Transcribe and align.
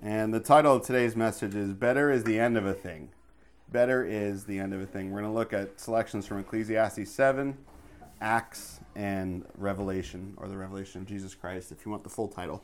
And 0.00 0.32
the 0.32 0.38
title 0.38 0.76
of 0.76 0.86
today's 0.86 1.16
message 1.16 1.56
is 1.56 1.72
Better 1.72 2.12
is 2.12 2.22
the 2.22 2.38
End 2.38 2.56
of 2.56 2.64
a 2.64 2.72
Thing. 2.72 3.08
Better 3.72 4.04
is 4.04 4.44
the 4.44 4.60
End 4.60 4.72
of 4.72 4.80
a 4.80 4.86
Thing. 4.86 5.10
We're 5.10 5.22
going 5.22 5.32
to 5.32 5.36
look 5.36 5.52
at 5.52 5.80
selections 5.80 6.24
from 6.24 6.38
Ecclesiastes 6.38 7.10
7, 7.10 7.58
Acts, 8.20 8.78
and 8.94 9.44
Revelation, 9.56 10.34
or 10.36 10.46
the 10.46 10.56
Revelation 10.56 11.00
of 11.00 11.08
Jesus 11.08 11.34
Christ, 11.34 11.72
if 11.72 11.84
you 11.84 11.90
want 11.90 12.04
the 12.04 12.10
full 12.10 12.28
title. 12.28 12.62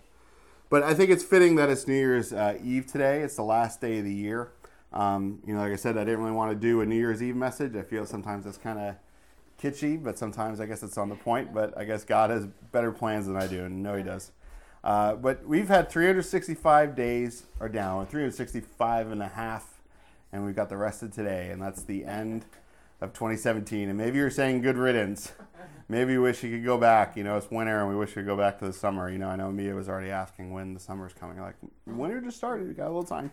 But 0.71 0.85
I 0.85 0.95
think 0.95 1.11
it's 1.11 1.25
fitting 1.25 1.57
that 1.57 1.69
it's 1.69 1.89
New 1.89 1.95
Year's 1.95 2.33
uh, 2.33 2.57
Eve 2.63 2.87
today. 2.87 3.23
It's 3.23 3.35
the 3.35 3.43
last 3.43 3.81
day 3.81 3.99
of 3.99 4.05
the 4.05 4.15
year. 4.15 4.53
Um, 4.93 5.41
you 5.45 5.55
know, 5.55 5.61
like 5.61 5.73
I 5.73 5.77
said, 5.77 5.97
I 5.97 6.05
didn't 6.05 6.21
really 6.21 6.37
want 6.37 6.53
to 6.53 6.57
do 6.57 6.83
a 6.83 6.87
New 6.87 6.97
Year's 6.97 7.21
Eve 7.21 7.35
message. 7.35 7.75
I 7.75 7.83
feel 7.83 8.07
sometimes 8.07 8.45
that's 8.45 8.59
kind 8.59 8.79
of 8.79 8.95
kitschy, 9.61 10.01
but 10.01 10.19
sometimes 10.19 10.61
I 10.61 10.67
guess 10.67 10.85
it's 10.85 10.99
on 10.99 11.09
the 11.09 11.17
point. 11.17 11.53
But 11.53 11.77
I 11.77 11.83
guess 11.85 12.05
God 12.05 12.31
has 12.31 12.47
better 12.71 12.93
plans 12.93 13.27
than 13.27 13.35
I 13.35 13.49
do, 13.49 13.65
and 13.65 13.83
no, 13.83 13.97
He 13.97 14.05
does. 14.05 14.31
Uh, 14.85 15.15
but 15.15 15.47
we've 15.47 15.69
had 15.69 15.89
365 15.89 16.95
days 16.95 17.45
are 17.59 17.71
down, 17.71 18.07
365 18.07 19.11
and 19.11 19.23
a 19.23 19.29
half, 19.29 19.81
and 20.31 20.45
we've 20.45 20.55
got 20.55 20.69
the 20.69 20.77
rest 20.77 21.03
of 21.03 21.11
today, 21.11 21.51
and 21.51 21.61
that's 21.61 21.83
the 21.83 22.05
end 22.05 22.45
of 23.01 23.15
2017. 23.15 23.89
And 23.89 23.97
maybe 23.97 24.19
you're 24.19 24.29
saying 24.29 24.61
good 24.61 24.77
riddance. 24.77 25.33
Maybe 25.89 26.13
you 26.13 26.23
wish 26.23 26.43
you 26.43 26.51
could 26.51 26.65
go 26.65 26.77
back. 26.77 27.17
You 27.17 27.25
know, 27.25 27.37
it's 27.39 27.51
winter, 27.51 27.81
and 27.81 27.89
we 27.89 27.97
wish 27.97 28.11
we 28.11 28.15
could 28.17 28.27
go 28.27 28.37
back 28.37 28.59
to 28.59 28.67
the 28.67 28.73
summer. 28.75 29.11
You 29.11 29.19
know, 29.19 29.29
I 29.29 29.37
know 29.37 29.51
Mia 29.51 29.75
was 29.75 29.89
already 29.89 30.11
asking 30.11 30.53
when 30.53 30.75
the 30.75 30.81
summer's 30.81 31.15
coming. 31.15 31.41
Like, 31.41 31.57
winter 31.87 32.21
just 32.21 32.37
started. 32.37 32.69
We 32.69 32.75
got 32.75 32.87
a 32.87 32.89
little 32.89 33.05
time. 33.05 33.33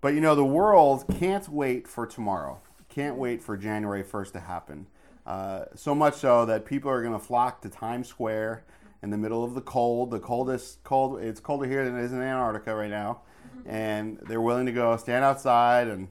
But 0.00 0.14
you 0.14 0.20
know, 0.20 0.34
the 0.34 0.44
world 0.44 1.04
can't 1.18 1.48
wait 1.48 1.86
for 1.86 2.04
tomorrow. 2.04 2.60
Can't 2.88 3.16
wait 3.16 3.42
for 3.42 3.56
January 3.56 4.02
1st 4.02 4.32
to 4.32 4.40
happen. 4.40 4.86
Uh, 5.24 5.66
so 5.76 5.94
much 5.94 6.14
so 6.14 6.44
that 6.46 6.64
people 6.64 6.90
are 6.90 7.00
going 7.00 7.12
to 7.12 7.24
flock 7.24 7.60
to 7.62 7.68
Times 7.68 8.08
Square 8.08 8.64
in 9.02 9.10
the 9.10 9.18
middle 9.18 9.44
of 9.44 9.54
the 9.54 9.60
cold, 9.60 10.10
the 10.10 10.20
coldest 10.20 10.82
cold. 10.84 11.20
It's 11.20 11.40
colder 11.40 11.66
here 11.66 11.84
than 11.84 11.98
it 11.98 12.04
is 12.04 12.12
in 12.12 12.22
Antarctica 12.22 12.74
right 12.74 12.90
now, 12.90 13.22
and 13.66 14.18
they're 14.22 14.40
willing 14.40 14.66
to 14.66 14.72
go 14.72 14.96
stand 14.96 15.24
outside 15.24 15.88
and 15.88 16.08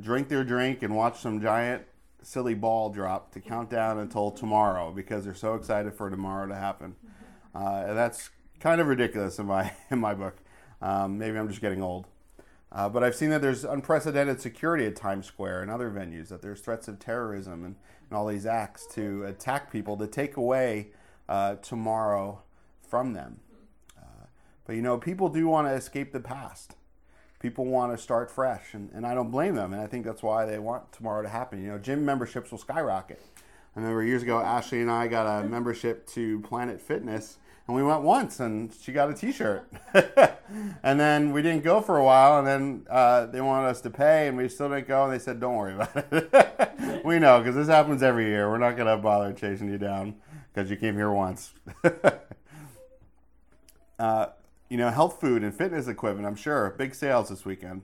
drink 0.00 0.28
their 0.28 0.44
drink 0.44 0.82
and 0.82 0.94
watch 0.94 1.20
some 1.20 1.40
giant 1.40 1.82
silly 2.22 2.54
ball 2.54 2.90
drop 2.90 3.32
to 3.32 3.40
count 3.40 3.70
down 3.70 3.98
until 3.98 4.30
tomorrow 4.30 4.92
because 4.92 5.24
they're 5.24 5.34
so 5.34 5.54
excited 5.54 5.94
for 5.94 6.10
tomorrow 6.10 6.46
to 6.46 6.54
happen. 6.54 6.94
Uh, 7.54 7.84
and 7.88 7.98
that's 7.98 8.30
kind 8.60 8.80
of 8.80 8.86
ridiculous 8.86 9.38
in 9.38 9.46
my 9.46 9.72
in 9.90 9.98
my 9.98 10.14
book. 10.14 10.36
Um, 10.80 11.18
maybe 11.18 11.38
I'm 11.38 11.48
just 11.48 11.60
getting 11.60 11.82
old. 11.82 12.06
Uh, 12.70 12.88
but 12.88 13.02
I've 13.02 13.14
seen 13.14 13.30
that 13.30 13.40
there's 13.40 13.64
unprecedented 13.64 14.40
security 14.42 14.84
at 14.84 14.94
Times 14.94 15.26
Square 15.26 15.62
and 15.62 15.70
other 15.70 15.90
venues, 15.90 16.28
that 16.28 16.42
there's 16.42 16.60
threats 16.60 16.86
of 16.86 16.98
terrorism 16.98 17.64
and, 17.64 17.76
and 18.10 18.16
all 18.16 18.26
these 18.26 18.44
acts 18.44 18.86
to 18.88 19.24
attack 19.24 19.72
people 19.72 19.96
to 19.96 20.06
take 20.06 20.36
away 20.36 20.88
uh, 21.28 21.56
tomorrow 21.56 22.42
from 22.88 23.12
them. 23.12 23.40
Uh, 23.96 24.26
but 24.64 24.76
you 24.76 24.82
know, 24.82 24.98
people 24.98 25.28
do 25.28 25.46
want 25.46 25.66
to 25.66 25.72
escape 25.72 26.12
the 26.12 26.20
past. 26.20 26.76
People 27.40 27.66
want 27.66 27.96
to 27.96 28.02
start 28.02 28.30
fresh, 28.30 28.74
and, 28.74 28.90
and 28.92 29.06
I 29.06 29.14
don't 29.14 29.30
blame 29.30 29.54
them. 29.54 29.72
And 29.72 29.80
I 29.80 29.86
think 29.86 30.04
that's 30.04 30.22
why 30.22 30.44
they 30.44 30.58
want 30.58 30.92
tomorrow 30.92 31.22
to 31.22 31.28
happen. 31.28 31.62
You 31.62 31.68
know, 31.68 31.78
gym 31.78 32.04
memberships 32.04 32.50
will 32.50 32.58
skyrocket. 32.58 33.22
I 33.76 33.80
remember 33.80 34.02
years 34.02 34.22
ago, 34.24 34.40
Ashley 34.40 34.80
and 34.80 34.90
I 34.90 35.06
got 35.06 35.26
a 35.26 35.44
membership 35.48 36.06
to 36.08 36.40
Planet 36.40 36.80
Fitness, 36.80 37.36
and 37.68 37.76
we 37.76 37.82
went 37.82 38.02
once, 38.02 38.40
and 38.40 38.74
she 38.80 38.92
got 38.92 39.10
a 39.10 39.14
T-shirt. 39.14 39.70
and 40.82 40.98
then 40.98 41.32
we 41.32 41.42
didn't 41.42 41.62
go 41.62 41.80
for 41.80 41.96
a 41.98 42.04
while, 42.04 42.38
and 42.38 42.46
then 42.46 42.86
uh, 42.90 43.26
they 43.26 43.40
wanted 43.40 43.68
us 43.68 43.80
to 43.82 43.90
pay, 43.90 44.26
and 44.26 44.36
we 44.36 44.48
still 44.48 44.70
didn't 44.70 44.88
go, 44.88 45.04
and 45.04 45.12
they 45.12 45.18
said, 45.18 45.38
"Don't 45.38 45.54
worry 45.54 45.74
about 45.74 46.06
it. 46.10 47.04
we 47.04 47.20
know 47.20 47.38
because 47.38 47.54
this 47.54 47.68
happens 47.68 48.02
every 48.02 48.24
year. 48.24 48.50
We're 48.50 48.58
not 48.58 48.76
going 48.76 48.88
to 48.88 48.96
bother 48.96 49.32
chasing 49.32 49.68
you 49.68 49.78
down." 49.78 50.14
Because 50.52 50.70
you 50.70 50.76
came 50.76 50.94
here 50.94 51.10
once. 51.10 51.52
uh, 53.98 54.26
you 54.68 54.76
know, 54.76 54.90
health 54.90 55.20
food 55.20 55.42
and 55.42 55.54
fitness 55.54 55.88
equipment, 55.88 56.26
I'm 56.26 56.36
sure, 56.36 56.74
big 56.76 56.94
sales 56.94 57.28
this 57.28 57.44
weekend. 57.44 57.82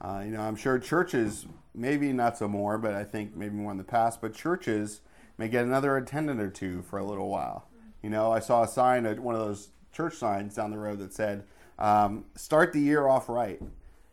Uh, 0.00 0.22
you 0.24 0.30
know, 0.30 0.40
I'm 0.40 0.56
sure 0.56 0.78
churches, 0.78 1.46
maybe 1.74 2.12
not 2.12 2.38
so 2.38 2.48
more, 2.48 2.78
but 2.78 2.94
I 2.94 3.04
think 3.04 3.36
maybe 3.36 3.54
more 3.54 3.72
in 3.72 3.78
the 3.78 3.84
past, 3.84 4.20
but 4.20 4.34
churches 4.34 5.00
may 5.36 5.48
get 5.48 5.64
another 5.64 5.96
attendant 5.96 6.40
or 6.40 6.50
two 6.50 6.82
for 6.82 6.98
a 6.98 7.04
little 7.04 7.28
while. 7.28 7.66
You 8.02 8.10
know, 8.10 8.32
I 8.32 8.40
saw 8.40 8.62
a 8.62 8.68
sign 8.68 9.06
at 9.06 9.20
one 9.20 9.34
of 9.34 9.40
those 9.40 9.68
church 9.92 10.14
signs 10.14 10.54
down 10.54 10.70
the 10.70 10.78
road 10.78 10.98
that 11.00 11.12
said, 11.12 11.44
um, 11.78 12.26
start 12.34 12.72
the 12.72 12.80
year 12.80 13.08
off 13.08 13.28
right. 13.28 13.60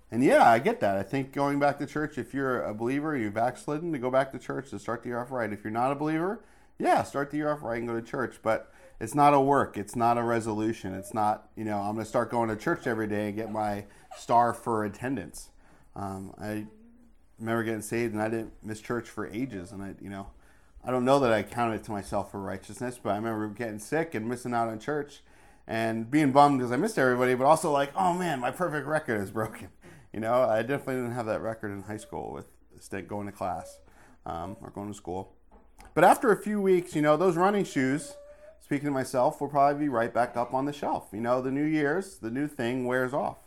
And 0.09 0.23
yeah, 0.23 0.49
I 0.49 0.59
get 0.59 0.79
that. 0.79 0.97
I 0.97 1.03
think 1.03 1.33
going 1.33 1.59
back 1.59 1.79
to 1.79 1.85
church, 1.85 2.17
if 2.17 2.33
you're 2.33 2.63
a 2.63 2.73
believer, 2.73 3.15
you've 3.15 3.33
backslidden, 3.33 3.91
to 3.91 3.99
go 3.99 4.09
back 4.09 4.31
to 4.31 4.39
church 4.39 4.69
to 4.69 4.79
start 4.79 5.03
the 5.03 5.09
year 5.09 5.19
off 5.19 5.31
right. 5.31 5.51
If 5.51 5.63
you're 5.63 5.71
not 5.71 5.91
a 5.91 5.95
believer, 5.95 6.39
yeah, 6.79 7.03
start 7.03 7.31
the 7.31 7.37
year 7.37 7.51
off 7.51 7.63
right 7.63 7.79
and 7.79 7.87
go 7.87 7.99
to 7.99 8.05
church. 8.05 8.37
But 8.41 8.71
it's 8.99 9.15
not 9.15 9.33
a 9.33 9.39
work. 9.39 9.77
It's 9.77 9.95
not 9.95 10.17
a 10.17 10.23
resolution. 10.23 10.93
It's 10.93 11.13
not, 11.13 11.49
you 11.55 11.63
know, 11.63 11.77
I'm 11.77 11.93
going 11.93 12.03
to 12.03 12.09
start 12.09 12.31
going 12.31 12.49
to 12.49 12.55
church 12.55 12.87
every 12.87 13.07
day 13.07 13.27
and 13.27 13.35
get 13.35 13.51
my 13.51 13.85
star 14.17 14.53
for 14.53 14.83
attendance. 14.83 15.49
Um, 15.95 16.33
I 16.39 16.65
remember 17.39 17.63
getting 17.63 17.81
saved 17.81 18.13
and 18.13 18.21
I 18.21 18.29
didn't 18.29 18.53
miss 18.63 18.81
church 18.81 19.07
for 19.07 19.27
ages. 19.27 19.71
And 19.71 19.83
I, 19.83 19.93
you 20.01 20.09
know, 20.09 20.27
I 20.83 20.91
don't 20.91 21.05
know 21.05 21.19
that 21.19 21.31
I 21.31 21.43
counted 21.43 21.75
it 21.75 21.83
to 21.85 21.91
myself 21.91 22.31
for 22.31 22.39
righteousness, 22.39 22.99
but 23.01 23.11
I 23.11 23.15
remember 23.17 23.47
getting 23.49 23.79
sick 23.79 24.15
and 24.15 24.27
missing 24.27 24.53
out 24.53 24.69
on 24.69 24.79
church 24.79 25.21
and 25.67 26.09
being 26.09 26.31
bummed 26.31 26.59
because 26.59 26.71
I 26.71 26.77
missed 26.77 26.97
everybody, 26.97 27.35
but 27.35 27.45
also 27.45 27.71
like, 27.71 27.91
oh 27.95 28.13
man, 28.13 28.39
my 28.39 28.51
perfect 28.51 28.87
record 28.87 29.21
is 29.21 29.31
broken. 29.31 29.69
You 30.13 30.21
know, 30.21 30.43
I 30.43 30.61
definitely 30.61 30.95
didn't 30.95 31.11
have 31.11 31.27
that 31.27 31.41
record 31.41 31.69
in 31.69 31.83
high 31.83 31.97
school 31.97 32.31
with 32.31 32.47
going 33.07 33.27
to 33.27 33.31
class 33.31 33.77
um, 34.25 34.55
or 34.61 34.71
going 34.71 34.87
to 34.87 34.93
school. 34.95 35.36
But 35.97 36.03
after 36.03 36.31
a 36.31 36.37
few 36.37 36.61
weeks, 36.61 36.95
you 36.95 37.01
know, 37.01 37.17
those 37.17 37.37
running 37.37 37.65
shoes, 37.65 38.17
speaking 38.63 38.85
to 38.85 38.91
myself, 38.91 39.41
will 39.41 39.47
probably 39.47 39.85
be 39.85 39.89
right 39.89 40.13
back 40.13 40.37
up 40.37 40.53
on 40.53 40.65
the 40.65 40.71
shelf. 40.71 41.07
You 41.11 41.21
know, 41.21 41.41
the 41.41 41.49
new 41.49 41.63
year's, 41.63 42.19
the 42.19 42.29
new 42.29 42.45
thing 42.45 42.85
wears 42.85 43.15
off. 43.15 43.39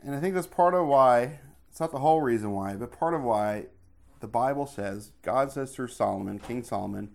And 0.00 0.14
I 0.14 0.20
think 0.20 0.36
that's 0.36 0.46
part 0.46 0.74
of 0.74 0.86
why, 0.86 1.40
it's 1.68 1.80
not 1.80 1.90
the 1.90 1.98
whole 1.98 2.20
reason 2.20 2.52
why, 2.52 2.76
but 2.76 2.92
part 2.92 3.14
of 3.14 3.22
why 3.22 3.66
the 4.20 4.28
Bible 4.28 4.64
says, 4.64 5.10
God 5.22 5.50
says 5.50 5.74
through 5.74 5.88
Solomon, 5.88 6.38
King 6.38 6.62
Solomon, 6.62 7.10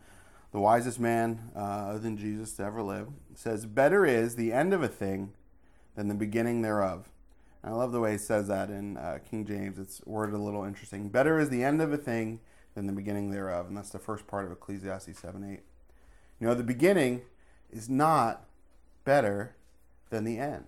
the 0.51 0.59
wisest 0.59 0.99
man 0.99 1.51
uh, 1.55 1.59
other 1.59 1.99
than 1.99 2.17
Jesus 2.17 2.51
to 2.57 2.63
ever 2.63 2.81
live, 2.81 3.07
says, 3.35 3.65
Better 3.65 4.05
is 4.05 4.35
the 4.35 4.51
end 4.51 4.73
of 4.73 4.83
a 4.83 4.89
thing 4.89 5.31
than 5.95 6.09
the 6.09 6.13
beginning 6.13 6.61
thereof. 6.61 7.07
And 7.63 7.73
I 7.73 7.77
love 7.77 7.93
the 7.93 8.01
way 8.01 8.11
he 8.11 8.17
says 8.17 8.49
that 8.49 8.69
in 8.69 8.97
uh, 8.97 9.19
King 9.31 9.45
James. 9.45 9.79
It's 9.79 10.01
worded 10.05 10.35
a 10.35 10.39
little 10.39 10.65
interesting. 10.65 11.07
Better 11.07 11.39
is 11.39 11.47
the 11.47 11.63
end 11.63 11.81
of 11.81 11.93
a 11.93 11.97
thing 11.97 12.41
than 12.75 12.87
the 12.87 12.93
beginning 12.93 13.31
thereof. 13.31 13.67
And 13.67 13.77
that's 13.77 13.89
the 13.89 13.99
first 13.99 14.27
part 14.27 14.45
of 14.45 14.51
Ecclesiastes 14.51 15.19
7 15.19 15.43
8. 15.43 15.59
You 16.39 16.47
know, 16.47 16.53
the 16.53 16.63
beginning 16.63 17.21
is 17.71 17.89
not 17.89 18.45
better 19.03 19.55
than 20.09 20.23
the 20.23 20.37
end. 20.37 20.67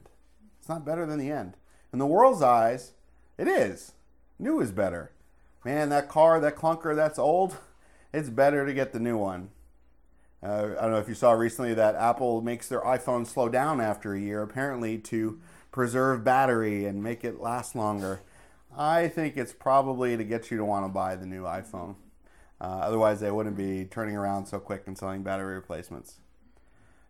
It's 0.60 0.70
not 0.70 0.86
better 0.86 1.06
than 1.06 1.20
the 1.20 1.32
end. 1.32 1.56
In 1.94 2.00
the 2.00 2.06
world's 2.06 2.42
eyes, 2.42 2.94
it 3.38 3.48
is. 3.48 3.94
New 4.38 4.62
is 4.62 4.72
better. 4.72 5.12
Man, 5.64 5.90
that 5.90 6.10
car, 6.10 6.40
that 6.40 6.56
clunker, 6.56 6.96
that's 6.96 7.20
old. 7.20 7.58
It's 8.14 8.30
better 8.30 8.66
to 8.66 8.74
get 8.74 8.94
the 8.94 9.00
new 9.00 9.18
one. 9.18 9.50
Uh, 10.44 10.70
I 10.78 10.82
don't 10.82 10.92
know 10.92 10.98
if 10.98 11.08
you 11.08 11.14
saw 11.14 11.34
recently 11.34 11.74
that 11.76 11.96
Apple 11.96 12.42
makes 12.42 12.68
their 12.68 12.82
iPhone 12.82 13.28
slow 13.28 13.48
down 13.48 13.80
after 13.80 14.14
a 14.14 14.20
year, 14.20 14.42
apparently 14.42 14.98
to 14.98 15.40
preserve 15.72 16.24
battery 16.24 16.86
and 16.86 17.04
make 17.04 17.24
it 17.24 17.40
last 17.40 17.76
longer. 17.76 18.22
I 18.78 19.08
think 19.08 19.38
it's 19.38 19.54
probably 19.54 20.16
to 20.16 20.24
get 20.24 20.50
you 20.50 20.58
to 20.58 20.66
want 20.66 20.86
to 20.86 20.90
buy 20.90 21.16
the 21.16 21.26
new 21.26 21.44
iPhone. 21.44 21.96
Uh, 22.60 22.80
otherwise, 22.84 23.20
they 23.20 23.32
wouldn't 23.32 23.58
be 23.58 23.86
turning 23.86 24.16
around 24.16 24.46
so 24.46 24.60
quick 24.60 24.84
and 24.86 24.98
selling 24.98 25.24
battery 25.24 25.56
replacements. 25.56 26.20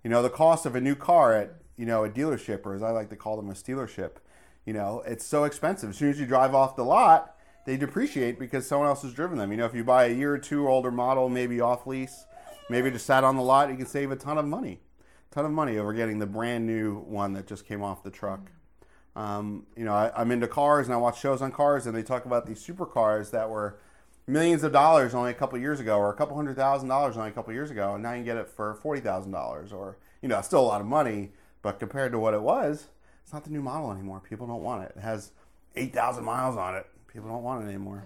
You 0.03 0.09
know, 0.09 0.22
the 0.22 0.29
cost 0.29 0.66
of 0.66 0.75
a 0.75 0.81
new 0.81 0.95
car 0.95 1.33
at 1.33 1.55
you 1.77 1.85
know 1.85 2.03
a 2.03 2.09
dealership, 2.09 2.66
or 2.66 2.73
as 2.73 2.81
I 2.81 2.91
like 2.91 3.09
to 3.09 3.16
call 3.16 3.38
them, 3.38 3.49
a 3.49 3.53
stealership. 3.53 4.13
You 4.66 4.73
know, 4.73 5.03
it's 5.05 5.25
so 5.25 5.44
expensive. 5.44 5.89
As 5.89 5.97
soon 5.97 6.09
as 6.09 6.19
you 6.19 6.25
drive 6.25 6.55
off 6.55 6.75
the 6.75 6.85
lot, 6.85 7.35
they 7.66 7.78
depreciate 7.78 8.39
because 8.39 8.67
someone 8.67 8.88
else 8.88 9.01
has 9.01 9.13
driven 9.13 9.38
them. 9.38 9.51
You 9.51 9.57
know, 9.57 9.66
if 9.66 9.75
you 9.75 9.83
buy 9.83 10.05
a 10.05 10.13
year 10.13 10.33
or 10.33 10.38
two 10.38 10.67
older 10.67 10.91
model, 10.91 11.29
maybe 11.29 11.61
off 11.61 11.85
lease, 11.85 12.25
maybe 12.69 12.89
just 12.91 13.05
sat 13.05 13.23
on 13.23 13.35
the 13.35 13.41
lot, 13.41 13.69
you 13.69 13.75
can 13.75 13.85
save 13.85 14.11
a 14.11 14.16
ton 14.16 14.38
of 14.38 14.45
money, 14.45 14.79
a 15.31 15.35
ton 15.35 15.45
of 15.45 15.51
money 15.51 15.78
over 15.78 15.93
getting 15.93 16.19
the 16.19 16.25
brand 16.25 16.66
new 16.66 16.99
one 16.99 17.33
that 17.33 17.47
just 17.47 17.67
came 17.67 17.83
off 17.83 18.03
the 18.03 18.11
truck. 18.11 18.51
Um, 19.16 19.66
you 19.75 19.84
know, 19.84 19.93
I, 19.93 20.22
am 20.22 20.31
into 20.31 20.47
cars 20.47 20.87
and 20.87 20.93
I 20.93 20.97
watch 20.97 21.19
shows 21.19 21.41
on 21.41 21.52
cars, 21.52 21.85
and 21.85 21.96
they 21.96 22.03
talk 22.03 22.25
about 22.25 22.46
these 22.46 22.66
supercars 22.66 23.31
that 23.31 23.49
were 23.49 23.78
millions 24.25 24.63
of 24.63 24.72
dollars 24.72 25.13
only 25.13 25.31
a 25.31 25.34
couple 25.34 25.59
years 25.59 25.79
ago, 25.79 25.97
or 25.97 26.09
a 26.09 26.13
couple 26.13 26.35
hundred 26.35 26.55
thousand 26.55 26.87
dollars 26.87 27.17
only 27.17 27.29
a 27.29 27.34
couple 27.34 27.53
years 27.53 27.72
ago, 27.72 27.93
and 27.93 28.03
now 28.03 28.11
you 28.11 28.17
can 28.17 28.25
get 28.25 28.37
it 28.37 28.47
for 28.47 28.75
forty 28.75 29.02
thousand 29.02 29.31
dollars, 29.31 29.73
or 29.73 29.97
you 30.22 30.29
know, 30.29 30.41
still 30.41 30.61
a 30.61 30.67
lot 30.67 30.79
of 30.79 30.87
money, 30.87 31.31
but 31.61 31.79
compared 31.79 32.11
to 32.13 32.19
what 32.19 32.34
it 32.34 32.41
was, 32.41 32.87
it's 33.23 33.34
not 33.34 33.43
the 33.43 33.49
new 33.49 33.61
model 33.61 33.91
anymore. 33.91 34.22
People 34.28 34.47
don't 34.47 34.63
want 34.63 34.84
it. 34.84 34.93
It 34.96 35.02
has 35.02 35.31
eight 35.75 35.93
thousand 35.93 36.23
miles 36.23 36.55
on 36.55 36.75
it. 36.75 36.85
People 37.11 37.29
don't 37.29 37.43
want 37.43 37.66
it 37.66 37.67
anymore. 37.67 38.05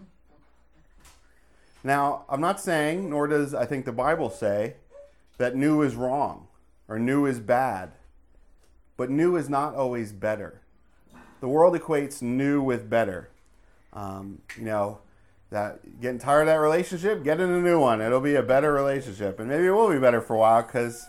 Now, 1.83 2.25
I'm 2.27 2.41
not 2.41 2.59
saying, 2.59 3.11
nor 3.11 3.27
does 3.27 3.53
I 3.53 3.67
think 3.67 3.85
the 3.85 3.91
Bible 3.91 4.31
say, 4.31 4.77
that 5.37 5.55
new 5.55 5.83
is 5.83 5.95
wrong 5.95 6.47
or 6.87 6.97
new 6.97 7.27
is 7.27 7.39
bad. 7.39 7.91
But 8.97 9.11
new 9.11 9.35
is 9.35 9.49
not 9.49 9.75
always 9.75 10.11
better 10.13 10.61
the 11.45 11.49
world 11.49 11.79
equates 11.79 12.23
new 12.23 12.59
with 12.59 12.89
better. 12.89 13.29
Um, 13.93 14.41
you 14.57 14.63
know, 14.63 15.01
that 15.51 16.01
getting 16.01 16.17
tired 16.17 16.41
of 16.41 16.47
that 16.47 16.55
relationship, 16.55 17.23
get 17.23 17.39
in 17.39 17.51
a 17.51 17.61
new 17.61 17.79
one. 17.79 18.01
It'll 18.01 18.19
be 18.19 18.33
a 18.33 18.41
better 18.41 18.73
relationship, 18.73 19.39
and 19.39 19.47
maybe 19.47 19.67
it 19.67 19.69
will 19.69 19.91
be 19.91 19.99
better 19.99 20.21
for 20.21 20.33
a 20.33 20.39
while 20.39 20.63
because 20.63 21.05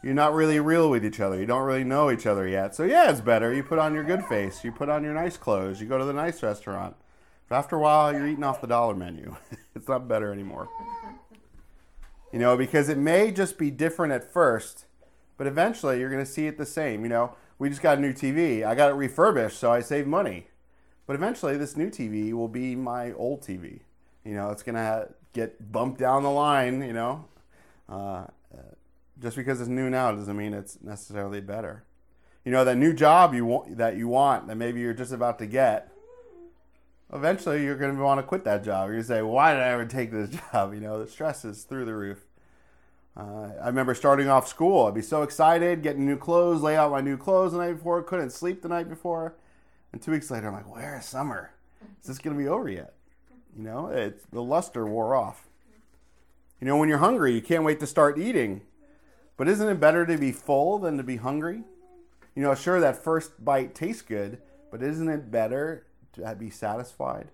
you're 0.00 0.14
not 0.14 0.32
really 0.32 0.60
real 0.60 0.88
with 0.88 1.04
each 1.04 1.18
other. 1.18 1.40
You 1.40 1.46
don't 1.46 1.64
really 1.64 1.82
know 1.82 2.08
each 2.08 2.24
other 2.24 2.46
yet. 2.46 2.76
So 2.76 2.84
yeah, 2.84 3.10
it's 3.10 3.20
better. 3.20 3.52
You 3.52 3.64
put 3.64 3.80
on 3.80 3.94
your 3.94 4.04
good 4.04 4.24
face. 4.26 4.62
You 4.62 4.70
put 4.70 4.88
on 4.88 5.02
your 5.02 5.12
nice 5.12 5.36
clothes. 5.36 5.80
You 5.80 5.88
go 5.88 5.98
to 5.98 6.04
the 6.04 6.12
nice 6.12 6.40
restaurant. 6.40 6.94
But 7.48 7.56
after 7.56 7.74
a 7.74 7.80
while, 7.80 8.12
you're 8.12 8.28
eating 8.28 8.44
off 8.44 8.60
the 8.60 8.68
dollar 8.68 8.94
menu. 8.94 9.34
it's 9.74 9.88
not 9.88 10.06
better 10.06 10.32
anymore. 10.32 10.68
You 12.32 12.38
know, 12.38 12.56
because 12.56 12.88
it 12.88 12.96
may 12.96 13.32
just 13.32 13.58
be 13.58 13.72
different 13.72 14.12
at 14.12 14.32
first, 14.32 14.84
but 15.36 15.48
eventually 15.48 15.98
you're 15.98 16.10
going 16.10 16.24
to 16.24 16.30
see 16.30 16.46
it 16.46 16.58
the 16.58 16.64
same. 16.64 17.02
You 17.02 17.08
know, 17.08 17.34
we 17.64 17.70
just 17.70 17.80
got 17.80 17.96
a 17.96 18.00
new 18.02 18.12
TV. 18.12 18.62
I 18.62 18.74
got 18.74 18.90
it 18.90 18.92
refurbished, 18.92 19.58
so 19.58 19.72
I 19.72 19.80
save 19.80 20.06
money. 20.06 20.48
But 21.06 21.16
eventually, 21.16 21.56
this 21.56 21.78
new 21.78 21.88
TV 21.88 22.34
will 22.34 22.46
be 22.46 22.76
my 22.76 23.12
old 23.12 23.40
TV. 23.40 23.80
You 24.22 24.34
know, 24.34 24.50
it's 24.50 24.62
to 24.62 25.08
get 25.32 25.72
bumped 25.72 25.98
down 25.98 26.24
the 26.24 26.30
line, 26.30 26.82
you 26.82 26.92
know. 26.92 27.24
Uh, 27.88 28.26
just 29.18 29.34
because 29.34 29.62
it's 29.62 29.70
new 29.70 29.88
now 29.88 30.12
doesn't 30.12 30.36
mean 30.36 30.52
it's 30.52 30.76
necessarily 30.82 31.40
better. 31.40 31.84
You 32.44 32.52
know, 32.52 32.66
that 32.66 32.76
new 32.76 32.92
job 32.92 33.32
you 33.32 33.46
want, 33.46 33.78
that 33.78 33.96
you 33.96 34.08
want, 34.08 34.46
that 34.48 34.56
maybe 34.56 34.80
you're 34.80 34.92
just 34.92 35.12
about 35.12 35.38
to 35.38 35.46
get, 35.46 35.90
eventually 37.14 37.64
you're 37.64 37.78
to 37.96 38.02
want 38.02 38.18
to 38.18 38.24
quit 38.24 38.44
that 38.44 38.62
job. 38.62 38.90
You're 38.90 38.98
to 38.98 39.04
say, 39.04 39.22
why 39.22 39.54
did 39.54 39.62
I 39.62 39.68
ever 39.68 39.86
take 39.86 40.12
this 40.12 40.28
job? 40.52 40.74
You 40.74 40.80
know, 40.80 41.02
the 41.02 41.10
stress 41.10 41.46
is 41.46 41.62
through 41.62 41.86
the 41.86 41.94
roof. 41.94 42.26
Uh, 43.16 43.50
I 43.62 43.66
remember 43.66 43.94
starting 43.94 44.28
off 44.28 44.48
school. 44.48 44.86
I'd 44.86 44.94
be 44.94 45.02
so 45.02 45.22
excited, 45.22 45.82
getting 45.82 46.04
new 46.04 46.16
clothes, 46.16 46.62
lay 46.62 46.76
out 46.76 46.90
my 46.90 47.00
new 47.00 47.16
clothes 47.16 47.52
the 47.52 47.58
night 47.58 47.74
before, 47.74 48.02
couldn't 48.02 48.30
sleep 48.30 48.62
the 48.62 48.68
night 48.68 48.88
before. 48.88 49.36
And 49.92 50.02
two 50.02 50.10
weeks 50.10 50.30
later, 50.30 50.48
I'm 50.48 50.54
like, 50.54 50.72
where 50.72 50.98
is 50.98 51.04
summer? 51.04 51.52
Is 52.00 52.08
this 52.08 52.18
going 52.18 52.36
to 52.36 52.42
be 52.42 52.48
over 52.48 52.68
yet? 52.68 52.94
You 53.56 53.62
know, 53.62 54.12
the 54.32 54.42
luster 54.42 54.84
wore 54.86 55.14
off. 55.14 55.46
You 56.60 56.66
know, 56.66 56.76
when 56.76 56.88
you're 56.88 56.98
hungry, 56.98 57.34
you 57.34 57.42
can't 57.42 57.62
wait 57.62 57.78
to 57.80 57.86
start 57.86 58.18
eating. 58.18 58.62
But 59.36 59.48
isn't 59.48 59.68
it 59.68 59.78
better 59.78 60.04
to 60.06 60.18
be 60.18 60.32
full 60.32 60.78
than 60.80 60.96
to 60.96 61.04
be 61.04 61.16
hungry? 61.16 61.62
You 62.34 62.42
know, 62.42 62.54
sure, 62.56 62.80
that 62.80 62.96
first 62.96 63.44
bite 63.44 63.76
tastes 63.76 64.02
good, 64.02 64.38
but 64.72 64.82
isn't 64.82 65.08
it 65.08 65.30
better 65.30 65.86
to 66.14 66.34
be 66.34 66.50
satisfied 66.50 67.28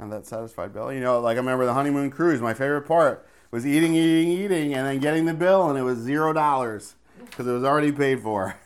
and 0.00 0.10
that 0.10 0.26
satisfied 0.26 0.74
belly? 0.74 0.96
You 0.96 1.02
know, 1.02 1.20
like 1.20 1.36
I 1.36 1.40
remember 1.40 1.66
the 1.66 1.74
honeymoon 1.74 2.10
cruise, 2.10 2.40
my 2.40 2.54
favorite 2.54 2.82
part 2.82 3.24
was 3.50 3.66
eating, 3.66 3.94
eating, 3.94 4.30
eating, 4.30 4.74
and 4.74 4.86
then 4.86 4.98
getting 4.98 5.24
the 5.24 5.34
bill, 5.34 5.68
and 5.68 5.78
it 5.78 5.82
was 5.82 5.98
zero 5.98 6.32
dollars 6.32 6.94
because 7.18 7.46
it 7.46 7.52
was 7.52 7.64
already 7.64 7.92
paid 7.92 8.20
for. 8.20 8.56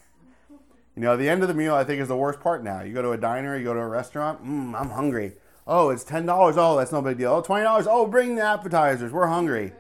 You 0.96 1.02
know, 1.02 1.16
the 1.16 1.28
end 1.28 1.42
of 1.42 1.48
the 1.48 1.54
meal, 1.54 1.75
I 1.75 1.84
think, 1.84 2.00
is 2.00 2.08
the 2.08 2.16
worst 2.16 2.40
part 2.40 2.62
now. 2.62 2.82
You 2.82 2.92
go 2.92 3.02
to 3.02 3.12
a 3.12 3.16
diner, 3.16 3.56
you 3.58 3.64
go 3.64 3.75
to 3.75 3.81
a 3.81 3.88
restaurant, 3.88 4.44
mmm, 4.44 4.78
I'm 4.78 4.90
hungry. 4.90 5.32
Oh, 5.66 5.88
it's 5.88 6.04
$10. 6.04 6.54
Oh, 6.56 6.76
that's 6.76 6.92
no 6.92 7.02
big 7.02 7.19
deal. 7.19 7.32
Oh, 7.32 7.42
$20. 7.42 7.86
Oh, 7.88 8.06
bring 8.06 8.36
the 8.36 8.42
appetizers. 8.42 9.10
We're 9.10 9.26
hungry. 9.26 9.64
And 9.64 9.75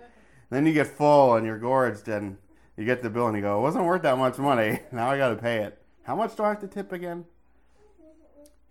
then 0.50 0.66
you 0.66 0.72
get 0.72 0.86
full 0.88 1.34
and 1.34 1.46
you're 1.46 1.58
gorged, 1.58 2.08
and 2.08 2.38
you 2.76 2.84
get 2.84 3.02
the 3.02 3.10
bill 3.10 3.28
and 3.28 3.36
you 3.36 3.42
go, 3.42 3.58
it 3.58 3.62
wasn't 3.62 3.84
worth 3.84 4.02
that 4.02 4.18
much 4.18 4.38
money. 4.38 4.80
Now 4.92 5.10
I 5.10 5.18
got 5.18 5.28
to 5.28 5.36
pay 5.36 5.58
it. 5.58 5.78
How 6.02 6.16
much 6.16 6.34
do 6.36 6.42
I 6.42 6.48
have 6.48 6.60
to 6.60 6.66
tip 6.66 6.90
again? 6.90 7.24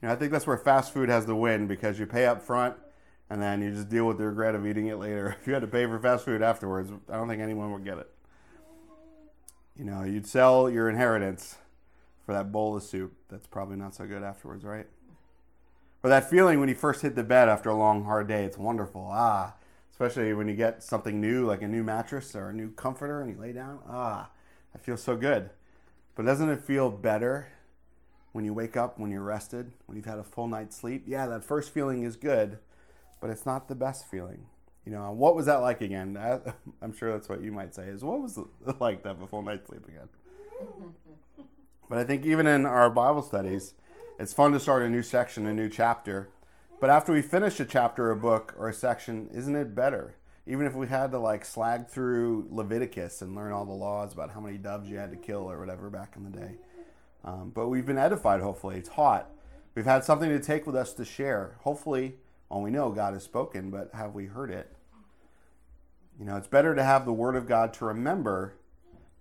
You 0.02 0.08
know, 0.08 0.12
I 0.12 0.16
think 0.16 0.32
that's 0.32 0.46
where 0.46 0.58
fast 0.58 0.94
food 0.94 1.08
has 1.08 1.26
the 1.26 1.36
win 1.36 1.68
because 1.68 1.98
you 1.98 2.06
pay 2.06 2.26
up 2.26 2.42
front 2.42 2.76
and 3.34 3.42
then 3.42 3.64
you 3.64 3.72
just 3.72 3.90
deal 3.90 4.06
with 4.06 4.20
the 4.20 4.28
regret 4.28 4.54
of 4.54 4.64
eating 4.68 4.86
it 4.86 5.00
later. 5.00 5.36
If 5.42 5.48
you 5.48 5.54
had 5.54 5.64
to 5.64 5.68
pay 5.68 5.88
for 5.88 5.98
fast 5.98 6.24
food 6.24 6.44
afterwards, 6.44 6.92
I 7.10 7.16
don't 7.16 7.28
think 7.28 7.42
anyone 7.42 7.74
would 7.74 7.84
get 7.84 7.98
it. 7.98 8.08
You 9.76 9.86
know, 9.86 10.04
you'd 10.04 10.28
sell 10.28 10.70
your 10.70 10.88
inheritance 10.88 11.56
for 12.28 12.34
that 12.34 12.52
bowl 12.52 12.78
of 12.78 12.84
soup. 12.84 13.12
That's 13.30 13.48
probably 13.48 13.76
not 13.76 13.96
so 13.96 14.06
good 14.06 14.22
afterwards, 14.22 14.64
right? 14.64 14.86
But 16.04 16.10
that 16.10 16.30
feeling 16.30 16.60
when 16.60 16.70
you 16.70 16.76
first 16.76 17.02
hit 17.02 17.16
the 17.16 17.24
bed 17.24 17.50
after 17.50 17.72
a 17.72 17.76
long, 17.76 18.06
hard 18.06 18.28
day. 18.28 18.44
It's 18.44 18.60
wonderful. 18.60 19.10
Ah, 19.12 19.56
especially 19.92 20.32
when 20.34 20.48
you 20.48 20.54
get 20.54 20.84
something 20.84 21.20
new, 21.20 21.48
like 21.48 21.64
a 21.64 21.68
new 21.68 21.84
mattress 21.84 22.36
or 22.36 22.50
a 22.50 22.54
new 22.54 22.70
comforter, 22.70 23.20
and 23.20 23.32
you 23.32 23.42
lay 23.42 23.52
down. 23.52 23.80
Ah, 23.90 24.30
that 24.74 24.84
feels 24.86 25.02
so 25.02 25.16
good. 25.16 25.50
But 26.14 26.28
doesn't 26.28 26.50
it 26.50 26.62
feel 26.62 26.92
better 26.92 27.48
when 28.32 28.46
you 28.46 28.54
wake 28.54 28.78
up, 28.78 29.00
when 29.00 29.10
you're 29.10 29.24
rested, 29.24 29.72
when 29.88 29.96
you've 29.96 30.06
had 30.06 30.20
a 30.20 30.24
full 30.24 30.48
night's 30.48 30.76
sleep? 30.76 31.06
Yeah, 31.08 31.26
that 31.26 31.44
first 31.44 31.72
feeling 31.72 32.04
is 32.04 32.16
good, 32.16 32.60
but 33.24 33.30
it's 33.30 33.46
not 33.46 33.70
the 33.70 33.76
best 33.76 34.06
feeling. 34.12 34.48
You 34.86 34.92
know, 34.92 35.10
what 35.14 35.34
was 35.34 35.46
that 35.46 35.62
like 35.62 35.80
again? 35.80 36.18
I'm 36.82 36.94
sure 36.94 37.14
that's 37.14 37.30
what 37.30 37.42
you 37.42 37.54
might 37.54 37.74
say 37.74 37.84
is 37.88 38.04
what 38.04 38.22
was 38.22 38.38
it 38.38 38.46
like 38.82 39.02
to 39.04 39.08
have 39.08 39.22
a 39.22 39.28
full 39.28 39.42
night's 39.42 39.68
sleep 39.68 39.88
again? 39.88 40.10
But 41.90 42.00
I 42.00 42.06
think 42.06 42.26
even 42.26 42.48
in 42.48 42.66
our 42.66 42.90
Bible 42.90 43.22
studies, 43.22 43.76
it's 44.18 44.34
fun 44.34 44.52
to 44.54 44.60
start 44.60 44.84
a 44.84 44.90
new 44.90 45.04
section, 45.04 45.46
a 45.46 45.54
new 45.54 45.70
chapter. 45.70 46.30
But 46.80 46.90
after 46.90 47.12
we 47.12 47.22
finish 47.22 47.60
a 47.60 47.66
chapter, 47.66 48.10
a 48.10 48.16
book, 48.16 48.56
or 48.58 48.70
a 48.70 48.74
section, 48.74 49.30
isn't 49.32 49.56
it 49.56 49.76
better? 49.76 50.16
Even 50.48 50.66
if 50.66 50.74
we 50.74 50.88
had 50.88 51.12
to 51.12 51.20
like 51.20 51.46
slag 51.46 51.88
through 51.88 52.48
Leviticus 52.50 53.22
and 53.22 53.36
learn 53.36 53.52
all 53.52 53.66
the 53.66 53.74
laws 53.74 54.12
about 54.12 54.32
how 54.32 54.40
many 54.40 54.58
doves 54.58 54.90
you 54.90 54.98
had 54.98 55.12
to 55.12 55.18
kill 55.18 55.52
or 55.52 55.60
whatever 55.60 55.90
back 55.90 56.16
in 56.16 56.24
the 56.24 56.36
day. 56.36 56.56
Um, 57.24 57.52
but 57.54 57.68
we've 57.68 57.86
been 57.86 57.98
edified, 57.98 58.42
hopefully. 58.42 58.82
Taught. 58.82 59.30
We've 59.76 59.86
had 59.86 60.04
something 60.04 60.30
to 60.30 60.40
take 60.40 60.66
with 60.66 60.76
us 60.76 60.94
to 60.94 61.06
share. 61.06 61.58
Hopefully, 61.60 62.16
all 62.54 62.62
we 62.62 62.70
know, 62.70 62.92
God 62.92 63.16
has 63.16 63.24
spoken, 63.24 63.72
but 63.72 63.90
have 63.96 64.14
we 64.14 64.28
heard 64.28 64.52
it? 64.52 64.72
You 66.20 66.26
know, 66.26 66.38
it's 66.38 66.46
better 66.46 66.76
to 66.76 66.84
have 66.84 67.04
the 67.04 67.12
Word 67.12 67.36
of 67.36 67.48
God 67.48 67.74
to 67.74 67.86
remember 67.86 68.54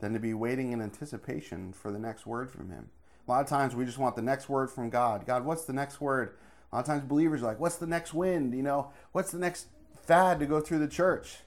than 0.00 0.12
to 0.12 0.18
be 0.18 0.34
waiting 0.34 0.70
in 0.70 0.82
anticipation 0.82 1.72
for 1.72 1.90
the 1.90 1.98
next 1.98 2.26
word 2.26 2.50
from 2.50 2.68
Him. 2.68 2.90
A 3.26 3.30
lot 3.30 3.40
of 3.40 3.46
times 3.48 3.74
we 3.74 3.86
just 3.86 3.96
want 3.96 4.16
the 4.16 4.22
next 4.22 4.50
word 4.50 4.70
from 4.70 4.90
God. 4.90 5.24
God, 5.24 5.46
what's 5.46 5.64
the 5.64 5.72
next 5.72 5.98
word? 5.98 6.36
A 6.70 6.76
lot 6.76 6.80
of 6.82 6.86
times 6.86 7.04
believers 7.04 7.42
are 7.42 7.46
like, 7.46 7.58
what's 7.58 7.76
the 7.76 7.86
next 7.86 8.12
wind? 8.12 8.52
You 8.52 8.64
know, 8.64 8.90
what's 9.12 9.32
the 9.32 9.38
next 9.38 9.68
fad 10.02 10.38
to 10.40 10.44
go 10.44 10.60
through 10.60 10.80
the 10.80 10.86
church? 10.86 11.38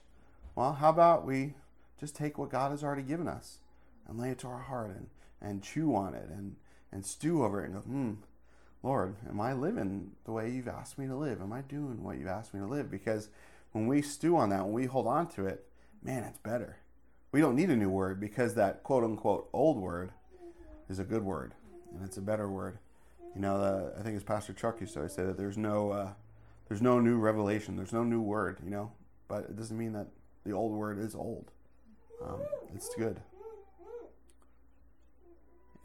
Well, 0.56 0.72
how 0.72 0.88
about 0.90 1.24
we 1.24 1.54
just 2.00 2.16
take 2.16 2.36
what 2.36 2.50
God 2.50 2.72
has 2.72 2.82
already 2.82 3.02
given 3.02 3.28
us 3.28 3.58
and 4.08 4.18
lay 4.18 4.30
it 4.30 4.40
to 4.40 4.48
our 4.48 4.62
heart 4.62 4.90
and, 4.90 5.06
and 5.40 5.62
chew 5.62 5.94
on 5.94 6.16
it 6.16 6.28
and, 6.30 6.56
and 6.90 7.06
stew 7.06 7.44
over 7.44 7.62
it 7.62 7.66
and 7.66 7.74
go, 7.74 7.80
hmm, 7.82 8.12
Lord, 8.86 9.16
am 9.28 9.40
I 9.40 9.52
living 9.52 10.12
the 10.26 10.30
way 10.30 10.48
you've 10.48 10.68
asked 10.68 10.96
me 10.96 11.08
to 11.08 11.16
live? 11.16 11.40
Am 11.40 11.52
I 11.52 11.62
doing 11.62 12.04
what 12.04 12.18
you've 12.18 12.28
asked 12.28 12.54
me 12.54 12.60
to 12.60 12.66
live? 12.66 12.88
Because 12.88 13.30
when 13.72 13.88
we 13.88 14.00
stew 14.00 14.36
on 14.36 14.50
that, 14.50 14.62
when 14.62 14.72
we 14.72 14.86
hold 14.86 15.08
on 15.08 15.26
to 15.30 15.44
it, 15.44 15.66
man, 16.04 16.22
it's 16.22 16.38
better. 16.38 16.76
We 17.32 17.40
don't 17.40 17.56
need 17.56 17.68
a 17.70 17.74
new 17.74 17.90
word 17.90 18.20
because 18.20 18.54
that 18.54 18.84
quote 18.84 19.02
unquote 19.02 19.48
old 19.52 19.76
word 19.76 20.12
is 20.88 21.00
a 21.00 21.04
good 21.04 21.24
word 21.24 21.52
and 21.92 22.04
it's 22.04 22.16
a 22.16 22.20
better 22.20 22.48
word. 22.48 22.78
You 23.34 23.40
know, 23.40 23.56
uh, 23.56 23.98
I 23.98 24.04
think 24.04 24.14
as 24.14 24.22
Pastor 24.22 24.52
Chuck 24.52 24.80
used 24.80 24.92
to 24.92 25.00
always 25.00 25.12
say 25.12 25.24
that 25.24 25.36
there's 25.36 25.58
no 25.58 25.90
uh, 25.90 26.12
there's 26.68 26.80
no 26.80 27.00
new 27.00 27.18
revelation, 27.18 27.74
there's 27.74 27.92
no 27.92 28.04
new 28.04 28.20
word. 28.20 28.60
You 28.62 28.70
know, 28.70 28.92
but 29.26 29.46
it 29.46 29.56
doesn't 29.56 29.76
mean 29.76 29.94
that 29.94 30.06
the 30.44 30.52
old 30.52 30.70
word 30.70 31.00
is 31.00 31.16
old. 31.16 31.50
Um, 32.24 32.38
it's 32.72 32.94
good. 32.94 33.20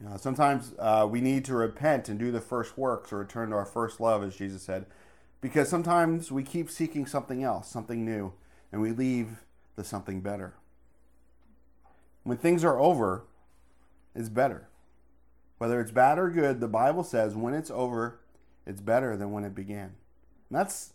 You 0.02 0.08
know, 0.08 0.16
sometimes 0.16 0.74
uh, 0.80 1.06
we 1.08 1.20
need 1.20 1.44
to 1.44 1.54
repent 1.54 2.08
and 2.08 2.18
do 2.18 2.32
the 2.32 2.40
first 2.40 2.76
works 2.76 3.12
or 3.12 3.18
return 3.18 3.50
to 3.50 3.56
our 3.56 3.64
first 3.64 4.00
love, 4.00 4.24
as 4.24 4.34
Jesus 4.34 4.62
said, 4.62 4.86
because 5.40 5.68
sometimes 5.68 6.32
we 6.32 6.42
keep 6.42 6.70
seeking 6.70 7.06
something 7.06 7.44
else, 7.44 7.68
something 7.68 8.04
new, 8.04 8.32
and 8.72 8.80
we 8.80 8.90
leave 8.90 9.44
the 9.76 9.84
something 9.84 10.20
better. 10.20 10.54
When 12.24 12.36
things 12.36 12.64
are 12.64 12.80
over, 12.80 13.26
it's 14.12 14.28
better. 14.28 14.66
Whether 15.58 15.80
it's 15.80 15.92
bad 15.92 16.18
or 16.18 16.30
good, 16.30 16.58
the 16.58 16.66
Bible 16.66 17.04
says 17.04 17.36
when 17.36 17.54
it's 17.54 17.70
over, 17.70 18.18
it's 18.66 18.80
better 18.80 19.16
than 19.16 19.30
when 19.30 19.44
it 19.44 19.54
began. 19.54 19.94
And 20.50 20.58
that's, 20.58 20.94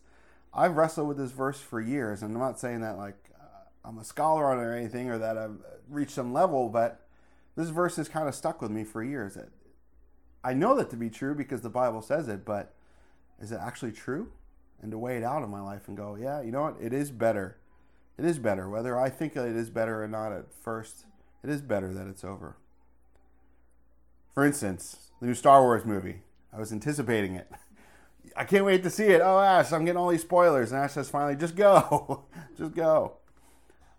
I've 0.54 0.76
wrestled 0.76 1.08
with 1.08 1.18
this 1.18 1.32
verse 1.32 1.62
for 1.62 1.80
years, 1.80 2.22
and 2.24 2.34
I'm 2.34 2.42
not 2.42 2.60
saying 2.60 2.82
that 2.82 2.98
like 2.98 3.16
uh, 3.40 3.70
I'm 3.86 4.00
a 4.00 4.04
scholar 4.04 4.52
on 4.52 4.60
it 4.60 4.64
or 4.64 4.74
anything 4.74 5.10
or 5.10 5.18
that 5.18 5.38
I've 5.38 5.56
reached 5.90 6.12
some 6.12 6.34
level, 6.34 6.68
but 6.68 7.07
this 7.58 7.70
verse 7.70 7.96
has 7.96 8.08
kind 8.08 8.30
of 8.30 8.36
stuck 8.36 8.62
with 8.62 8.70
me 8.70 8.84
for 8.84 9.04
years. 9.04 9.36
I 10.44 10.54
know 10.54 10.78
that 10.78 10.92
to 10.92 10.96
be 10.96 11.10
true 11.10 11.34
because 11.34 11.62
the 11.62 11.70
Bible 11.70 12.04
says 12.04 12.28
it, 12.28 12.46
but 12.46 12.76
is 13.42 13.52
it 13.52 13.60
actually 13.60 13.92
true? 13.92 14.32
And 14.80 14.92
to 14.92 14.98
weigh 14.98 15.18
it 15.18 15.24
out 15.24 15.44
in 15.44 15.50
my 15.50 15.60
life 15.60 15.88
and 15.88 15.98
go, 15.98 16.16
yeah, 16.16 16.40
you 16.40 16.52
know 16.52 16.62
what? 16.62 16.78
It 16.80 16.94
is 16.94 17.10
better. 17.10 17.58
It 18.16 18.26
is 18.26 18.38
better. 18.38 18.70
Whether 18.70 18.98
I 18.98 19.10
think 19.10 19.36
it 19.36 19.56
is 19.56 19.72
better 19.72 20.04
or 20.04 20.08
not 20.08 20.32
at 20.32 20.54
first, 20.54 21.08
it 21.44 21.50
is 21.50 21.64
better 21.64 21.92
that 21.96 22.08
it's 22.08 22.24
over. 22.24 22.58
For 24.36 24.46
instance, 24.46 25.10
the 25.20 25.26
new 25.26 25.34
Star 25.34 25.64
Wars 25.64 25.84
movie. 25.84 26.22
I 26.54 26.60
was 26.60 26.72
anticipating 26.72 27.34
it. 27.34 27.52
I 28.38 28.44
can't 28.44 28.66
wait 28.66 28.84
to 28.84 28.92
see 28.92 29.06
it. 29.08 29.22
Oh, 29.24 29.40
Ash, 29.40 29.72
I'm 29.72 29.84
getting 29.84 29.98
all 29.98 30.10
these 30.10 30.22
spoilers. 30.22 30.72
And 30.72 30.80
Ash 30.80 30.92
says 30.92 31.10
finally, 31.10 31.36
just 31.36 31.56
go. 31.56 32.26
just 32.58 32.76
go. 32.76 33.18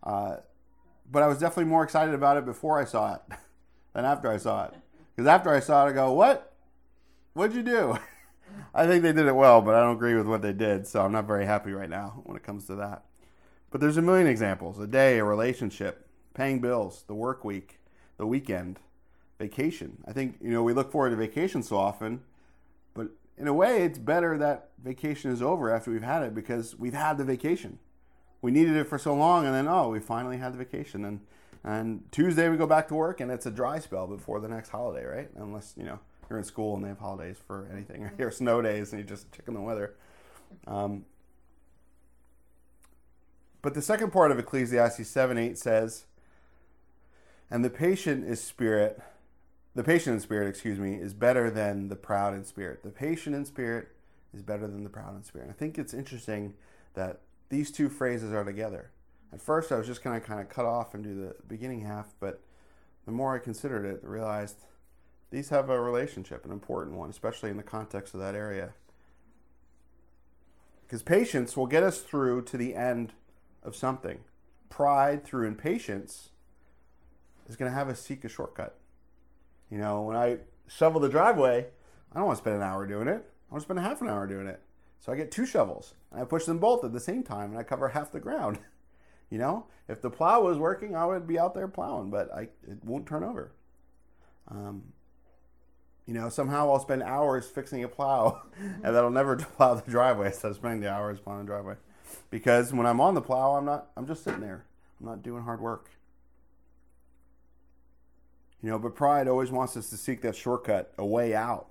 Uh, 0.04 0.36
but 1.10 1.24
I 1.24 1.26
was 1.26 1.38
definitely 1.38 1.64
more 1.64 1.82
excited 1.82 2.14
about 2.14 2.36
it 2.36 2.44
before 2.44 2.80
I 2.80 2.84
saw 2.84 3.14
it 3.14 3.22
than 3.98 4.04
after 4.04 4.30
I 4.30 4.36
saw 4.36 4.66
it. 4.66 4.74
Because 5.14 5.26
after 5.26 5.52
I 5.52 5.58
saw 5.58 5.84
it, 5.84 5.90
I 5.90 5.92
go, 5.92 6.12
what? 6.12 6.52
What'd 7.32 7.56
you 7.56 7.64
do? 7.64 7.98
I 8.74 8.86
think 8.86 9.02
they 9.02 9.12
did 9.12 9.26
it 9.26 9.34
well, 9.34 9.60
but 9.60 9.74
I 9.74 9.80
don't 9.80 9.96
agree 9.96 10.14
with 10.14 10.28
what 10.28 10.40
they 10.40 10.52
did. 10.52 10.86
So 10.86 11.04
I'm 11.04 11.10
not 11.10 11.26
very 11.26 11.44
happy 11.44 11.72
right 11.72 11.90
now 11.90 12.22
when 12.24 12.36
it 12.36 12.44
comes 12.44 12.66
to 12.66 12.76
that. 12.76 13.02
But 13.72 13.80
there's 13.80 13.96
a 13.96 14.02
million 14.02 14.28
examples 14.28 14.78
a 14.78 14.86
day, 14.86 15.18
a 15.18 15.24
relationship, 15.24 16.06
paying 16.32 16.60
bills, 16.60 17.02
the 17.08 17.14
work 17.14 17.44
week, 17.44 17.80
the 18.18 18.26
weekend 18.26 18.78
vacation. 19.40 19.98
I 20.06 20.12
think, 20.12 20.36
you 20.40 20.52
know, 20.52 20.62
we 20.62 20.74
look 20.74 20.92
forward 20.92 21.10
to 21.10 21.16
vacation 21.16 21.64
so 21.64 21.76
often, 21.76 22.20
but 22.94 23.08
in 23.36 23.48
a 23.48 23.52
way, 23.52 23.82
it's 23.82 23.98
better 23.98 24.38
that 24.38 24.68
vacation 24.80 25.32
is 25.32 25.42
over 25.42 25.74
after 25.74 25.90
we've 25.90 26.04
had 26.04 26.22
it 26.22 26.36
because 26.36 26.78
we've 26.78 26.94
had 26.94 27.18
the 27.18 27.24
vacation. 27.24 27.80
We 28.42 28.52
needed 28.52 28.76
it 28.76 28.84
for 28.84 28.96
so 28.96 29.12
long, 29.12 29.44
and 29.44 29.52
then, 29.52 29.66
oh, 29.66 29.88
we 29.88 29.98
finally 29.98 30.36
had 30.36 30.54
the 30.54 30.58
vacation. 30.58 31.04
And 31.04 31.18
And 31.64 32.10
Tuesday 32.12 32.48
we 32.48 32.56
go 32.56 32.66
back 32.66 32.88
to 32.88 32.94
work, 32.94 33.20
and 33.20 33.30
it's 33.30 33.46
a 33.46 33.50
dry 33.50 33.78
spell 33.78 34.06
before 34.06 34.40
the 34.40 34.48
next 34.48 34.70
holiday, 34.70 35.04
right? 35.04 35.30
Unless 35.36 35.74
you 35.76 35.84
know 35.84 35.98
you're 36.28 36.38
in 36.38 36.44
school 36.44 36.74
and 36.74 36.84
they 36.84 36.88
have 36.88 36.98
holidays 36.98 37.36
for 37.46 37.68
anything, 37.72 38.04
or 38.04 38.12
your 38.18 38.30
snow 38.30 38.62
days, 38.62 38.92
and 38.92 39.00
you 39.00 39.06
just 39.06 39.30
checking 39.32 39.54
the 39.54 39.60
weather. 39.60 39.94
Um, 40.66 41.04
but 43.62 43.74
the 43.74 43.82
second 43.82 44.12
part 44.12 44.30
of 44.30 44.38
Ecclesiastes 44.38 45.08
7 45.08 45.36
8 45.36 45.58
says, 45.58 46.04
And 47.50 47.64
the 47.64 47.70
patient 47.70 48.24
is 48.24 48.42
spirit, 48.42 49.00
the 49.74 49.84
patient 49.84 50.14
in 50.14 50.20
spirit, 50.20 50.48
excuse 50.48 50.78
me, 50.78 50.94
is 50.94 51.12
better 51.12 51.50
than 51.50 51.88
the 51.88 51.96
proud 51.96 52.34
in 52.34 52.44
spirit. 52.44 52.82
The 52.82 52.90
patient 52.90 53.34
in 53.34 53.44
spirit 53.44 53.88
is 54.32 54.42
better 54.42 54.66
than 54.66 54.84
the 54.84 54.90
proud 54.90 55.16
in 55.16 55.24
spirit. 55.24 55.44
And 55.44 55.52
I 55.52 55.56
think 55.56 55.78
it's 55.78 55.94
interesting 55.94 56.54
that 56.94 57.20
these 57.48 57.70
two 57.70 57.88
phrases 57.88 58.32
are 58.32 58.44
together. 58.44 58.90
At 59.32 59.42
first, 59.42 59.72
I 59.72 59.76
was 59.76 59.86
just 59.86 60.02
going 60.02 60.18
to 60.18 60.26
kind 60.26 60.40
of 60.40 60.48
cut 60.48 60.64
off 60.64 60.94
and 60.94 61.04
do 61.04 61.14
the 61.14 61.34
beginning 61.46 61.82
half, 61.82 62.14
but 62.18 62.40
the 63.04 63.12
more 63.12 63.34
I 63.34 63.38
considered 63.38 63.84
it, 63.84 64.00
I 64.02 64.06
realized 64.06 64.64
these 65.30 65.50
have 65.50 65.68
a 65.68 65.80
relationship, 65.80 66.44
an 66.44 66.52
important 66.52 66.96
one, 66.96 67.10
especially 67.10 67.50
in 67.50 67.56
the 67.56 67.62
context 67.62 68.14
of 68.14 68.20
that 68.20 68.34
area. 68.34 68.72
Because 70.86 71.02
patience 71.02 71.56
will 71.56 71.66
get 71.66 71.82
us 71.82 72.00
through 72.00 72.42
to 72.44 72.56
the 72.56 72.74
end 72.74 73.12
of 73.62 73.76
something. 73.76 74.20
Pride 74.70 75.24
through 75.24 75.46
impatience 75.46 76.30
is 77.46 77.56
going 77.56 77.70
to 77.70 77.76
have 77.76 77.88
us 77.88 78.00
seek 78.00 78.24
a 78.24 78.28
shortcut. 78.28 78.78
You 79.70 79.76
know, 79.76 80.02
when 80.02 80.16
I 80.16 80.38
shovel 80.66 81.00
the 81.00 81.10
driveway, 81.10 81.66
I 82.12 82.16
don't 82.16 82.26
want 82.26 82.38
to 82.38 82.42
spend 82.42 82.56
an 82.56 82.62
hour 82.62 82.86
doing 82.86 83.08
it. 83.08 83.30
I 83.50 83.54
want 83.54 83.62
to 83.62 83.66
spend 83.66 83.78
a 83.78 83.82
half 83.82 84.00
an 84.00 84.08
hour 84.08 84.26
doing 84.26 84.46
it. 84.46 84.62
So 84.98 85.12
I 85.12 85.16
get 85.16 85.30
two 85.30 85.46
shovels. 85.46 85.94
And 86.10 86.20
I 86.20 86.24
push 86.24 86.44
them 86.44 86.58
both 86.58 86.84
at 86.84 86.92
the 86.92 87.00
same 87.00 87.22
time 87.22 87.50
and 87.50 87.58
I 87.58 87.62
cover 87.62 87.88
half 87.88 88.12
the 88.12 88.20
ground. 88.20 88.58
you 89.30 89.38
know, 89.38 89.66
if 89.88 90.00
the 90.00 90.10
plow 90.10 90.42
was 90.42 90.58
working, 90.58 90.96
I 90.96 91.06
would 91.06 91.26
be 91.26 91.38
out 91.38 91.54
there 91.54 91.68
plowing, 91.68 92.10
but 92.10 92.32
I, 92.32 92.42
it 92.42 92.82
won't 92.84 93.06
turn 93.06 93.24
over. 93.24 93.52
Um, 94.48 94.82
you 96.06 96.14
know, 96.14 96.28
somehow 96.28 96.70
I'll 96.70 96.80
spend 96.80 97.02
hours 97.02 97.46
fixing 97.46 97.84
a 97.84 97.88
plow 97.88 98.42
and 98.58 98.82
that'll 98.82 99.10
never 99.10 99.36
plow 99.56 99.74
the 99.74 99.90
driveway 99.90 100.28
instead 100.28 100.50
of 100.50 100.56
spending 100.56 100.80
the 100.80 100.90
hours 100.90 101.20
plowing 101.20 101.40
the 101.40 101.46
driveway. 101.46 101.74
Because 102.30 102.72
when 102.72 102.86
I'm 102.86 103.00
on 103.00 103.14
the 103.14 103.20
plow, 103.20 103.56
I'm 103.56 103.64
not, 103.64 103.88
I'm 103.96 104.06
just 104.06 104.24
sitting 104.24 104.40
there. 104.40 104.64
I'm 105.00 105.06
not 105.06 105.22
doing 105.22 105.42
hard 105.42 105.60
work. 105.60 105.90
You 108.62 108.70
know, 108.70 108.78
but 108.78 108.94
pride 108.94 109.28
always 109.28 109.50
wants 109.50 109.76
us 109.76 109.90
to 109.90 109.96
seek 109.96 110.22
that 110.22 110.34
shortcut, 110.34 110.92
a 110.98 111.06
way 111.06 111.34
out. 111.34 111.68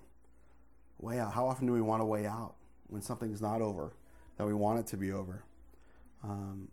Way 0.99 1.19
out. 1.19 1.33
How 1.33 1.47
often 1.47 1.67
do 1.67 1.73
we 1.73 1.81
want 1.81 2.01
a 2.01 2.05
way 2.05 2.25
out 2.25 2.55
when 2.87 3.01
something's 3.01 3.41
not 3.41 3.61
over, 3.61 3.93
that 4.37 4.45
we 4.45 4.53
want 4.53 4.79
it 4.79 4.87
to 4.87 4.97
be 4.97 5.11
over? 5.11 5.43
Um, 6.23 6.69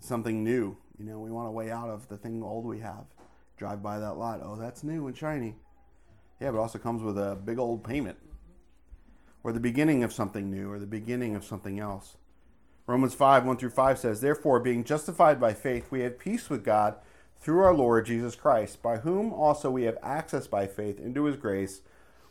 something 0.00 0.42
new. 0.44 0.76
You 0.98 1.04
know, 1.04 1.20
we 1.20 1.30
want 1.30 1.48
a 1.48 1.52
way 1.52 1.70
out 1.70 1.90
of 1.90 2.08
the 2.08 2.16
thing 2.16 2.42
old 2.42 2.64
we 2.64 2.80
have. 2.80 3.04
Drive 3.56 3.82
by 3.82 3.98
that 3.98 4.14
lot. 4.14 4.40
Oh, 4.42 4.56
that's 4.56 4.82
new 4.82 5.06
and 5.06 5.16
shiny. 5.16 5.56
Yeah, 6.40 6.52
but 6.52 6.60
also 6.60 6.78
comes 6.78 7.02
with 7.02 7.18
a 7.18 7.36
big 7.36 7.58
old 7.58 7.84
payment. 7.84 8.18
Or 9.42 9.52
the 9.52 9.60
beginning 9.60 10.02
of 10.02 10.12
something 10.12 10.50
new, 10.50 10.70
or 10.70 10.78
the 10.78 10.86
beginning 10.86 11.34
of 11.34 11.44
something 11.44 11.78
else. 11.78 12.16
Romans 12.86 13.14
5, 13.14 13.44
1 13.44 13.56
through 13.56 13.70
5 13.70 13.98
says, 13.98 14.20
Therefore, 14.20 14.60
being 14.60 14.82
justified 14.82 15.40
by 15.40 15.52
faith, 15.52 15.90
we 15.90 16.00
have 16.00 16.18
peace 16.18 16.48
with 16.48 16.64
God 16.64 16.96
through 17.40 17.60
our 17.60 17.74
Lord 17.74 18.06
Jesus 18.06 18.34
Christ, 18.34 18.82
by 18.82 18.98
whom 18.98 19.32
also 19.32 19.70
we 19.70 19.84
have 19.84 19.98
access 20.02 20.46
by 20.46 20.66
faith 20.66 20.98
into 20.98 21.24
his 21.24 21.36
grace, 21.36 21.82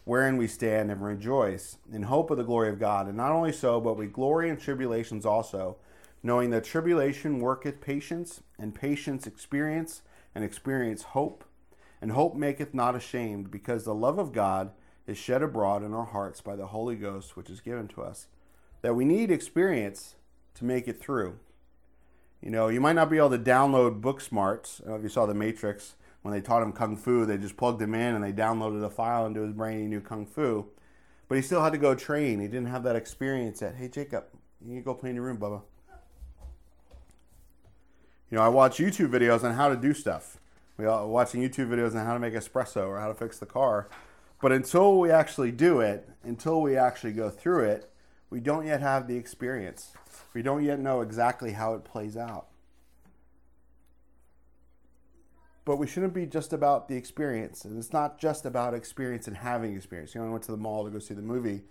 wherein 0.03 0.37
we 0.37 0.47
stand 0.47 0.89
and 0.89 1.01
rejoice 1.01 1.77
in 1.91 2.03
hope 2.03 2.31
of 2.31 2.37
the 2.37 2.43
glory 2.43 2.69
of 2.69 2.79
God. 2.79 3.07
And 3.07 3.15
not 3.15 3.31
only 3.31 3.51
so, 3.51 3.79
but 3.79 3.97
we 3.97 4.07
glory 4.07 4.49
in 4.49 4.57
tribulations 4.57 5.25
also, 5.25 5.77
knowing 6.23 6.49
that 6.49 6.63
tribulation 6.63 7.39
worketh 7.39 7.81
patience, 7.81 8.41
and 8.57 8.75
patience 8.75 9.27
experience, 9.27 10.01
and 10.33 10.43
experience 10.43 11.03
hope. 11.03 11.43
And 12.01 12.11
hope 12.11 12.35
maketh 12.35 12.73
not 12.73 12.95
ashamed, 12.95 13.51
because 13.51 13.83
the 13.83 13.95
love 13.95 14.19
of 14.19 14.33
God 14.33 14.71
is 15.07 15.17
shed 15.17 15.41
abroad 15.41 15.83
in 15.83 15.93
our 15.93 16.05
hearts 16.05 16.41
by 16.41 16.55
the 16.55 16.67
Holy 16.67 16.95
Ghost, 16.95 17.35
which 17.35 17.49
is 17.49 17.61
given 17.61 17.87
to 17.89 18.01
us. 18.01 18.27
That 18.81 18.95
we 18.95 19.05
need 19.05 19.31
experience 19.31 20.15
to 20.55 20.65
make 20.65 20.87
it 20.87 20.99
through. 20.99 21.39
You 22.41 22.51
know, 22.51 22.67
you 22.67 22.81
might 22.81 22.93
not 22.93 23.09
be 23.09 23.17
able 23.17 23.31
to 23.31 23.39
download 23.39 24.01
book 24.01 24.21
smarts. 24.21 24.81
if 24.85 25.01
you 25.01 25.09
saw 25.09 25.25
The 25.25 25.33
Matrix, 25.33 25.95
when 26.21 26.33
they 26.33 26.41
taught 26.41 26.61
him 26.61 26.71
Kung 26.71 26.97
Fu, 26.97 27.25
they 27.25 27.37
just 27.37 27.57
plugged 27.57 27.81
him 27.81 27.95
in 27.95 28.15
and 28.15 28.23
they 28.23 28.33
downloaded 28.33 28.83
a 28.83 28.89
file 28.89 29.25
into 29.25 29.41
his 29.41 29.53
brain. 29.53 29.81
He 29.81 29.87
knew 29.87 30.01
Kung 30.01 30.25
Fu. 30.25 30.67
But 31.27 31.35
he 31.35 31.41
still 31.41 31.63
had 31.63 31.73
to 31.73 31.79
go 31.79 31.95
train. 31.95 32.39
He 32.39 32.47
didn't 32.47 32.67
have 32.67 32.83
that 32.83 32.95
experience 32.95 33.59
that, 33.59 33.75
hey, 33.75 33.87
Jacob, 33.87 34.25
you 34.61 34.73
need 34.73 34.79
to 34.79 34.85
go 34.85 34.93
play 34.93 35.09
in 35.09 35.15
your 35.15 35.25
room, 35.25 35.37
Bubba. 35.37 35.61
You 38.29 38.37
know, 38.37 38.43
I 38.43 38.49
watch 38.49 38.77
YouTube 38.77 39.09
videos 39.09 39.45
on 39.45 39.53
how 39.53 39.69
to 39.69 39.77
do 39.77 39.93
stuff. 39.93 40.37
We 40.77 40.85
are 40.85 41.07
watching 41.07 41.41
YouTube 41.41 41.69
videos 41.69 41.95
on 41.95 42.05
how 42.05 42.13
to 42.13 42.19
make 42.19 42.33
espresso 42.33 42.85
or 42.87 42.99
how 42.99 43.07
to 43.07 43.13
fix 43.13 43.39
the 43.39 43.45
car. 43.45 43.87
But 44.41 44.51
until 44.51 44.99
we 44.99 45.09
actually 45.09 45.51
do 45.51 45.79
it, 45.79 46.09
until 46.23 46.61
we 46.61 46.75
actually 46.75 47.13
go 47.13 47.29
through 47.29 47.63
it, 47.63 47.89
we 48.29 48.41
don't 48.41 48.65
yet 48.65 48.81
have 48.81 49.07
the 49.07 49.15
experience. 49.15 49.93
We 50.33 50.41
don't 50.41 50.63
yet 50.63 50.77
know 50.77 50.99
exactly 50.99 51.53
how 51.53 51.73
it 51.73 51.85
plays 51.85 52.17
out. 52.17 52.47
But 55.63 55.77
we 55.77 55.87
shouldn't 55.87 56.13
be 56.13 56.25
just 56.25 56.51
about 56.51 56.89
the 56.89 56.95
experience. 56.95 57.63
And 57.63 57.77
it's 57.77 57.93
not 57.93 58.19
just 58.19 58.45
about 58.45 58.73
experience 58.73 59.27
and 59.27 59.37
having 59.37 59.73
experience. 59.73 60.13
You 60.13 60.21
know, 60.21 60.27
I 60.27 60.31
went 60.31 60.43
to 60.43 60.51
the 60.51 60.57
mall 60.57 60.83
to 60.83 60.91
go 60.91 60.99
see 60.99 61.13
the 61.13 61.21
movie. 61.21 61.61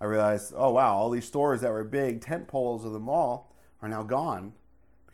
I 0.00 0.06
realized, 0.06 0.54
oh, 0.56 0.70
wow, 0.70 0.96
all 0.96 1.10
these 1.10 1.26
stores 1.26 1.60
that 1.60 1.70
were 1.70 1.84
big 1.84 2.22
tent 2.22 2.48
poles 2.48 2.86
of 2.86 2.92
the 2.92 2.98
mall 2.98 3.52
are 3.82 3.88
now 3.88 4.02
gone 4.02 4.54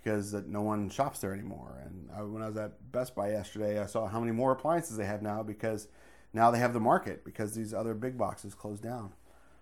because 0.03 0.33
that 0.33 0.49
no 0.49 0.63
one 0.63 0.91
shops 0.91 1.21
there 1.21 1.33
anymore. 1.33 1.81
And 1.85 2.09
I, 2.17 2.23
when 2.23 2.43
I 2.43 2.49
was 2.49 2.57
at 2.57 2.93
Best 2.93 3.15
Buy 3.15 3.31
yesterday, 3.31 3.81
I 3.81 3.87
saw 3.87 4.07
how 4.07 4.21
many 4.21 4.33
more 4.33 4.53
appliances 4.53 4.97
they 4.97 5.07
have 5.07 5.23
now 5.23 5.43
because 5.43 5.89
now 6.33 6.51
they 6.51 6.59
have 6.59 6.73
the 6.73 6.81
market 6.81 7.25
because 7.25 7.55
these 7.55 7.73
other 7.73 7.95
big 7.95 8.19
boxes 8.19 8.55
closed 8.55 8.83
down. 8.83 9.13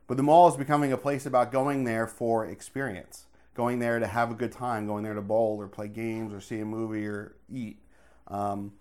But 0.06 0.16
the 0.16 0.22
mall 0.22 0.48
is 0.48 0.56
becoming 0.56 0.92
a 0.92 0.96
place 0.96 1.26
about 1.26 1.52
going 1.52 1.84
there 1.84 2.06
for 2.06 2.46
experience, 2.46 3.26
going 3.54 3.78
there 3.78 3.98
to 3.98 4.06
have 4.06 4.30
a 4.30 4.34
good 4.34 4.52
time, 4.52 4.86
going 4.86 5.04
there 5.04 5.14
to 5.14 5.22
bowl 5.22 5.56
or 5.60 5.68
play 5.68 5.88
games 5.88 6.32
or 6.32 6.40
see 6.40 6.60
a 6.60 6.64
movie 6.64 7.06
or 7.06 7.36
eat. 7.52 7.78
Um, 8.26 8.72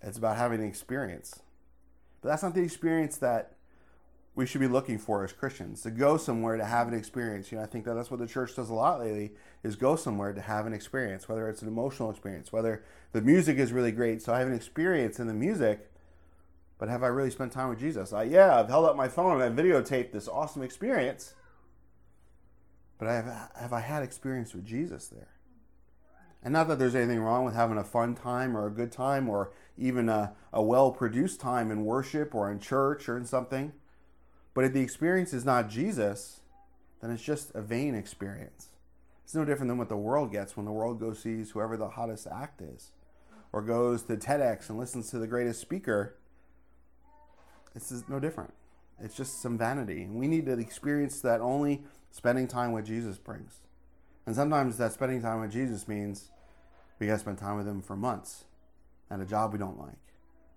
it's 0.00 0.18
about 0.18 0.36
having 0.36 0.60
an 0.60 0.66
experience. 0.66 1.40
But 2.20 2.30
that's 2.30 2.42
not 2.42 2.54
the 2.54 2.62
experience 2.62 3.18
that 3.18 3.55
we 4.36 4.44
should 4.44 4.60
be 4.60 4.68
looking 4.68 4.98
for 4.98 5.24
as 5.24 5.32
Christians 5.32 5.80
to 5.80 5.90
go 5.90 6.18
somewhere 6.18 6.58
to 6.58 6.64
have 6.64 6.88
an 6.88 6.94
experience. 6.94 7.50
You 7.50 7.56
know, 7.56 7.64
I 7.64 7.66
think 7.66 7.86
that 7.86 7.94
that's 7.94 8.10
what 8.10 8.20
the 8.20 8.26
church 8.26 8.54
does 8.54 8.68
a 8.68 8.74
lot 8.74 9.00
lately 9.00 9.32
is 9.62 9.76
go 9.76 9.96
somewhere 9.96 10.34
to 10.34 10.42
have 10.42 10.66
an 10.66 10.74
experience, 10.74 11.26
whether 11.26 11.48
it's 11.48 11.62
an 11.62 11.68
emotional 11.68 12.10
experience, 12.10 12.52
whether 12.52 12.84
the 13.12 13.22
music 13.22 13.56
is 13.56 13.72
really 13.72 13.92
great. 13.92 14.20
So 14.20 14.34
I 14.34 14.38
have 14.38 14.48
an 14.48 14.54
experience 14.54 15.18
in 15.18 15.26
the 15.26 15.34
music, 15.34 15.90
but 16.78 16.90
have 16.90 17.02
I 17.02 17.06
really 17.06 17.30
spent 17.30 17.50
time 17.50 17.70
with 17.70 17.80
Jesus? 17.80 18.12
I, 18.12 18.24
yeah, 18.24 18.60
I've 18.60 18.68
held 18.68 18.84
up 18.84 18.94
my 18.94 19.08
phone 19.08 19.40
and 19.40 19.42
I've 19.42 19.64
videotaped 19.64 20.12
this 20.12 20.28
awesome 20.28 20.62
experience. 20.62 21.32
But 22.98 23.08
I 23.08 23.14
have, 23.14 23.50
have 23.58 23.72
I 23.72 23.80
had 23.80 24.02
experience 24.02 24.54
with 24.54 24.66
Jesus 24.66 25.08
there? 25.08 25.28
And 26.42 26.52
not 26.52 26.68
that 26.68 26.78
there's 26.78 26.94
anything 26.94 27.20
wrong 27.20 27.46
with 27.46 27.54
having 27.54 27.78
a 27.78 27.84
fun 27.84 28.14
time 28.14 28.54
or 28.54 28.66
a 28.66 28.70
good 28.70 28.92
time 28.92 29.30
or 29.30 29.50
even 29.78 30.10
a, 30.10 30.34
a 30.52 30.62
well 30.62 30.92
produced 30.92 31.40
time 31.40 31.70
in 31.70 31.86
worship 31.86 32.34
or 32.34 32.50
in 32.52 32.60
church 32.60 33.08
or 33.08 33.16
in 33.16 33.24
something. 33.24 33.72
But 34.56 34.64
if 34.64 34.72
the 34.72 34.80
experience 34.80 35.34
is 35.34 35.44
not 35.44 35.68
Jesus, 35.68 36.40
then 37.02 37.10
it's 37.10 37.22
just 37.22 37.54
a 37.54 37.60
vain 37.60 37.94
experience. 37.94 38.70
It's 39.22 39.34
no 39.34 39.44
different 39.44 39.68
than 39.68 39.76
what 39.76 39.90
the 39.90 39.96
world 39.96 40.32
gets 40.32 40.56
when 40.56 40.64
the 40.64 40.72
world 40.72 40.98
goes 40.98 41.18
sees 41.18 41.50
whoever 41.50 41.76
the 41.76 41.90
hottest 41.90 42.26
act 42.26 42.62
is 42.62 42.90
or 43.52 43.60
goes 43.60 44.02
to 44.04 44.16
TEDx 44.16 44.70
and 44.70 44.78
listens 44.78 45.10
to 45.10 45.18
the 45.18 45.26
greatest 45.26 45.60
speaker 45.60 46.16
this 47.74 47.92
is 47.92 48.08
no 48.08 48.18
different. 48.18 48.54
It's 48.98 49.14
just 49.14 49.42
some 49.42 49.58
vanity. 49.58 50.04
And 50.04 50.14
we 50.14 50.28
need 50.28 50.46
to 50.46 50.58
experience 50.58 51.20
that 51.20 51.42
only 51.42 51.82
spending 52.10 52.48
time 52.48 52.72
with 52.72 52.86
Jesus 52.86 53.18
brings. 53.18 53.58
And 54.24 54.34
sometimes 54.34 54.78
that 54.78 54.94
spending 54.94 55.20
time 55.20 55.42
with 55.42 55.52
Jesus 55.52 55.86
means 55.86 56.30
we 56.98 57.06
got 57.06 57.12
to 57.12 57.18
spend 57.18 57.36
time 57.36 57.58
with 57.58 57.68
Him 57.68 57.82
for 57.82 57.94
months 57.94 58.44
and 59.10 59.20
a 59.20 59.26
job 59.26 59.52
we 59.52 59.58
don't 59.58 59.78
like, 59.78 60.14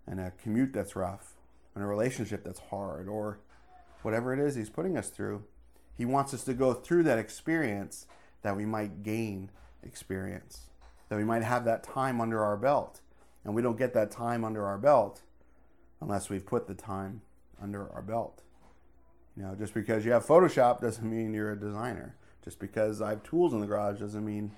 and 0.07 0.21
a 0.21 0.31
commute 0.41 0.71
that's 0.71 0.95
rough, 0.95 1.33
and 1.75 1.83
a 1.83 1.87
relationship 1.87 2.45
that's 2.45 2.61
hard, 2.71 3.09
or 3.09 3.41
whatever 4.01 4.33
it 4.33 4.39
is 4.39 4.55
He's 4.55 4.69
putting 4.69 4.97
us 4.97 5.09
through. 5.09 5.43
He 5.97 6.05
wants 6.05 6.33
us 6.33 6.43
to 6.45 6.53
go 6.53 6.73
through 6.73 7.03
that 7.03 7.19
experience 7.19 8.07
that 8.41 8.55
we 8.55 8.65
might 8.65 9.03
gain 9.03 9.51
experience, 9.83 10.69
that 11.09 11.17
we 11.17 11.23
might 11.25 11.43
have 11.43 11.65
that 11.65 11.83
time 11.83 12.21
under 12.21 12.43
our 12.43 12.57
belt. 12.57 13.01
And 13.43 13.53
we 13.53 13.61
don't 13.61 13.77
get 13.77 13.93
that 13.93 14.11
time 14.11 14.43
under 14.43 14.65
our 14.65 14.77
belt 14.77 15.21
unless 16.01 16.29
we've 16.29 16.45
put 16.45 16.67
the 16.67 16.73
time 16.73 17.21
under 17.61 17.89
our 17.91 18.01
belt. 18.01 18.43
You 19.35 19.43
know, 19.43 19.55
just 19.55 19.73
because 19.73 20.05
you 20.05 20.11
have 20.11 20.25
Photoshop 20.25 20.81
doesn't 20.81 21.09
mean 21.09 21.33
you're 21.33 21.51
a 21.51 21.59
designer. 21.59 22.15
Just 22.43 22.59
because 22.59 23.01
I 23.01 23.11
have 23.11 23.23
tools 23.23 23.53
in 23.53 23.59
the 23.59 23.67
garage 23.67 23.99
doesn't 23.99 24.25
mean 24.25 24.51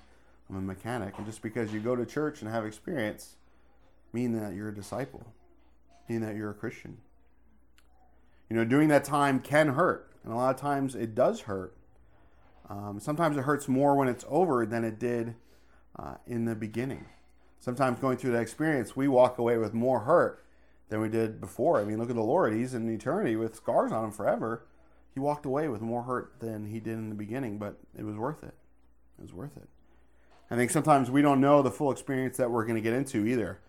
I'm 0.48 0.56
a 0.56 0.60
mechanic. 0.60 1.14
And 1.16 1.26
just 1.26 1.42
because 1.42 1.72
you 1.72 1.80
go 1.80 1.96
to 1.96 2.04
church 2.06 2.42
and 2.42 2.50
have 2.50 2.64
experience 2.64 3.36
mean 4.12 4.38
that 4.38 4.54
you're 4.54 4.68
a 4.68 4.74
disciple, 4.74 5.26
mean 6.08 6.20
that 6.20 6.36
you're 6.36 6.50
a 6.50 6.54
Christian. 6.54 6.98
You 8.52 8.58
know, 8.58 8.66
doing 8.66 8.88
that 8.88 9.02
time 9.02 9.40
can 9.40 9.68
hurt, 9.68 10.12
and 10.22 10.30
a 10.30 10.36
lot 10.36 10.54
of 10.54 10.60
times 10.60 10.94
it 10.94 11.14
does 11.14 11.40
hurt. 11.40 11.74
Um, 12.68 13.00
sometimes 13.00 13.38
it 13.38 13.44
hurts 13.44 13.66
more 13.66 13.96
when 13.96 14.08
it's 14.08 14.26
over 14.28 14.66
than 14.66 14.84
it 14.84 14.98
did 14.98 15.36
uh, 15.98 16.16
in 16.26 16.44
the 16.44 16.54
beginning. 16.54 17.06
sometimes 17.60 17.98
going 17.98 18.18
through 18.18 18.32
that 18.32 18.42
experience, 18.42 18.94
we 18.94 19.08
walk 19.08 19.38
away 19.38 19.56
with 19.56 19.72
more 19.72 20.00
hurt 20.00 20.44
than 20.90 21.00
we 21.00 21.08
did 21.08 21.40
before. 21.40 21.80
I 21.80 21.84
mean, 21.84 21.96
look 21.96 22.10
at 22.10 22.14
the 22.14 22.20
Lord. 22.20 22.52
He's 22.52 22.74
in 22.74 22.90
eternity 22.90 23.36
with 23.36 23.56
scars 23.56 23.90
on 23.90 24.04
him 24.04 24.10
forever. 24.10 24.66
He 25.14 25.18
walked 25.18 25.46
away 25.46 25.68
with 25.68 25.80
more 25.80 26.02
hurt 26.02 26.34
than 26.40 26.66
he 26.66 26.78
did 26.78 26.98
in 26.98 27.08
the 27.08 27.14
beginning, 27.14 27.56
but 27.56 27.78
it 27.98 28.04
was 28.04 28.16
worth 28.16 28.42
it. 28.42 28.54
It 29.18 29.22
was 29.22 29.32
worth 29.32 29.56
it. 29.56 29.70
I 30.50 30.56
think 30.56 30.70
sometimes 30.70 31.10
we 31.10 31.22
don't 31.22 31.40
know 31.40 31.62
the 31.62 31.70
full 31.70 31.90
experience 31.90 32.36
that 32.36 32.50
we're 32.50 32.66
going 32.66 32.76
to 32.76 32.82
get 32.82 32.92
into 32.92 33.24
either. 33.24 33.60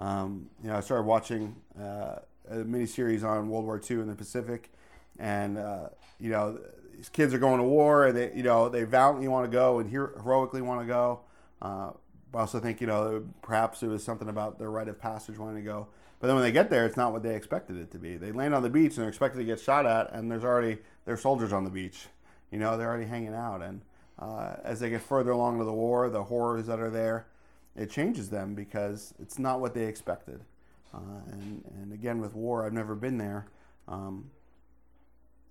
Um, 0.00 0.50
you 0.60 0.68
know, 0.68 0.74
I 0.78 0.80
started 0.80 1.04
watching 1.04 1.54
uh, 1.80 2.16
a 2.52 2.64
mini 2.64 2.86
series 2.86 3.24
on 3.24 3.48
World 3.48 3.64
War 3.64 3.80
II 3.90 4.00
in 4.00 4.08
the 4.08 4.14
Pacific, 4.14 4.70
and 5.18 5.58
uh, 5.58 5.88
you 6.18 6.30
know, 6.30 6.58
these 6.94 7.08
kids 7.08 7.34
are 7.34 7.38
going 7.38 7.58
to 7.58 7.64
war, 7.64 8.06
and 8.06 8.16
they, 8.16 8.32
you 8.34 8.42
know, 8.42 8.68
they 8.68 8.84
valiantly 8.84 9.28
want 9.28 9.50
to 9.50 9.54
go 9.54 9.78
and 9.78 9.90
heroically 9.90 10.62
want 10.62 10.80
to 10.80 10.86
go. 10.86 11.20
Uh, 11.60 11.90
I 12.34 12.38
also 12.38 12.60
think, 12.60 12.80
you 12.80 12.86
know, 12.86 13.24
perhaps 13.42 13.82
it 13.82 13.88
was 13.88 14.02
something 14.02 14.28
about 14.28 14.58
their 14.58 14.70
rite 14.70 14.88
of 14.88 14.98
passage 14.98 15.36
wanting 15.36 15.56
to 15.56 15.62
go. 15.62 15.88
But 16.18 16.28
then 16.28 16.36
when 16.36 16.44
they 16.44 16.52
get 16.52 16.70
there, 16.70 16.86
it's 16.86 16.96
not 16.96 17.12
what 17.12 17.22
they 17.22 17.34
expected 17.34 17.76
it 17.76 17.90
to 17.90 17.98
be. 17.98 18.16
They 18.16 18.30
land 18.32 18.54
on 18.54 18.62
the 18.62 18.70
beach 18.70 18.92
and 18.92 19.02
they're 19.02 19.08
expected 19.08 19.38
to 19.38 19.44
get 19.44 19.60
shot 19.60 19.86
at, 19.86 20.12
and 20.12 20.30
there's 20.30 20.44
already 20.44 20.78
there's 21.04 21.20
soldiers 21.20 21.52
on 21.52 21.64
the 21.64 21.70
beach. 21.70 22.06
You 22.50 22.58
know, 22.58 22.78
they're 22.78 22.88
already 22.88 23.06
hanging 23.06 23.34
out. 23.34 23.60
And 23.62 23.82
uh, 24.18 24.54
as 24.62 24.78
they 24.78 24.90
get 24.90 25.02
further 25.02 25.32
along 25.32 25.58
to 25.58 25.64
the 25.64 25.72
war, 25.72 26.08
the 26.08 26.22
horrors 26.22 26.66
that 26.66 26.78
are 26.78 26.90
there, 26.90 27.26
it 27.74 27.90
changes 27.90 28.30
them 28.30 28.54
because 28.54 29.12
it's 29.20 29.38
not 29.38 29.60
what 29.60 29.74
they 29.74 29.86
expected. 29.86 30.42
Uh, 30.94 30.98
and, 31.30 31.64
and 31.80 31.92
again, 31.92 32.20
with 32.20 32.34
war, 32.34 32.66
I've 32.66 32.72
never 32.72 32.94
been 32.94 33.18
there. 33.18 33.46
Um, 33.88 34.30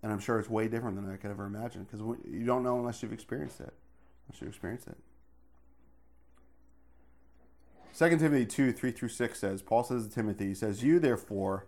and 0.04 0.12
I'm 0.12 0.20
sure 0.20 0.40
it's 0.40 0.50
way 0.50 0.68
different 0.68 0.96
than 0.96 1.12
I 1.12 1.18
could 1.18 1.32
ever 1.32 1.46
imagine 1.46 1.84
because 1.84 2.00
you 2.26 2.46
don't 2.46 2.64
know 2.64 2.78
unless 2.78 3.04
you've 3.04 3.14
experienced 3.14 3.60
it. 3.60 3.74
Unless 4.28 4.42
you've 4.42 4.50
experienced 4.50 4.88
it. 4.88 4.98
2 7.98 8.10
Timothy 8.18 8.46
2 8.46 8.72
3 8.72 8.92
through 8.92 9.10
6 9.10 9.40
says, 9.40 9.62
Paul 9.62 9.84
says 9.84 10.08
to 10.08 10.14
Timothy, 10.14 10.48
he 10.48 10.56
says, 10.56 10.82
You 10.84 11.00
therefore, 11.00 11.68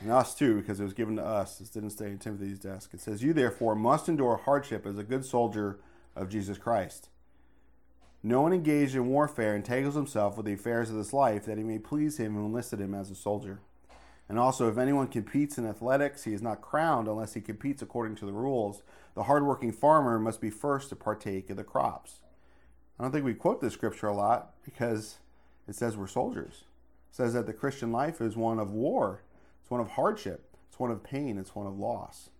and 0.00 0.10
us 0.10 0.34
too, 0.34 0.56
because 0.60 0.80
it 0.80 0.84
was 0.84 0.92
given 0.92 1.16
to 1.16 1.24
us, 1.24 1.58
this 1.58 1.70
didn't 1.70 1.90
stay 1.90 2.06
in 2.06 2.18
Timothy's 2.18 2.58
desk. 2.58 2.90
It 2.92 3.00
says, 3.00 3.22
You 3.22 3.32
therefore 3.32 3.74
must 3.74 4.08
endure 4.08 4.36
hardship 4.36 4.86
as 4.86 4.98
a 4.98 5.04
good 5.04 5.24
soldier 5.24 5.78
of 6.14 6.28
Jesus 6.28 6.58
Christ. 6.58 7.08
No 8.26 8.40
one 8.40 8.52
engaged 8.52 8.96
in 8.96 9.06
warfare 9.06 9.54
entangles 9.54 9.94
himself 9.94 10.36
with 10.36 10.46
the 10.46 10.54
affairs 10.54 10.90
of 10.90 10.96
this 10.96 11.12
life 11.12 11.44
that 11.44 11.58
he 11.58 11.62
may 11.62 11.78
please 11.78 12.16
him 12.16 12.34
who 12.34 12.44
enlisted 12.44 12.80
him 12.80 12.92
as 12.92 13.08
a 13.08 13.14
soldier. 13.14 13.60
And 14.28 14.36
also, 14.36 14.68
if 14.68 14.78
anyone 14.78 15.06
competes 15.06 15.58
in 15.58 15.64
athletics, 15.64 16.24
he 16.24 16.32
is 16.32 16.42
not 16.42 16.60
crowned 16.60 17.06
unless 17.06 17.34
he 17.34 17.40
competes 17.40 17.82
according 17.82 18.16
to 18.16 18.26
the 18.26 18.32
rules. 18.32 18.82
The 19.14 19.22
hardworking 19.22 19.70
farmer 19.70 20.18
must 20.18 20.40
be 20.40 20.50
first 20.50 20.88
to 20.88 20.96
partake 20.96 21.50
of 21.50 21.56
the 21.56 21.62
crops. 21.62 22.18
I 22.98 23.04
don't 23.04 23.12
think 23.12 23.24
we 23.24 23.32
quote 23.32 23.60
this 23.60 23.74
scripture 23.74 24.08
a 24.08 24.12
lot 24.16 24.54
because 24.64 25.18
it 25.68 25.76
says 25.76 25.96
we're 25.96 26.08
soldiers. 26.08 26.64
It 27.12 27.14
says 27.14 27.32
that 27.34 27.46
the 27.46 27.52
Christian 27.52 27.92
life 27.92 28.20
is 28.20 28.36
one 28.36 28.58
of 28.58 28.72
war, 28.72 29.22
it's 29.62 29.70
one 29.70 29.80
of 29.80 29.90
hardship, 29.90 30.56
it's 30.68 30.80
one 30.80 30.90
of 30.90 31.04
pain, 31.04 31.38
it's 31.38 31.54
one 31.54 31.68
of 31.68 31.78
loss. 31.78 32.30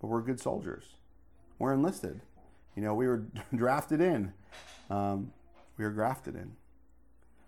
But 0.00 0.06
we're 0.06 0.22
good 0.22 0.40
soldiers. 0.40 0.94
We're 1.58 1.74
enlisted. 1.74 2.22
You 2.76 2.82
know, 2.82 2.94
we 2.94 3.08
were 3.08 3.24
drafted 3.54 4.00
in, 4.00 4.32
um, 4.90 5.32
we 5.76 5.84
were 5.84 5.90
grafted 5.90 6.36
in. 6.36 6.52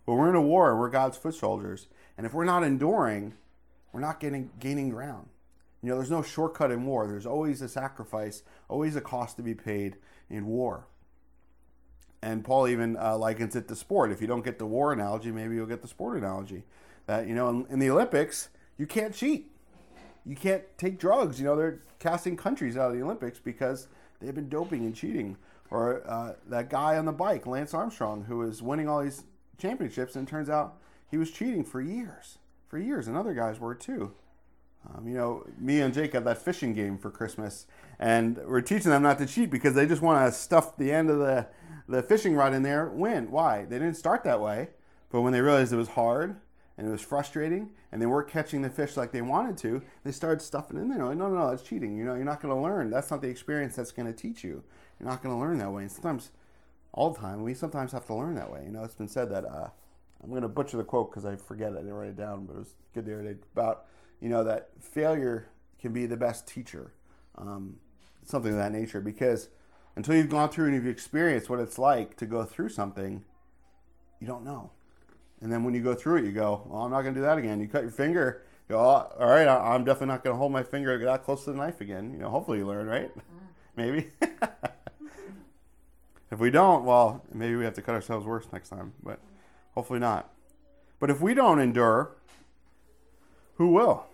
But 0.07 0.15
we're 0.15 0.31
in 0.31 0.35
a 0.35 0.43
war, 0.43 0.77
we're 0.77 0.89
God's 0.89 1.19
foot 1.19 1.35
soldiers. 1.35 1.87
And 2.17 2.27
if 2.27 2.33
we're 2.33 2.45
not 2.45 2.65
enduring, 2.65 3.35
we're 3.93 4.01
not 4.01 4.19
getting 4.19 4.51
gaining 4.59 4.89
ground. 4.89 5.29
You 5.83 5.91
know, 5.91 5.97
there's 5.97 6.11
no 6.11 6.23
shortcut 6.23 6.73
in 6.73 6.85
war. 6.85 7.07
There's 7.07 7.27
always 7.27 7.63
a 7.63 7.69
sacrifice, 7.69 8.43
always 8.69 8.97
a 8.97 9.01
cost 9.01 9.37
to 9.37 9.43
be 9.43 9.55
paid 9.55 9.97
in 10.29 10.47
war. 10.47 10.87
And 12.21 12.45
Paul 12.45 12.67
even 12.67 12.97
uh, 12.97 13.17
likens 13.17 13.55
it 13.55 13.69
to 13.69 13.77
sport. 13.77 14.11
If 14.11 14.21
you 14.21 14.27
don't 14.27 14.45
get 14.45 14.59
the 14.59 14.67
war 14.67 14.93
analogy, 14.93 15.31
maybe 15.31 15.55
you'll 15.55 15.67
get 15.67 15.83
the 15.83 15.89
sport 15.89 16.17
analogy. 16.17 16.65
That, 17.07 17.29
you 17.29 17.35
know, 17.35 17.49
in, 17.49 17.67
in 17.71 17.79
the 17.79 17.91
Olympics, 17.91 18.49
you 18.77 18.87
can't 18.87 19.15
cheat. 19.15 19.53
You 20.27 20.35
can't 20.35 20.65
take 20.79 20.99
drugs. 20.99 21.39
You 21.39 21.47
know, 21.47 21.57
they're 21.57 21.81
casting 22.01 22.37
countries 22.37 22.77
out 22.77 22.91
of 22.91 22.97
the 22.97 23.03
Olympics 23.03 23.39
because 23.39 23.87
they've 24.21 24.35
been 24.35 24.49
doping 24.49 24.85
and 24.85 24.95
cheating. 24.95 25.37
Or 25.71 26.03
uh, 26.09 26.35
that 26.49 26.71
guy 26.71 26.97
on 26.97 27.05
the 27.05 27.13
bike, 27.13 27.47
Lance 27.47 27.75
Armstrong, 27.75 28.25
who 28.25 28.43
is 28.43 28.63
winning 28.63 28.89
all 28.89 29.03
these 29.03 29.25
championships, 29.59 30.17
and 30.17 30.27
turns 30.27 30.49
out 30.49 30.79
he 31.11 31.19
was 31.19 31.31
cheating 31.31 31.65
for 31.65 31.81
years. 31.81 32.39
For 32.69 32.79
years, 32.79 33.07
and 33.07 33.17
other 33.17 33.35
guys 33.35 33.59
were 33.59 33.75
too. 33.75 34.13
Um, 34.89 35.07
you 35.07 35.15
know, 35.15 35.45
me 35.59 35.81
and 35.81 35.93
Jake 35.93 36.13
had 36.13 36.25
that 36.25 36.39
fishing 36.39 36.73
game 36.73 36.99
for 36.99 37.11
Christmas, 37.11 37.67
and 37.99 38.39
we're 38.47 38.61
teaching 38.61 38.91
them 38.91 39.03
not 39.03 39.19
to 39.19 39.27
cheat 39.27 39.51
because 39.51 39.75
they 39.75 39.87
just 39.87 40.03
want 40.03 40.27
to 40.27 40.33
stuff 40.39 40.77
the 40.77 40.93
end 40.93 41.11
of 41.11 41.19
the, 41.19 41.47
the 41.89 42.03
fishing 42.03 42.35
rod 42.35 42.55
in 42.55 42.63
there, 42.63 42.89
win. 42.89 43.31
Why? 43.31 43.65
They 43.65 43.79
didn't 43.79 43.97
start 43.97 44.25
that 44.25 44.41
way, 44.41 44.69
but 45.11 45.23
when 45.23 45.33
they 45.33 45.41
realized 45.41 45.73
it 45.73 45.77
was 45.77 45.89
hard 45.89 46.37
and 46.79 46.87
it 46.87 46.91
was 46.91 47.03
frustrating 47.03 47.71
and 47.91 48.01
they 48.01 48.07
weren't 48.07 48.29
catching 48.29 48.63
the 48.63 48.71
fish 48.71 48.97
like 48.97 49.11
they 49.11 49.21
wanted 49.21 49.59
to, 49.59 49.83
they 50.05 50.13
started 50.13 50.41
stuffing 50.41 50.79
in 50.79 50.89
there. 50.89 51.05
Like, 51.05 51.19
no, 51.19 51.29
no, 51.29 51.35
no, 51.35 51.51
that's 51.51 51.65
cheating. 51.65 51.99
You 51.99 52.05
know, 52.05 52.15
you're 52.15 52.25
not 52.25 52.41
going 52.41 52.55
to 52.55 52.61
learn. 52.61 52.89
That's 52.89 53.11
not 53.11 53.21
the 53.21 53.29
experience 53.29 53.75
that's 53.75 53.91
going 53.91 54.07
to 54.07 54.17
teach 54.17 54.45
you. 54.45 54.63
You're 54.99 55.09
not 55.09 55.23
going 55.23 55.35
to 55.35 55.41
learn 55.41 55.59
that 55.59 55.73
way. 55.73 55.83
And 55.83 55.91
sometimes, 55.91 56.31
all 56.93 57.11
the 57.11 57.21
time, 57.21 57.43
we 57.43 57.53
sometimes 57.53 57.93
have 57.93 58.07
to 58.07 58.15
learn 58.15 58.37
that 58.37 58.51
way. 58.51 58.63
You 58.65 58.71
know, 58.71 58.85
it's 58.85 58.95
been 58.95 59.09
said 59.09 59.29
that 59.31 59.45
uh, 59.45 59.69
I'm 60.23 60.31
going 60.31 60.43
to 60.43 60.49
butcher 60.49 60.77
the 60.77 60.85
quote 60.85 61.11
because 61.11 61.25
I 61.25 61.37
forget 61.37 61.73
it. 61.73 61.77
I 61.77 61.81
didn't 61.81 61.95
write 61.95 62.11
it 62.11 62.17
down, 62.17 62.47
but 62.47 62.55
it 62.55 62.59
was 62.61 62.75
good 62.95 63.05
the 63.05 63.15
other 63.15 63.35
day 63.35 63.41
about 63.53 63.87
you 64.21 64.29
know 64.29 64.43
that 64.45 64.71
failure 64.81 65.49
can 65.81 65.93
be 65.93 66.07
the 66.07 66.17
best 66.17 66.47
teacher, 66.47 66.93
um, 67.37 67.77
something 68.25 68.53
of 68.53 68.59
that 68.59 68.73
nature. 68.73 69.01
Because 69.01 69.49
until 69.97 70.15
you've 70.15 70.31
gone 70.31 70.49
through 70.49 70.67
and 70.67 70.75
you've 70.75 70.87
experienced 70.87 71.51
what 71.51 71.61
it's 71.61 71.79
like 71.79 72.17
to 72.17 72.27
go 72.27 72.45
through 72.45 72.71
something, 72.71 73.25
you 74.21 74.27
don't 74.27 74.45
know. 74.45 74.71
And 75.41 75.53
then 75.53 75.65
when 75.65 75.75
you 75.75 75.83
go 75.83 75.95
through 75.95 76.17
it, 76.19 76.25
you 76.25 76.33
go, 76.33 76.63
"Well, 76.67 76.83
I'm 76.83 76.91
not 76.91 77.03
going 77.03 77.15
to 77.15 77.21
do 77.21 77.25
that 77.25 77.39
again." 77.39 77.61
You 77.61 77.69
cut 77.69 77.83
your 77.83 77.91
finger. 77.91 78.43
You 78.69 78.75
go, 78.75 78.81
oh, 78.81 79.13
"All 79.19 79.29
right, 79.29 79.47
I'm 79.47 79.85
definitely 79.85 80.09
not 80.09 80.25
going 80.25 80.35
to 80.35 80.39
hold 80.39 80.53
my 80.53 80.63
finger 80.63 80.99
that 81.05 81.25
close 81.25 81.45
to 81.45 81.53
the 81.53 81.57
knife 81.57 81.81
again." 81.81 82.13
You 82.13 82.19
know, 82.19 82.31
hopefully 82.31 82.59
you 82.59 82.67
learn, 82.67 82.87
right? 82.87 83.15
Mm. 83.17 83.21
Maybe. 83.77 84.09
if 86.31 86.39
we 86.39 86.51
don't, 86.51 86.85
well, 86.85 87.25
maybe 87.33 87.55
we 87.57 87.65
have 87.65 87.75
to 87.75 87.83
cut 87.83 87.95
ourselves 87.95 88.27
worse 88.27 88.47
next 88.53 88.71
time. 88.71 88.93
But 89.03 89.21
hopefully 89.75 90.01
not. 90.01 90.31
But 90.99 91.11
if 91.11 91.21
we 91.21 91.35
don't 91.35 91.61
endure, 91.61 92.17
who 93.55 93.69
will? 93.69 94.07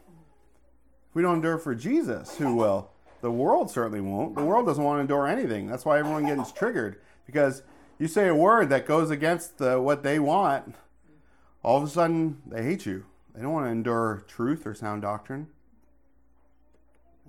If 1.08 1.14
we 1.14 1.22
don't 1.22 1.36
endure 1.36 1.58
for 1.58 1.74
Jesus, 1.74 2.36
who 2.36 2.54
will? 2.54 2.90
The 3.22 3.30
world 3.30 3.70
certainly 3.70 4.02
won't. 4.02 4.34
The 4.34 4.44
world 4.44 4.66
doesn't 4.66 4.84
want 4.84 4.98
to 4.98 5.00
endure 5.00 5.26
anything. 5.26 5.66
That's 5.66 5.86
why 5.86 5.98
everyone 5.98 6.26
gets 6.26 6.52
triggered. 6.52 7.00
Because 7.24 7.62
you 7.98 8.06
say 8.06 8.28
a 8.28 8.34
word 8.34 8.68
that 8.68 8.86
goes 8.86 9.10
against 9.10 9.62
uh, 9.62 9.78
what 9.78 10.02
they 10.02 10.18
want, 10.18 10.74
all 11.64 11.78
of 11.78 11.84
a 11.84 11.88
sudden 11.88 12.42
they 12.46 12.62
hate 12.62 12.86
you. 12.86 13.06
They 13.34 13.42
don't 13.42 13.52
want 13.52 13.66
to 13.66 13.70
endure 13.70 14.24
truth 14.28 14.66
or 14.66 14.74
sound 14.74 15.02
doctrine. 15.02 15.48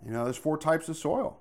You 0.05 0.11
know, 0.11 0.23
there's 0.23 0.37
four 0.37 0.57
types 0.57 0.87
of 0.87 0.97
soil. 0.97 1.39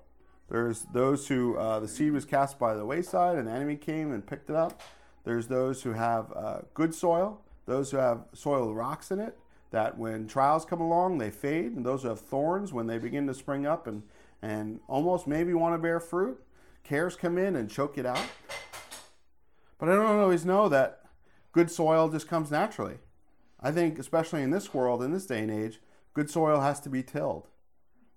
There's 0.49 0.81
those 0.93 1.27
who 1.27 1.57
uh, 1.57 1.79
the 1.79 1.87
seed 1.87 2.13
was 2.13 2.25
cast 2.25 2.57
by 2.57 2.73
the 2.73 2.85
wayside 2.85 3.37
and 3.37 3.47
the 3.47 3.51
enemy 3.51 3.75
came 3.75 4.11
and 4.11 4.25
picked 4.25 4.49
it 4.49 4.55
up. 4.55 4.81
There's 5.23 5.47
those 5.47 5.83
who 5.83 5.93
have 5.93 6.31
uh, 6.35 6.59
good 6.73 6.93
soil, 6.93 7.41
those 7.65 7.91
who 7.91 7.97
have 7.97 8.25
soil 8.33 8.67
with 8.67 8.77
rocks 8.77 9.11
in 9.11 9.19
it, 9.19 9.37
that 9.71 9.97
when 9.97 10.27
trials 10.27 10.65
come 10.65 10.79
along, 10.79 11.17
they 11.17 11.31
fade, 11.31 11.73
and 11.73 11.85
those 11.85 12.03
who 12.03 12.09
have 12.09 12.19
thorns, 12.19 12.71
when 12.71 12.87
they 12.87 12.99
begin 12.99 13.27
to 13.27 13.33
spring 13.33 13.65
up 13.65 13.87
and, 13.87 14.03
and 14.41 14.79
almost 14.87 15.27
maybe 15.27 15.53
want 15.53 15.73
to 15.73 15.79
bear 15.79 15.99
fruit, 15.99 16.41
cares 16.83 17.15
come 17.15 17.37
in 17.37 17.55
and 17.55 17.69
choke 17.69 17.97
it 17.97 18.05
out. 18.05 18.25
But 19.79 19.89
I 19.89 19.95
don't 19.95 20.19
always 20.19 20.45
know 20.45 20.69
that 20.69 21.04
good 21.55 21.71
soil 21.71 22.09
just 22.09 22.27
comes 22.27 22.51
naturally. 22.51 22.97
I 23.61 23.71
think, 23.71 23.97
especially 23.97 24.43
in 24.43 24.51
this 24.51 24.73
world, 24.73 25.01
in 25.01 25.13
this 25.13 25.25
day 25.25 25.39
and 25.39 25.49
age, 25.49 25.79
good 26.13 26.29
soil 26.29 26.59
has 26.59 26.81
to 26.81 26.89
be 26.89 27.01
tilled. 27.01 27.47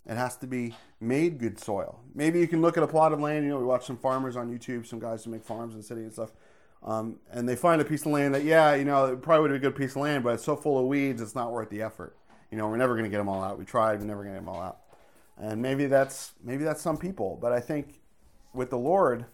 It 0.04 0.16
has 0.16 0.36
to 0.38 0.48
be 0.48 0.74
made 1.00 1.38
good 1.38 1.60
soil. 1.60 2.00
Maybe 2.12 2.40
you 2.40 2.48
can 2.48 2.60
look 2.60 2.76
at 2.76 2.82
a 2.82 2.88
plot 2.88 3.12
of 3.12 3.20
land. 3.20 3.44
You 3.44 3.50
know, 3.50 3.58
we 3.58 3.64
watch 3.64 3.86
some 3.86 3.96
farmers 3.96 4.36
on 4.36 4.50
YouTube, 4.50 4.86
some 4.86 4.98
guys 4.98 5.22
who 5.22 5.30
make 5.30 5.44
farms 5.44 5.74
in 5.74 5.80
the 5.80 5.86
city 5.86 6.00
and 6.00 6.12
stuff. 6.12 6.32
Um, 6.82 7.20
and 7.30 7.48
they 7.48 7.54
find 7.54 7.80
a 7.80 7.84
piece 7.84 8.00
of 8.00 8.08
land 8.08 8.34
that, 8.34 8.42
yeah, 8.42 8.74
you 8.74 8.84
know, 8.84 9.06
it 9.06 9.22
probably 9.22 9.42
would 9.42 9.60
be 9.60 9.66
a 9.66 9.70
good 9.70 9.76
piece 9.76 9.92
of 9.92 9.98
land, 9.98 10.24
but 10.24 10.34
it's 10.34 10.44
so 10.44 10.56
full 10.56 10.76
of 10.76 10.86
weeds, 10.86 11.22
it's 11.22 11.36
not 11.36 11.52
worth 11.52 11.70
the 11.70 11.82
effort. 11.82 12.16
You 12.50 12.58
know, 12.58 12.66
we're 12.66 12.76
never 12.76 12.94
going 12.94 13.04
to 13.04 13.10
get 13.10 13.18
them 13.18 13.28
all 13.28 13.44
out. 13.44 13.56
We 13.56 13.64
tried, 13.64 14.00
we're 14.00 14.06
never 14.06 14.24
going 14.24 14.34
to 14.34 14.40
get 14.40 14.46
them 14.46 14.54
all 14.54 14.62
out. 14.62 14.78
And 15.36 15.62
maybe 15.62 15.86
that's 15.86 16.32
maybe 16.42 16.64
that's 16.64 16.82
some 16.82 16.96
people, 16.96 17.38
but 17.40 17.52
I 17.52 17.60
think 17.60 18.00
with 18.52 18.70
the 18.70 18.78
Lord, 18.78 19.26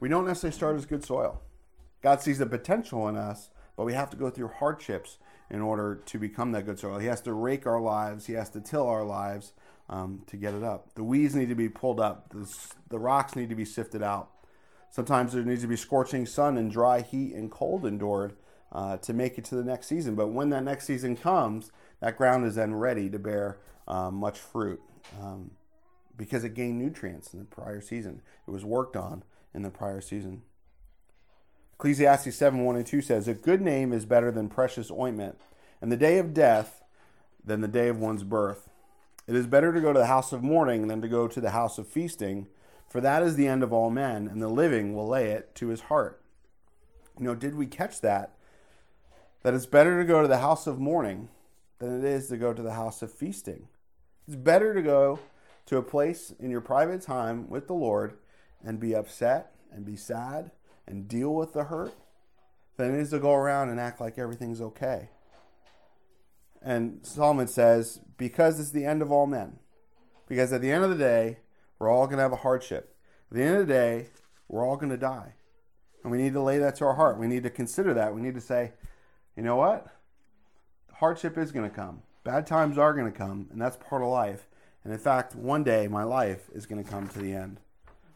we 0.00 0.08
don't 0.08 0.26
necessarily 0.26 0.56
start 0.56 0.76
as 0.76 0.86
good 0.86 1.04
soil. 1.04 1.42
God 2.02 2.20
sees 2.20 2.38
the 2.38 2.46
potential 2.46 3.08
in 3.08 3.16
us, 3.16 3.50
but 3.76 3.84
we 3.84 3.94
have 3.94 4.10
to 4.10 4.16
go 4.16 4.30
through 4.30 4.48
hardships 4.48 5.18
in 5.50 5.60
order 5.60 6.00
to 6.06 6.18
become 6.18 6.52
that 6.52 6.66
good 6.66 6.78
soil. 6.78 6.98
He 6.98 7.06
has 7.06 7.20
to 7.22 7.32
rake 7.32 7.66
our 7.66 7.80
lives. 7.80 8.26
He 8.26 8.32
has 8.34 8.50
to 8.50 8.60
till 8.60 8.86
our 8.86 9.04
lives 9.04 9.52
um, 9.88 10.22
to 10.26 10.36
get 10.36 10.54
it 10.54 10.62
up. 10.62 10.94
The 10.94 11.04
weeds 11.04 11.34
need 11.34 11.48
to 11.48 11.54
be 11.54 11.68
pulled 11.68 12.00
up. 12.00 12.30
The, 12.30 12.52
the 12.88 12.98
rocks 12.98 13.36
need 13.36 13.48
to 13.50 13.54
be 13.54 13.64
sifted 13.64 14.02
out. 14.02 14.30
Sometimes 14.90 15.32
there 15.32 15.44
needs 15.44 15.62
to 15.62 15.68
be 15.68 15.76
scorching 15.76 16.26
sun 16.26 16.56
and 16.56 16.70
dry 16.70 17.02
heat 17.02 17.34
and 17.34 17.50
cold 17.50 17.84
endured 17.84 18.34
uh, 18.72 18.96
to 18.98 19.12
make 19.12 19.38
it 19.38 19.44
to 19.46 19.54
the 19.54 19.64
next 19.64 19.86
season. 19.86 20.14
But 20.14 20.28
when 20.28 20.50
that 20.50 20.64
next 20.64 20.86
season 20.86 21.16
comes, 21.16 21.70
that 22.00 22.16
ground 22.16 22.46
is 22.46 22.56
then 22.56 22.74
ready 22.74 23.08
to 23.10 23.18
bear 23.18 23.58
uh, 23.86 24.10
much 24.10 24.38
fruit 24.38 24.80
um, 25.20 25.52
because 26.16 26.44
it 26.44 26.54
gained 26.54 26.78
nutrients 26.78 27.32
in 27.32 27.40
the 27.40 27.44
prior 27.44 27.80
season. 27.80 28.22
It 28.46 28.50
was 28.50 28.64
worked 28.64 28.96
on 28.96 29.22
in 29.54 29.62
the 29.62 29.70
prior 29.70 30.00
season. 30.00 30.42
Ecclesiastes 31.78 32.34
7 32.34 32.64
1 32.64 32.76
and 32.76 32.86
2 32.86 33.02
says, 33.02 33.28
A 33.28 33.34
good 33.34 33.60
name 33.60 33.92
is 33.92 34.06
better 34.06 34.30
than 34.30 34.48
precious 34.48 34.90
ointment, 34.90 35.38
and 35.82 35.92
the 35.92 35.96
day 35.96 36.16
of 36.18 36.32
death 36.32 36.82
than 37.44 37.60
the 37.60 37.68
day 37.68 37.88
of 37.88 37.98
one's 37.98 38.24
birth. 38.24 38.70
It 39.26 39.36
is 39.36 39.46
better 39.46 39.74
to 39.74 39.80
go 39.80 39.92
to 39.92 39.98
the 39.98 40.06
house 40.06 40.32
of 40.32 40.42
mourning 40.42 40.88
than 40.88 41.02
to 41.02 41.08
go 41.08 41.28
to 41.28 41.40
the 41.40 41.50
house 41.50 41.76
of 41.76 41.86
feasting, 41.86 42.46
for 42.88 43.02
that 43.02 43.22
is 43.22 43.36
the 43.36 43.46
end 43.46 43.62
of 43.62 43.74
all 43.74 43.90
men, 43.90 44.26
and 44.26 44.40
the 44.40 44.48
living 44.48 44.94
will 44.94 45.06
lay 45.06 45.30
it 45.30 45.54
to 45.56 45.68
his 45.68 45.82
heart. 45.82 46.22
You 47.18 47.26
know, 47.26 47.34
did 47.34 47.54
we 47.54 47.66
catch 47.66 48.00
that? 48.00 48.32
That 49.42 49.52
it's 49.52 49.66
better 49.66 50.00
to 50.00 50.06
go 50.06 50.22
to 50.22 50.28
the 50.28 50.38
house 50.38 50.66
of 50.66 50.78
mourning 50.78 51.28
than 51.78 51.98
it 51.98 52.04
is 52.04 52.28
to 52.28 52.38
go 52.38 52.54
to 52.54 52.62
the 52.62 52.72
house 52.72 53.02
of 53.02 53.12
feasting. 53.12 53.68
It's 54.26 54.36
better 54.36 54.72
to 54.72 54.80
go 54.80 55.18
to 55.66 55.76
a 55.76 55.82
place 55.82 56.32
in 56.40 56.50
your 56.50 56.62
private 56.62 57.02
time 57.02 57.50
with 57.50 57.66
the 57.66 57.74
Lord 57.74 58.14
and 58.64 58.80
be 58.80 58.94
upset 58.94 59.52
and 59.70 59.84
be 59.84 59.96
sad 59.96 60.52
and 60.86 61.08
deal 61.08 61.34
with 61.34 61.52
the 61.52 61.64
hurt 61.64 61.94
than 62.76 62.94
it 62.94 63.00
is 63.00 63.10
to 63.10 63.18
go 63.18 63.34
around 63.34 63.70
and 63.70 63.80
act 63.80 64.00
like 64.00 64.18
everything's 64.18 64.60
okay. 64.60 65.10
And 66.62 67.00
Solomon 67.02 67.48
says, 67.48 68.00
because 68.16 68.58
it's 68.58 68.70
the 68.70 68.84
end 68.84 69.02
of 69.02 69.12
all 69.12 69.26
men. 69.26 69.58
Because 70.28 70.52
at 70.52 70.60
the 70.60 70.72
end 70.72 70.84
of 70.84 70.90
the 70.90 70.96
day, 70.96 71.38
we're 71.78 71.90
all 71.90 72.06
going 72.06 72.16
to 72.16 72.22
have 72.22 72.32
a 72.32 72.36
hardship. 72.36 72.96
At 73.30 73.36
the 73.36 73.42
end 73.44 73.56
of 73.56 73.66
the 73.66 73.72
day, 73.72 74.06
we're 74.48 74.66
all 74.66 74.76
going 74.76 74.90
to 74.90 74.96
die. 74.96 75.34
And 76.02 76.10
we 76.10 76.18
need 76.18 76.32
to 76.32 76.42
lay 76.42 76.58
that 76.58 76.76
to 76.76 76.84
our 76.84 76.94
heart. 76.94 77.18
We 77.18 77.26
need 77.26 77.42
to 77.44 77.50
consider 77.50 77.94
that. 77.94 78.14
We 78.14 78.20
need 78.20 78.34
to 78.34 78.40
say, 78.40 78.72
you 79.36 79.42
know 79.42 79.56
what? 79.56 79.86
Hardship 80.94 81.36
is 81.36 81.52
going 81.52 81.68
to 81.68 81.74
come. 81.74 82.02
Bad 82.24 82.46
times 82.46 82.78
are 82.78 82.92
going 82.92 83.10
to 83.10 83.16
come, 83.16 83.48
and 83.52 83.60
that's 83.60 83.76
part 83.76 84.02
of 84.02 84.08
life. 84.08 84.48
And 84.82 84.92
in 84.92 84.98
fact, 84.98 85.34
one 85.34 85.62
day 85.62 85.88
my 85.88 86.04
life 86.04 86.48
is 86.54 86.66
going 86.66 86.82
to 86.82 86.90
come 86.90 87.06
to 87.08 87.18
the 87.18 87.32
end. 87.32 87.60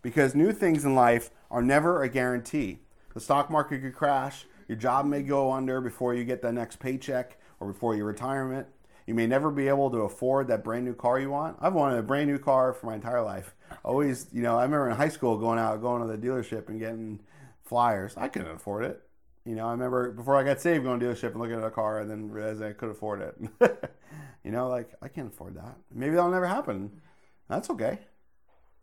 Because 0.02 0.34
new 0.34 0.52
things 0.52 0.84
in 0.84 0.94
life 0.94 1.30
are 1.50 1.62
never 1.62 2.02
a 2.02 2.08
guarantee. 2.08 2.80
The 3.14 3.20
stock 3.20 3.50
market 3.50 3.80
could 3.82 3.94
crash, 3.94 4.46
your 4.70 4.78
job 4.78 5.04
may 5.04 5.22
go 5.22 5.50
under 5.50 5.80
before 5.80 6.14
you 6.14 6.22
get 6.24 6.42
the 6.42 6.52
next 6.52 6.78
paycheck 6.78 7.38
or 7.58 7.72
before 7.72 7.96
your 7.96 8.06
retirement. 8.06 8.68
You 9.04 9.14
may 9.14 9.26
never 9.26 9.50
be 9.50 9.66
able 9.66 9.90
to 9.90 10.02
afford 10.02 10.46
that 10.46 10.62
brand 10.62 10.84
new 10.84 10.94
car 10.94 11.18
you 11.18 11.28
want. 11.28 11.56
I've 11.60 11.74
wanted 11.74 11.98
a 11.98 12.04
brand 12.04 12.30
new 12.30 12.38
car 12.38 12.72
for 12.72 12.86
my 12.86 12.94
entire 12.94 13.20
life. 13.20 13.56
Always, 13.84 14.28
you 14.32 14.42
know, 14.42 14.56
I 14.56 14.62
remember 14.62 14.88
in 14.88 14.96
high 14.96 15.08
school 15.08 15.36
going 15.36 15.58
out, 15.58 15.80
going 15.80 16.02
to 16.02 16.06
the 16.06 16.16
dealership 16.16 16.68
and 16.68 16.78
getting 16.78 17.18
flyers. 17.64 18.14
I 18.16 18.28
couldn't 18.28 18.52
afford 18.52 18.84
it. 18.84 19.02
You 19.44 19.56
know, 19.56 19.66
I 19.66 19.72
remember 19.72 20.12
before 20.12 20.36
I 20.36 20.44
got 20.44 20.60
saved 20.60 20.84
going 20.84 21.00
to 21.00 21.06
dealership 21.06 21.32
and 21.32 21.40
looking 21.40 21.56
at 21.56 21.64
a 21.64 21.70
car 21.70 21.98
and 21.98 22.08
then 22.08 22.30
realizing 22.30 22.66
I 22.68 22.72
could 22.72 22.90
afford 22.90 23.22
it. 23.22 23.36
you 24.44 24.52
know, 24.52 24.68
like 24.68 24.90
I 25.02 25.08
can't 25.08 25.32
afford 25.32 25.56
that. 25.56 25.78
Maybe 25.92 26.14
that'll 26.14 26.30
never 26.30 26.46
happen. 26.46 27.00
That's 27.48 27.70
okay. 27.70 27.98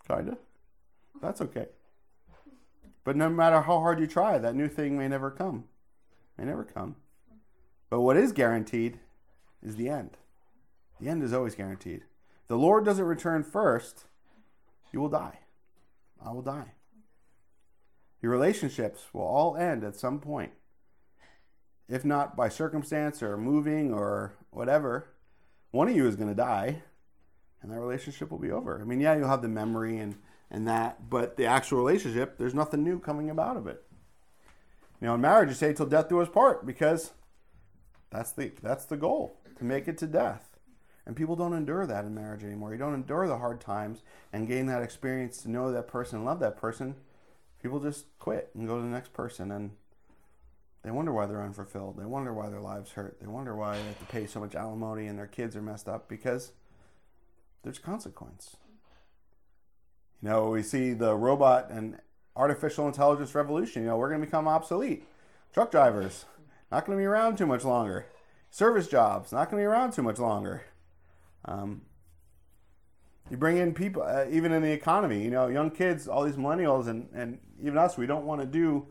Kinda. 0.05 0.37
That's 1.21 1.41
okay. 1.41 1.67
But 3.03 3.15
no 3.15 3.29
matter 3.29 3.61
how 3.61 3.79
hard 3.79 3.99
you 3.99 4.07
try, 4.07 4.37
that 4.37 4.55
new 4.55 4.67
thing 4.67 4.97
may 4.97 5.07
never 5.07 5.31
come. 5.31 5.65
May 6.37 6.45
never 6.45 6.63
come. 6.63 6.97
But 7.89 8.01
what 8.01 8.17
is 8.17 8.31
guaranteed 8.31 8.99
is 9.63 9.75
the 9.75 9.89
end. 9.89 10.17
The 10.99 11.09
end 11.09 11.23
is 11.23 11.33
always 11.33 11.55
guaranteed. 11.55 12.03
The 12.47 12.57
Lord 12.57 12.85
doesn't 12.85 13.05
return 13.05 13.43
first, 13.43 14.05
you 14.91 14.99
will 14.99 15.09
die. 15.09 15.39
I 16.23 16.31
will 16.31 16.41
die. 16.41 16.73
Your 18.21 18.31
relationships 18.31 19.05
will 19.13 19.21
all 19.21 19.55
end 19.55 19.83
at 19.83 19.95
some 19.95 20.19
point. 20.19 20.51
If 21.87 22.03
not 22.03 22.35
by 22.35 22.49
circumstance 22.49 23.21
or 23.21 23.37
moving 23.37 23.93
or 23.93 24.33
whatever, 24.49 25.13
one 25.71 25.87
of 25.87 25.95
you 25.95 26.07
is 26.07 26.15
going 26.15 26.29
to 26.29 26.35
die 26.35 26.81
and 27.61 27.71
that 27.71 27.79
relationship 27.79 28.31
will 28.31 28.39
be 28.39 28.51
over. 28.51 28.81
I 28.81 28.85
mean, 28.85 28.99
yeah, 28.99 29.15
you'll 29.15 29.29
have 29.29 29.41
the 29.41 29.47
memory 29.47 29.97
and, 29.97 30.15
and 30.49 30.67
that, 30.67 31.09
but 31.09 31.37
the 31.37 31.45
actual 31.45 31.77
relationship, 31.79 32.37
there's 32.37 32.53
nothing 32.53 32.83
new 32.83 32.99
coming 32.99 33.29
about 33.29 33.57
of 33.57 33.67
it. 33.67 33.83
You 35.01 35.07
know, 35.07 35.15
in 35.15 35.21
marriage, 35.21 35.49
you 35.49 35.55
say 35.55 35.73
till 35.73 35.85
death 35.85 36.09
do 36.09 36.19
us 36.21 36.29
part 36.29 36.65
because 36.65 37.11
that's 38.09 38.31
the 38.31 38.51
that's 38.61 38.85
the 38.85 38.97
goal 38.97 39.37
to 39.57 39.63
make 39.63 39.87
it 39.87 39.97
to 39.99 40.07
death. 40.07 40.57
And 41.05 41.15
people 41.15 41.35
don't 41.35 41.53
endure 41.53 41.85
that 41.85 42.03
in 42.03 42.13
marriage 42.13 42.43
anymore. 42.43 42.73
You 42.73 42.77
don't 42.77 42.93
endure 42.93 43.27
the 43.27 43.37
hard 43.37 43.61
times 43.61 44.03
and 44.33 44.47
gain 44.47 44.65
that 44.65 44.81
experience 44.81 45.37
to 45.43 45.49
know 45.49 45.71
that 45.71 45.87
person, 45.87 46.25
love 46.25 46.39
that 46.41 46.57
person. 46.57 46.95
People 47.61 47.79
just 47.79 48.05
quit 48.19 48.49
and 48.53 48.67
go 48.67 48.75
to 48.75 48.81
the 48.81 48.89
next 48.89 49.13
person 49.13 49.51
and 49.51 49.71
they 50.83 50.91
wonder 50.91 51.13
why 51.13 51.25
they're 51.25 51.41
unfulfilled. 51.41 51.97
They 51.97 52.05
wonder 52.05 52.33
why 52.33 52.49
their 52.49 52.61
lives 52.61 52.91
hurt. 52.91 53.19
They 53.21 53.27
wonder 53.27 53.55
why 53.55 53.77
they 53.77 53.83
have 53.83 53.99
to 53.99 54.05
pay 54.05 54.25
so 54.25 54.39
much 54.39 54.53
alimony 54.53 55.07
and 55.07 55.17
their 55.17 55.27
kids 55.27 55.55
are 55.55 55.61
messed 55.61 55.87
up 55.87 56.09
because 56.09 56.51
there's 57.63 57.79
consequence. 57.79 58.57
You 60.21 60.29
know, 60.29 60.49
we 60.49 60.63
see 60.63 60.93
the 60.93 61.15
robot 61.15 61.69
and 61.69 61.99
artificial 62.35 62.87
intelligence 62.87 63.35
revolution. 63.35 63.83
You 63.83 63.89
know, 63.89 63.97
we're 63.97 64.09
going 64.09 64.21
to 64.21 64.25
become 64.25 64.47
obsolete. 64.47 65.05
Truck 65.53 65.71
drivers, 65.71 66.25
not 66.71 66.85
going 66.85 66.97
to 66.97 67.01
be 67.01 67.05
around 67.05 67.37
too 67.37 67.45
much 67.45 67.63
longer. 67.63 68.07
Service 68.49 68.87
jobs, 68.87 69.31
not 69.31 69.49
going 69.49 69.61
to 69.61 69.63
be 69.63 69.71
around 69.71 69.91
too 69.93 70.03
much 70.03 70.19
longer. 70.19 70.63
Um, 71.45 71.81
you 73.29 73.37
bring 73.37 73.57
in 73.57 73.73
people, 73.73 74.03
uh, 74.03 74.25
even 74.29 74.51
in 74.51 74.61
the 74.61 74.71
economy, 74.71 75.23
you 75.23 75.29
know, 75.29 75.47
young 75.47 75.69
kids, 75.69 76.07
all 76.07 76.23
these 76.23 76.35
millennials, 76.35 76.87
and, 76.87 77.09
and 77.13 77.39
even 77.61 77.77
us, 77.77 77.97
we 77.97 78.07
don't 78.07 78.25
want 78.25 78.41
to 78.41 78.47
do 78.47 78.87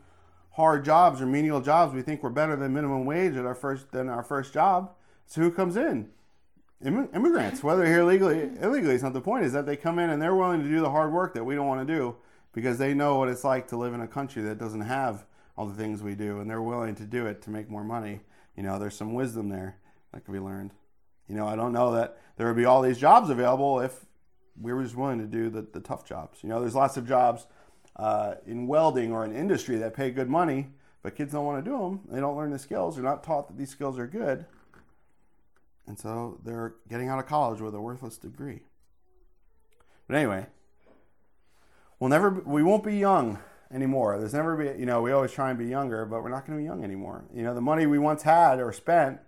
hard 0.51 0.85
jobs 0.85 1.21
or 1.21 1.27
menial 1.27 1.61
jobs. 1.61 1.95
We 1.95 2.03
think 2.03 2.23
we're 2.23 2.31
better 2.31 2.57
than 2.57 2.75
minimum 2.75 3.05
wage 3.07 3.37
at 3.37 3.47
our 3.47 3.55
first 3.55 3.93
than 3.93 4.09
our 4.09 4.23
first 4.23 4.53
job. 4.53 4.93
So 5.27 5.41
who 5.41 5.51
comes 5.51 5.77
in? 5.77 6.11
Immigrants, 6.85 7.63
whether 7.63 7.87
here 7.87 8.05
legally, 8.05 8.51
illegally, 8.61 8.95
it's 8.95 9.03
not 9.03 9.15
the 9.15 9.21
point. 9.21 9.45
Is 9.45 9.53
that 9.55 9.65
they 9.65 9.77
come 9.77 9.99
in 9.99 10.11
and 10.11 10.21
they're 10.21 10.35
willing 10.35 10.63
to 10.63 10.69
do 10.69 10.81
the 10.81 10.91
hard 10.91 11.13
work 11.13 11.33
that 11.35 11.45
we 11.45 11.55
don't 11.55 11.67
want 11.67 11.87
to 11.87 11.95
do 11.95 12.17
because 12.53 12.79
they 12.79 12.93
know 12.93 13.17
what 13.17 13.29
it's 13.29 13.45
like 13.45 13.69
to 13.69 13.77
live 13.77 13.95
in 13.95 14.03
a 14.03 14.09
country 14.09 14.43
that 14.43 14.59
doesn't 14.59 14.83
have 14.83 15.25
all 15.57 15.67
the 15.67 15.75
things 15.75 16.03
we 16.03 16.15
do, 16.15 16.41
and 16.41 16.51
they're 16.51 16.63
willing 16.63 16.95
to 16.95 17.05
do 17.05 17.27
it 17.27 17.41
to 17.43 17.51
make 17.51 17.71
more 17.71 17.85
money. 17.85 18.21
You 18.57 18.63
know, 18.63 18.79
there's 18.79 18.95
some 18.95 19.15
wisdom 19.15 19.49
there 19.49 19.77
that 20.13 20.25
could 20.25 20.33
be 20.33 20.39
learned. 20.39 20.73
You 21.29 21.35
know, 21.35 21.47
I 21.47 21.57
don't 21.57 21.73
know 21.73 21.93
that 21.93 22.19
there 22.37 22.47
would 22.47 22.57
be 22.57 22.67
all 22.67 22.83
these 22.83 22.99
jobs 22.99 23.31
available 23.31 23.81
if 23.81 24.05
we 24.61 24.73
were 24.73 24.83
just 24.83 24.97
willing 24.97 25.19
to 25.19 25.27
do 25.27 25.49
the, 25.49 25.63
the 25.63 25.81
tough 25.81 26.07
jobs. 26.07 26.43
You 26.43 26.51
know, 26.51 26.61
there's 26.61 26.75
lots 26.75 26.97
of 26.97 27.09
jobs 27.09 27.47
uh, 27.97 28.35
in 28.47 28.67
welding 28.67 29.13
or 29.13 29.25
in 29.25 29.35
industry 29.35 29.77
that 29.79 29.95
pay 29.95 30.11
good 30.11 30.29
money, 30.29 30.69
but 31.03 31.17
kids 31.17 31.33
don't 31.33 31.45
want 31.47 31.65
to 31.65 31.71
do 31.71 31.77
them. 31.79 32.01
They 32.11 32.21
don't 32.21 32.37
learn 32.37 32.51
the 32.51 32.59
skills. 32.59 32.97
They're 32.97 33.05
not 33.05 33.25
taught 33.25 33.49
that 33.49 33.57
these 33.57 33.71
skills 33.71 33.99
are 33.99 34.07
good. 34.07 34.45
And 35.87 35.99
so 35.99 36.41
they're 36.45 36.75
getting 36.89 37.09
out 37.09 37.19
of 37.19 37.27
college 37.27 37.61
with 37.61 37.75
a 37.75 37.81
worthless 37.81 38.19
degree. 38.19 38.63
But 40.09 40.17
anyway, 40.17 40.47
we'll 41.99 42.11
never, 42.11 42.31
we 42.31 42.63
won't 42.63 42.85
be 42.85 42.97
young 42.97 43.39
anymore. 43.73 44.19
There's 44.19 44.35
never 44.35 44.57
be, 44.57 44.79
you 44.79 44.87
know, 44.87 45.03
we 45.03 45.13
always 45.13 45.33
try 45.33 45.51
and 45.51 45.59
be 45.59 45.67
younger, 45.67 46.05
but 46.05 46.23
we're 46.23 46.31
not 46.31 46.47
going 46.47 46.59
to 46.59 46.63
be 46.63 46.67
young 46.67 46.85
anymore. 46.85 47.25
You 47.33 47.43
know, 47.43 47.55
the 47.55 47.61
money 47.61 47.87
we 47.87 47.99
once 47.99 48.23
had 48.23 48.61
or 48.61 48.73
spent, 48.73 49.21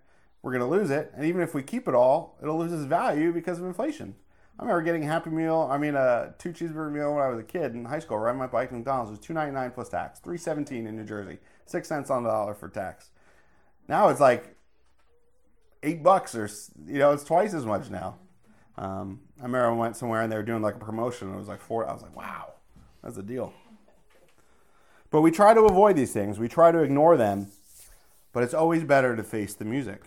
we're 0.43 0.53
going 0.53 0.69
to 0.69 0.77
lose 0.77 0.91
it. 0.91 1.13
And 1.15 1.25
even 1.25 1.41
if 1.43 1.55
we 1.55 1.63
keep 1.63 1.89
it 1.89 1.95
all, 1.95 2.39
it'll 2.43 2.59
lose 2.59 2.73
its 2.73 2.85
value 2.85 3.33
because 3.33 3.59
of 3.59 3.65
inflation. 3.65 4.15
I 4.59 4.65
remember 4.65 4.83
getting 4.83 5.05
a 5.05 5.07
Happy 5.07 5.31
Meal, 5.31 5.69
I 5.71 5.79
mean, 5.79 5.95
a 5.95 6.35
two 6.39 6.51
cheeseburger 6.51 6.91
meal 6.91 7.15
when 7.15 7.23
I 7.23 7.29
was 7.29 7.39
a 7.39 7.45
kid 7.45 7.75
in 7.75 7.85
high 7.85 8.01
school, 8.01 8.19
riding 8.19 8.41
my 8.41 8.49
bike 8.49 8.71
to 8.71 8.75
McDonald's. 8.75 9.13
Was 9.13 9.21
two 9.21 9.33
ninety 9.33 9.55
nine 9.55 9.71
plus 9.71 9.89
tax, 9.89 10.19
three 10.19 10.37
seventeen 10.37 10.89
in 10.89 10.97
New 10.97 11.05
Jersey, 11.05 11.39
six 11.65 11.87
cents 11.87 12.11
on 12.11 12.25
the 12.25 12.31
dollar 12.31 12.55
for 12.55 12.69
tax. 12.69 13.11
Now 13.87 14.09
it's 14.09 14.19
like 14.19 14.57
eight 15.83 16.03
bucks, 16.03 16.35
or 16.35 16.49
you 16.87 16.99
know, 16.99 17.13
it's 17.13 17.25
twice 17.25 17.55
as 17.55 17.67
much 17.67 17.91
now. 17.91 18.17
Um, 18.77 19.21
I 19.41 19.45
remember 19.45 19.67
I 19.67 19.73
went 19.73 19.97
somewhere 19.97 20.23
and 20.23 20.31
they 20.31 20.37
were 20.37 20.43
doing 20.43 20.63
like 20.63 20.77
a 20.77 20.79
promotion. 20.79 21.33
It 21.33 21.37
was 21.37 21.49
like 21.49 21.61
four. 21.61 21.89
I 21.89 21.93
was 21.93 22.03
like, 22.03 22.15
wow, 22.17 22.53
that's 23.03 23.17
a 23.17 23.23
deal. 23.23 23.53
But 25.11 25.23
we 25.23 25.31
try 25.31 25.55
to 25.55 25.63
avoid 25.63 25.97
these 25.97 26.13
things. 26.13 26.39
We 26.39 26.49
try 26.49 26.71
to 26.71 26.79
ignore 26.79 27.17
them. 27.17 27.49
But 28.33 28.43
it's 28.43 28.55
always 28.55 28.85
better 28.85 29.17
to 29.17 29.25
face 29.25 29.55
the 29.55 29.65
music. 29.65 30.03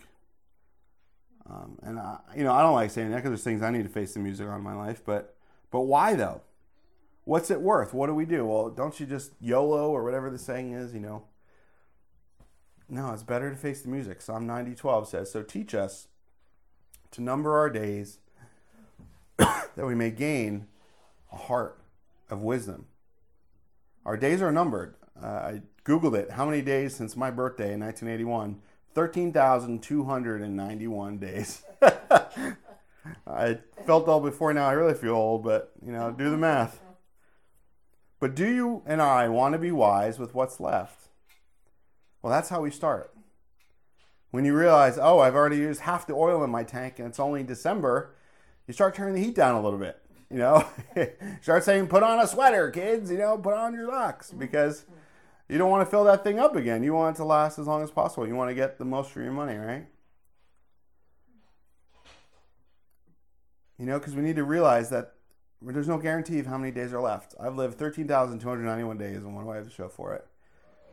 Um, 1.48 1.78
and 1.82 1.98
I, 1.98 2.18
you 2.36 2.44
know, 2.44 2.52
I 2.52 2.62
don't 2.62 2.74
like 2.74 2.90
saying 2.90 3.10
that 3.10 3.16
because 3.16 3.30
there's 3.30 3.42
things 3.42 3.62
I 3.62 3.70
need 3.70 3.82
to 3.82 3.88
face 3.88 4.14
the 4.14 4.20
music 4.20 4.46
on 4.48 4.58
in 4.58 4.62
my 4.62 4.74
life. 4.74 5.02
But 5.04 5.36
but 5.70 5.82
why 5.82 6.14
though? 6.14 6.42
What's 7.24 7.50
it 7.50 7.60
worth? 7.60 7.92
What 7.92 8.06
do 8.06 8.14
we 8.14 8.24
do? 8.24 8.46
Well, 8.46 8.70
don't 8.70 8.98
you 8.98 9.06
just 9.06 9.32
YOLO 9.40 9.90
or 9.90 10.02
whatever 10.02 10.30
the 10.30 10.38
saying 10.38 10.72
is? 10.72 10.94
You 10.94 11.00
know. 11.00 11.24
No, 12.92 13.12
it's 13.14 13.22
better 13.22 13.48
to 13.48 13.56
face 13.56 13.80
the 13.80 13.88
music. 13.88 14.20
Psalm 14.20 14.46
90:12 14.46 15.08
says, 15.08 15.30
"So 15.30 15.42
teach 15.42 15.74
us 15.74 16.08
to 17.12 17.22
number 17.22 17.56
our 17.56 17.70
days, 17.70 18.18
that 19.38 19.86
we 19.86 19.94
may 19.94 20.10
gain 20.10 20.68
a 21.32 21.36
heart 21.36 21.80
of 22.28 22.42
wisdom." 22.42 22.88
Our 24.04 24.18
days 24.18 24.42
are 24.42 24.52
numbered. 24.52 24.96
Uh, 25.20 25.26
I 25.26 25.62
Googled 25.86 26.14
it. 26.14 26.32
How 26.32 26.44
many 26.44 26.60
days 26.60 26.94
since 26.94 27.16
my 27.16 27.30
birthday 27.30 27.72
in 27.72 27.80
1981? 27.80 28.60
13,291 28.94 31.18
days. 31.18 31.62
I 33.26 33.58
felt 33.86 34.06
old 34.06 34.22
before 34.22 34.52
now. 34.52 34.68
I 34.68 34.72
really 34.72 34.92
feel 34.92 35.14
old, 35.14 35.44
but 35.44 35.72
you 35.82 35.92
know, 35.92 36.12
do 36.12 36.28
the 36.28 36.36
math. 36.36 36.82
But 38.20 38.34
do 38.34 38.46
you 38.46 38.82
and 38.84 39.00
I 39.00 39.30
want 39.30 39.54
to 39.54 39.58
be 39.58 39.72
wise 39.72 40.18
with 40.18 40.34
what's 40.34 40.60
left? 40.60 41.01
Well, 42.22 42.32
that's 42.32 42.48
how 42.48 42.60
we 42.60 42.70
start. 42.70 43.12
When 44.30 44.44
you 44.44 44.56
realize, 44.56 44.96
oh, 44.98 45.18
I've 45.18 45.34
already 45.34 45.58
used 45.58 45.82
half 45.82 46.06
the 46.06 46.14
oil 46.14 46.42
in 46.42 46.50
my 46.50 46.64
tank 46.64 46.98
and 46.98 47.08
it's 47.08 47.20
only 47.20 47.42
December, 47.42 48.14
you 48.66 48.72
start 48.72 48.94
turning 48.94 49.14
the 49.14 49.20
heat 49.20 49.34
down 49.34 49.56
a 49.56 49.60
little 49.60 49.78
bit. 49.78 49.98
You 50.30 50.38
know, 50.38 50.66
start 51.42 51.64
saying, 51.64 51.88
put 51.88 52.02
on 52.02 52.18
a 52.18 52.26
sweater, 52.26 52.70
kids, 52.70 53.10
you 53.10 53.18
know, 53.18 53.36
put 53.36 53.52
on 53.52 53.74
your 53.74 53.90
socks 53.90 54.28
mm-hmm. 54.28 54.38
because 54.38 54.86
You 55.48 55.58
don't 55.58 55.68
want 55.70 55.86
to 55.86 55.90
fill 55.90 56.04
that 56.04 56.24
thing 56.24 56.38
up 56.38 56.56
again. 56.56 56.82
You 56.82 56.94
want 56.94 57.16
it 57.16 57.18
to 57.18 57.24
last 57.24 57.58
as 57.58 57.66
long 57.66 57.82
as 57.82 57.90
possible. 57.90 58.26
You 58.26 58.34
want 58.34 58.48
to 58.48 58.54
get 58.54 58.78
the 58.78 58.86
most 58.86 59.10
for 59.10 59.20
your 59.20 59.32
money, 59.32 59.56
right? 59.56 59.86
You 63.78 63.84
know, 63.84 63.98
because 63.98 64.14
we 64.14 64.22
need 64.22 64.36
to 64.36 64.44
realize 64.44 64.88
that 64.88 65.12
there's 65.60 65.88
no 65.88 65.98
guarantee 65.98 66.38
of 66.38 66.46
how 66.46 66.56
many 66.56 66.72
days 66.72 66.94
are 66.94 67.00
left. 67.02 67.34
I've 67.38 67.56
lived 67.56 67.78
13,291 67.78 68.96
days, 68.96 69.18
and 69.18 69.36
what 69.36 69.44
do 69.44 69.50
I 69.50 69.56
have 69.56 69.66
to 69.66 69.70
show 69.70 69.88
for 69.88 70.14
it? 70.14 70.26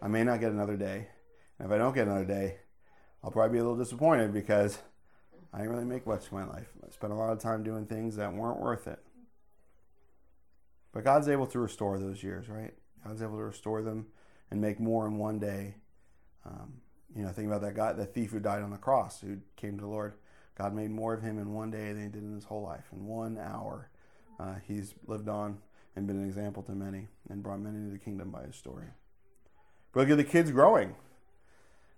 I 0.01 0.09
may 0.09 0.25
not 0.25 0.41
get 0.41 0.51
another 0.51 0.75
day. 0.75 1.07
And 1.59 1.67
if 1.67 1.71
I 1.71 1.77
don't 1.77 1.93
get 1.93 2.07
another 2.07 2.25
day, 2.25 2.57
I'll 3.23 3.31
probably 3.31 3.53
be 3.53 3.59
a 3.59 3.63
little 3.63 3.77
disappointed 3.77 4.33
because 4.33 4.79
I 5.53 5.59
didn't 5.59 5.73
really 5.73 5.85
make 5.85 6.07
much 6.07 6.27
of 6.27 6.31
my 6.31 6.45
life. 6.45 6.69
I 6.85 6.89
spent 6.91 7.11
a 7.11 7.15
lot 7.15 7.31
of 7.31 7.39
time 7.39 7.63
doing 7.63 7.85
things 7.85 8.15
that 8.15 8.33
weren't 8.33 8.59
worth 8.59 8.87
it. 8.87 8.99
But 10.93 11.03
God's 11.03 11.27
able 11.27 11.47
to 11.47 11.59
restore 11.59 11.99
those 11.99 12.23
years, 12.23 12.49
right? 12.49 12.73
God's 13.05 13.21
able 13.21 13.37
to 13.37 13.43
restore 13.43 13.81
them 13.81 14.07
and 14.49 14.61
make 14.61 14.79
more 14.79 15.05
in 15.05 15.17
one 15.17 15.39
day. 15.39 15.75
Um, 16.45 16.75
you 17.15 17.23
know, 17.23 17.29
think 17.29 17.47
about 17.47 17.61
that 17.61 17.75
guy, 17.75 17.93
the 17.93 18.05
thief 18.05 18.31
who 18.31 18.39
died 18.39 18.63
on 18.63 18.71
the 18.71 18.77
cross, 18.77 19.21
who 19.21 19.37
came 19.55 19.75
to 19.77 19.81
the 19.81 19.87
Lord. 19.87 20.13
God 20.57 20.73
made 20.73 20.91
more 20.91 21.13
of 21.13 21.21
him 21.21 21.39
in 21.39 21.53
one 21.53 21.71
day 21.71 21.93
than 21.93 22.03
he 22.03 22.09
did 22.09 22.23
in 22.23 22.33
his 22.33 22.45
whole 22.45 22.63
life. 22.63 22.85
In 22.91 23.05
one 23.05 23.37
hour, 23.37 23.89
uh, 24.39 24.55
he's 24.67 24.93
lived 25.07 25.29
on 25.29 25.59
and 25.95 26.07
been 26.07 26.17
an 26.17 26.25
example 26.25 26.63
to 26.63 26.71
many 26.71 27.07
and 27.29 27.43
brought 27.43 27.59
many 27.59 27.77
into 27.77 27.91
the 27.91 27.97
kingdom 27.97 28.29
by 28.29 28.43
his 28.43 28.55
story. 28.55 28.87
But 29.91 30.01
look 30.01 30.11
at 30.11 30.17
the 30.17 30.23
kids 30.23 30.51
growing. 30.51 30.95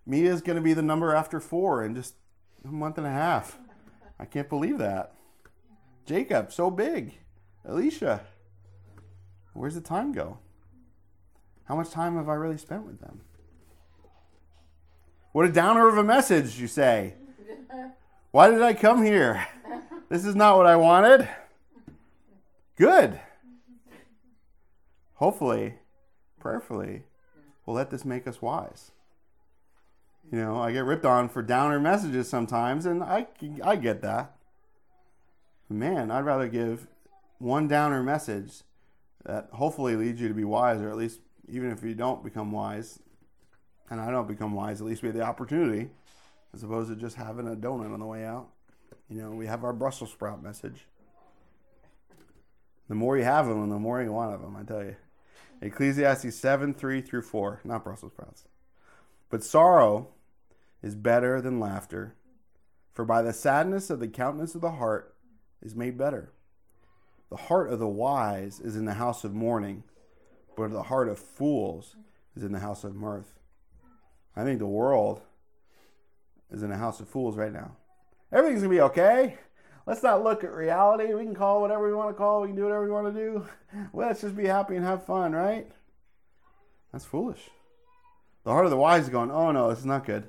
Mia's 0.05 0.41
going 0.41 0.55
to 0.55 0.61
be 0.61 0.73
the 0.73 0.81
number 0.81 1.13
after 1.13 1.39
four 1.39 1.83
in 1.83 1.95
just 1.95 2.15
a 2.63 2.67
month 2.67 2.97
and 2.97 3.07
a 3.07 3.11
half. 3.11 3.57
I 4.19 4.25
can't 4.25 4.49
believe 4.49 4.77
that. 4.77 5.13
Jacob, 6.05 6.51
so 6.51 6.69
big. 6.69 7.17
Alicia, 7.65 8.21
where's 9.53 9.75
the 9.75 9.81
time 9.81 10.11
go? 10.11 10.39
How 11.65 11.75
much 11.75 11.91
time 11.91 12.17
have 12.17 12.27
I 12.27 12.33
really 12.33 12.57
spent 12.57 12.85
with 12.85 12.99
them? 12.99 13.21
What 15.31 15.45
a 15.45 15.51
downer 15.51 15.87
of 15.87 15.97
a 15.97 16.03
message, 16.03 16.59
you 16.59 16.67
say. 16.67 17.13
Why 18.31 18.49
did 18.49 18.61
I 18.61 18.73
come 18.73 19.03
here? 19.03 19.47
This 20.09 20.25
is 20.25 20.35
not 20.35 20.57
what 20.57 20.65
I 20.65 20.75
wanted. 20.75 21.29
Good. 22.75 23.19
Hopefully, 25.13 25.75
prayerfully, 26.39 27.03
we'll 27.65 27.75
let 27.75 27.91
this 27.91 28.03
make 28.03 28.27
us 28.27 28.41
wise. 28.41 28.91
You 30.29 30.39
know, 30.39 30.57
I 30.57 30.71
get 30.71 30.85
ripped 30.85 31.05
on 31.05 31.29
for 31.29 31.41
downer 31.41 31.79
messages 31.79 32.29
sometimes, 32.29 32.85
and 32.85 33.03
I, 33.03 33.27
I 33.63 33.75
get 33.75 34.01
that. 34.01 34.35
Man, 35.69 36.11
I'd 36.11 36.25
rather 36.25 36.47
give 36.47 36.87
one 37.39 37.67
downer 37.67 38.03
message 38.03 38.61
that 39.25 39.49
hopefully 39.53 39.95
leads 39.95 40.21
you 40.21 40.27
to 40.27 40.33
be 40.33 40.43
wise, 40.43 40.81
or 40.81 40.89
at 40.89 40.97
least 40.97 41.19
even 41.49 41.71
if 41.71 41.83
you 41.83 41.93
don't 41.93 42.23
become 42.23 42.51
wise, 42.51 42.99
and 43.89 43.99
I 43.99 44.09
don't 44.09 44.27
become 44.27 44.53
wise, 44.53 44.79
at 44.79 44.87
least 44.87 45.01
we 45.01 45.07
have 45.07 45.15
the 45.15 45.23
opportunity, 45.23 45.89
as 46.53 46.63
opposed 46.63 46.89
to 46.89 46.95
just 46.95 47.15
having 47.15 47.47
a 47.47 47.55
donut 47.55 47.93
on 47.93 47.99
the 47.99 48.05
way 48.05 48.25
out. 48.25 48.47
You 49.09 49.21
know, 49.21 49.31
we 49.31 49.47
have 49.47 49.63
our 49.63 49.73
Brussels 49.73 50.11
sprout 50.11 50.41
message. 50.41 50.85
The 52.87 52.95
more 52.95 53.17
you 53.17 53.23
have 53.23 53.47
them, 53.47 53.69
the 53.69 53.79
more 53.79 54.01
you 54.01 54.11
want 54.11 54.33
of 54.33 54.41
them, 54.41 54.55
I 54.55 54.63
tell 54.63 54.83
you. 54.83 54.95
Ecclesiastes 55.61 56.35
7 56.35 56.73
3 56.73 57.01
through 57.01 57.21
4, 57.21 57.61
not 57.63 57.83
Brussels 57.83 58.13
sprouts. 58.13 58.45
But 59.31 59.43
sorrow 59.43 60.09
is 60.83 60.93
better 60.93 61.41
than 61.41 61.59
laughter, 61.59 62.15
for 62.93 63.05
by 63.05 63.21
the 63.21 63.33
sadness 63.33 63.89
of 63.89 64.01
the 64.01 64.09
countenance 64.09 64.53
of 64.53 64.61
the 64.61 64.71
heart 64.71 65.15
is 65.61 65.73
made 65.73 65.97
better. 65.97 66.33
The 67.29 67.37
heart 67.37 67.71
of 67.71 67.79
the 67.79 67.87
wise 67.87 68.59
is 68.59 68.75
in 68.75 68.83
the 68.83 68.95
house 68.95 69.23
of 69.23 69.33
mourning, 69.33 69.83
but 70.57 70.71
the 70.71 70.83
heart 70.83 71.07
of 71.07 71.17
fools 71.17 71.95
is 72.35 72.43
in 72.43 72.51
the 72.51 72.59
house 72.59 72.83
of 72.83 72.93
mirth. 72.93 73.39
I 74.35 74.43
think 74.43 74.59
the 74.59 74.67
world 74.67 75.21
is 76.51 76.61
in 76.61 76.71
a 76.71 76.77
house 76.77 76.99
of 76.99 77.07
fools 77.07 77.37
right 77.37 77.53
now. 77.53 77.77
Everything's 78.33 78.61
gonna 78.61 78.73
be 78.73 78.81
okay. 78.81 79.37
Let's 79.85 80.03
not 80.03 80.23
look 80.23 80.43
at 80.43 80.51
reality. 80.51 81.13
We 81.13 81.23
can 81.23 81.35
call 81.35 81.61
whatever 81.61 81.87
we 81.87 81.93
want 81.93 82.09
to 82.09 82.13
call. 82.13 82.41
We 82.41 82.49
can 82.49 82.55
do 82.55 82.63
whatever 82.63 82.83
we 82.83 82.91
want 82.91 83.13
to 83.13 83.19
do. 83.19 83.47
Let's 83.93 84.21
just 84.21 84.35
be 84.35 84.45
happy 84.45 84.75
and 84.75 84.85
have 84.85 85.05
fun, 85.05 85.31
right? 85.31 85.71
That's 86.91 87.05
foolish. 87.05 87.49
The 88.43 88.51
heart 88.51 88.65
of 88.65 88.71
the 88.71 88.77
wise 88.77 89.03
is 89.03 89.09
going, 89.09 89.31
oh 89.31 89.51
no, 89.51 89.69
this 89.69 89.79
is 89.79 89.85
not 89.85 90.05
good. 90.05 90.23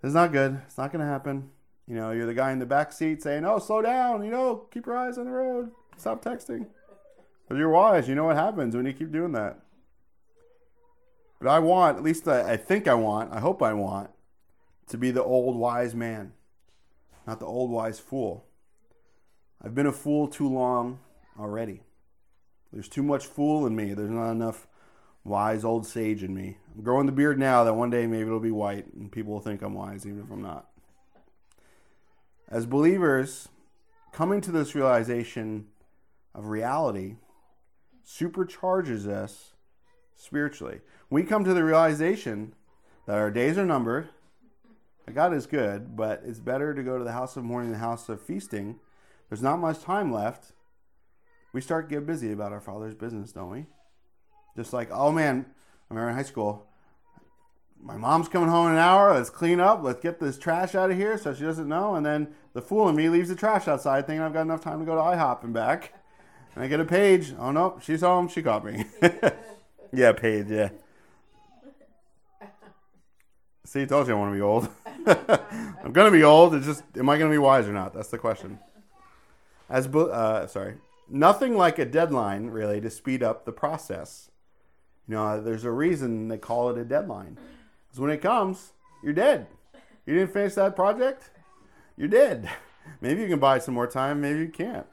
This 0.00 0.10
is 0.10 0.14
not 0.14 0.32
good. 0.32 0.60
It's 0.66 0.78
not 0.78 0.92
going 0.92 1.04
to 1.04 1.10
happen. 1.10 1.50
You 1.86 1.96
know, 1.96 2.12
you're 2.12 2.26
the 2.26 2.34
guy 2.34 2.52
in 2.52 2.58
the 2.58 2.66
back 2.66 2.92
seat 2.92 3.22
saying, 3.22 3.44
oh, 3.44 3.58
slow 3.58 3.82
down. 3.82 4.24
You 4.24 4.30
know, 4.30 4.66
keep 4.70 4.86
your 4.86 4.96
eyes 4.96 5.18
on 5.18 5.26
the 5.26 5.30
road. 5.30 5.70
Stop 5.96 6.24
texting. 6.24 6.66
But 7.48 7.58
you're 7.58 7.70
wise. 7.70 8.08
You 8.08 8.14
know 8.14 8.24
what 8.24 8.36
happens 8.36 8.74
when 8.74 8.86
you 8.86 8.92
keep 8.92 9.12
doing 9.12 9.32
that. 9.32 9.58
But 11.40 11.48
I 11.48 11.58
want, 11.58 11.98
at 11.98 12.02
least 12.02 12.26
I, 12.26 12.52
I 12.52 12.56
think 12.56 12.88
I 12.88 12.94
want, 12.94 13.32
I 13.32 13.40
hope 13.40 13.62
I 13.62 13.74
want, 13.74 14.10
to 14.88 14.98
be 14.98 15.10
the 15.10 15.22
old 15.22 15.56
wise 15.56 15.94
man, 15.94 16.32
not 17.26 17.40
the 17.40 17.46
old 17.46 17.70
wise 17.70 17.98
fool. 17.98 18.46
I've 19.62 19.74
been 19.74 19.86
a 19.86 19.92
fool 19.92 20.28
too 20.28 20.48
long 20.48 21.00
already. 21.38 21.82
There's 22.72 22.88
too 22.88 23.02
much 23.02 23.26
fool 23.26 23.66
in 23.66 23.76
me. 23.76 23.94
There's 23.94 24.10
not 24.10 24.30
enough 24.30 24.66
wise 25.24 25.64
old 25.64 25.86
sage 25.86 26.22
in 26.22 26.34
me. 26.34 26.58
I'm 26.74 26.82
growing 26.82 27.06
the 27.06 27.12
beard 27.12 27.38
now 27.38 27.64
that 27.64 27.74
one 27.74 27.90
day 27.90 28.06
maybe 28.06 28.26
it'll 28.26 28.40
be 28.40 28.50
white 28.50 28.92
and 28.92 29.10
people 29.10 29.32
will 29.32 29.40
think 29.40 29.62
I'm 29.62 29.74
wise 29.74 30.06
even 30.06 30.20
if 30.20 30.30
I'm 30.30 30.42
not. 30.42 30.68
As 32.48 32.66
believers, 32.66 33.48
coming 34.12 34.40
to 34.42 34.52
this 34.52 34.74
realization 34.74 35.66
of 36.34 36.46
reality 36.46 37.16
supercharges 38.06 39.06
us 39.06 39.52
spiritually. 40.16 40.80
We 41.08 41.22
come 41.22 41.44
to 41.44 41.54
the 41.54 41.64
realization 41.64 42.54
that 43.06 43.16
our 43.16 43.30
days 43.30 43.56
are 43.56 43.64
numbered, 43.64 44.08
that 45.06 45.14
God 45.14 45.32
is 45.32 45.46
good, 45.46 45.96
but 45.96 46.22
it's 46.26 46.40
better 46.40 46.74
to 46.74 46.82
go 46.82 46.98
to 46.98 47.04
the 47.04 47.12
house 47.12 47.36
of 47.36 47.44
mourning 47.44 47.70
than 47.70 47.80
the 47.80 47.86
house 47.86 48.08
of 48.08 48.20
feasting 48.20 48.78
there's 49.28 49.42
not 49.42 49.58
much 49.58 49.80
time 49.80 50.12
left. 50.12 50.52
We 51.52 51.60
start 51.60 51.88
get 51.88 52.06
busy 52.06 52.32
about 52.32 52.52
our 52.52 52.60
Father's 52.60 52.94
business, 52.94 53.32
don't 53.32 53.50
we? 53.50 53.66
Just 54.56 54.72
like, 54.72 54.90
oh 54.92 55.10
man, 55.10 55.46
I 55.48 55.94
remember 55.94 56.10
in 56.10 56.16
high 56.16 56.22
school, 56.22 56.66
my 57.80 57.96
mom's 57.96 58.28
coming 58.28 58.48
home 58.48 58.68
in 58.68 58.72
an 58.72 58.78
hour. 58.78 59.14
Let's 59.14 59.30
clean 59.30 59.60
up. 59.60 59.82
Let's 59.82 60.00
get 60.00 60.18
this 60.18 60.38
trash 60.38 60.74
out 60.74 60.90
of 60.90 60.96
here 60.96 61.18
so 61.18 61.34
she 61.34 61.42
doesn't 61.42 61.68
know. 61.68 61.94
And 61.94 62.04
then 62.04 62.28
the 62.54 62.62
fool 62.62 62.88
in 62.88 62.96
me 62.96 63.08
leaves 63.08 63.28
the 63.28 63.34
trash 63.34 63.68
outside, 63.68 64.06
thinking 64.06 64.22
I've 64.22 64.32
got 64.32 64.42
enough 64.42 64.62
time 64.62 64.80
to 64.80 64.86
go 64.86 64.94
to 64.94 65.00
IHOP 65.00 65.44
and 65.44 65.52
back. 65.52 65.92
And 66.54 66.64
I 66.64 66.68
get 66.68 66.80
a 66.80 66.84
page. 66.84 67.34
Oh 67.38 67.50
no, 67.50 67.78
she's 67.82 68.00
home. 68.00 68.28
She 68.28 68.42
caught 68.42 68.64
me. 68.64 68.86
yeah, 69.92 70.12
page. 70.12 70.46
Yeah. 70.48 70.70
See, 73.64 73.82
I 73.82 73.84
told 73.86 74.06
you 74.06 74.14
I 74.14 74.18
want 74.18 74.32
to 74.32 74.36
be 74.36 74.42
old. 74.42 74.68
I'm 75.84 75.92
gonna 75.92 76.10
be 76.10 76.22
old. 76.22 76.54
It's 76.54 76.66
just, 76.66 76.84
am 76.96 77.08
I 77.08 77.18
gonna 77.18 77.30
be 77.30 77.38
wise 77.38 77.66
or 77.66 77.72
not? 77.72 77.92
That's 77.92 78.08
the 78.08 78.18
question. 78.18 78.60
As 79.68 79.86
uh, 79.88 80.46
sorry, 80.46 80.76
nothing 81.08 81.56
like 81.56 81.78
a 81.78 81.84
deadline 81.84 82.46
really 82.46 82.80
to 82.80 82.90
speed 82.90 83.22
up 83.22 83.44
the 83.44 83.52
process. 83.52 84.30
You 85.08 85.14
know, 85.14 85.40
there's 85.40 85.64
a 85.64 85.70
reason 85.70 86.28
they 86.28 86.38
call 86.38 86.70
it 86.70 86.78
a 86.78 86.84
deadline. 86.84 87.38
Because 87.86 88.00
when 88.00 88.10
it 88.10 88.22
comes, 88.22 88.72
you're 89.02 89.12
dead. 89.12 89.46
You 90.06 90.14
didn't 90.14 90.32
finish 90.32 90.54
that 90.54 90.76
project, 90.76 91.30
you're 91.96 92.08
dead. 92.08 92.48
Maybe 93.00 93.22
you 93.22 93.28
can 93.28 93.38
buy 93.38 93.58
some 93.58 93.74
more 93.74 93.86
time, 93.86 94.20
maybe 94.20 94.40
you 94.40 94.48
can't. 94.48 94.86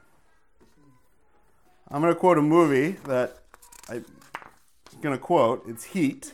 I'm 1.90 2.02
going 2.02 2.14
to 2.14 2.20
quote 2.20 2.38
a 2.38 2.42
movie 2.42 2.92
that 3.04 3.38
I'm 3.90 4.06
going 5.02 5.14
to 5.14 5.22
quote. 5.22 5.64
It's 5.68 5.84
Heat. 5.84 6.34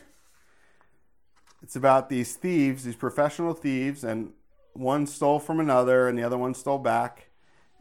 It's 1.60 1.74
about 1.74 2.08
these 2.08 2.36
thieves, 2.36 2.84
these 2.84 2.94
professional 2.94 3.54
thieves, 3.54 4.04
and 4.04 4.34
one 4.72 5.08
stole 5.08 5.40
from 5.40 5.58
another, 5.58 6.06
and 6.06 6.16
the 6.16 6.22
other 6.22 6.38
one 6.38 6.54
stole 6.54 6.78
back 6.78 7.28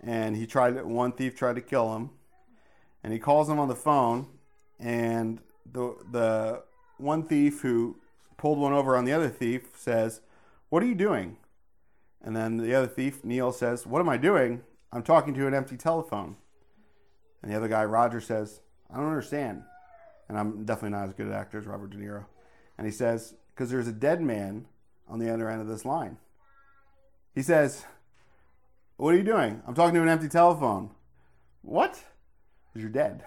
and 0.02 0.36
he 0.36 0.46
tried 0.46 0.84
one 0.84 1.12
thief 1.12 1.36
tried 1.36 1.56
to 1.56 1.62
kill 1.62 1.96
him 1.96 2.10
and 3.04 3.14
he 3.14 3.20
calls 3.20 3.50
him 3.50 3.60
on 3.60 3.68
the 3.68 3.76
phone 3.76 4.28
and 4.80 5.40
the 5.72 5.96
the 6.12 6.64
one 6.98 7.24
thief 7.24 7.62
who 7.62 7.98
pulled 8.38 8.60
one 8.60 8.74
over 8.74 8.96
on 8.96 9.06
the 9.06 9.14
other 9.14 9.30
thief 9.30 9.70
says 9.76 10.22
what 10.70 10.84
are 10.84 10.86
you 10.86 10.96
doing 10.96 11.38
and 12.22 12.36
then 12.36 12.58
the 12.58 12.74
other 12.74 12.88
thief 12.88 13.24
neil 13.24 13.52
says 13.52 13.86
what 13.86 14.00
am 14.00 14.10
i 14.10 14.18
doing 14.18 14.62
i'm 14.92 15.04
talking 15.04 15.34
to 15.34 15.48
an 15.48 15.54
empty 15.54 15.78
telephone 15.78 16.36
and 17.42 17.52
the 17.52 17.56
other 17.56 17.68
guy 17.68 17.84
roger 17.84 18.22
says 18.22 18.62
i 18.92 18.98
don't 18.98 19.08
understand 19.08 19.64
and 20.30 20.38
i'm 20.38 20.66
definitely 20.66 20.98
not 20.98 21.08
as 21.08 21.14
good 21.14 21.28
an 21.28 21.34
actor 21.34 21.58
as 21.58 21.66
robert 21.66 21.90
de 21.90 21.98
niro 21.98 22.26
and 22.78 22.86
he 22.86 22.92
says 22.92 23.34
because 23.54 23.70
there's 23.70 23.88
a 23.88 23.94
dead 23.94 24.22
man 24.22 24.66
on 25.08 25.20
the 25.20 25.32
other 25.32 25.50
end 25.50 25.62
of 25.62 25.68
this 25.68 25.86
line 25.86 26.18
he 27.34 27.42
says 27.42 27.86
what 28.98 29.14
are 29.14 29.18
you 29.18 29.24
doing? 29.24 29.62
I'm 29.68 29.76
talking 29.76 29.94
to 29.94 30.02
an 30.02 30.10
empty 30.10 30.28
telephone. 30.28 30.90
What? 31.62 32.04
Because 32.74 32.82
you're 32.82 32.90
dead. 32.90 33.24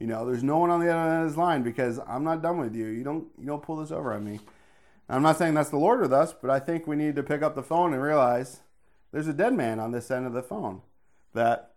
You 0.00 0.06
know, 0.06 0.24
there's 0.24 0.42
no 0.42 0.56
one 0.56 0.70
on 0.70 0.80
the 0.80 0.88
other 0.88 1.12
end 1.12 1.22
of 1.22 1.28
this 1.28 1.36
line 1.36 1.62
because 1.62 2.00
I'm 2.08 2.24
not 2.24 2.42
done 2.42 2.58
with 2.58 2.74
you. 2.74 2.86
You 2.86 3.04
don't 3.04 3.28
you 3.38 3.46
don't 3.46 3.62
pull 3.62 3.76
this 3.76 3.92
over 3.92 4.14
on 4.14 4.24
me. 4.24 4.40
I'm 5.10 5.22
not 5.22 5.36
saying 5.36 5.54
that's 5.54 5.70
the 5.70 5.76
Lord 5.76 6.00
with 6.00 6.12
us, 6.12 6.32
but 6.32 6.50
I 6.50 6.58
think 6.58 6.86
we 6.86 6.96
need 6.96 7.16
to 7.16 7.22
pick 7.22 7.42
up 7.42 7.54
the 7.54 7.62
phone 7.62 7.92
and 7.92 8.02
realize 8.02 8.60
there's 9.12 9.28
a 9.28 9.34
dead 9.34 9.52
man 9.52 9.78
on 9.78 9.92
this 9.92 10.10
end 10.10 10.26
of 10.26 10.32
the 10.32 10.42
phone. 10.42 10.80
That 11.34 11.74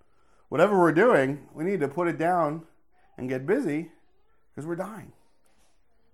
whatever 0.47 0.79
we're 0.79 0.93
doing, 0.93 1.47
we 1.53 1.65
need 1.65 1.81
to 1.81 1.87
put 1.87 2.07
it 2.07 2.17
down 2.17 2.63
and 3.17 3.27
get 3.27 3.45
busy 3.45 3.91
because 4.49 4.65
we're 4.65 4.75
dying. 4.77 5.11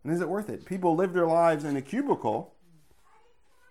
And 0.04 0.12
is 0.12 0.22
it 0.22 0.30
worth 0.30 0.50
it? 0.50 0.66
People 0.66 0.96
live 0.96 1.14
their 1.14 1.28
lives 1.28 1.64
in 1.64 1.78
a 1.78 1.82
cubicle, 1.82 2.56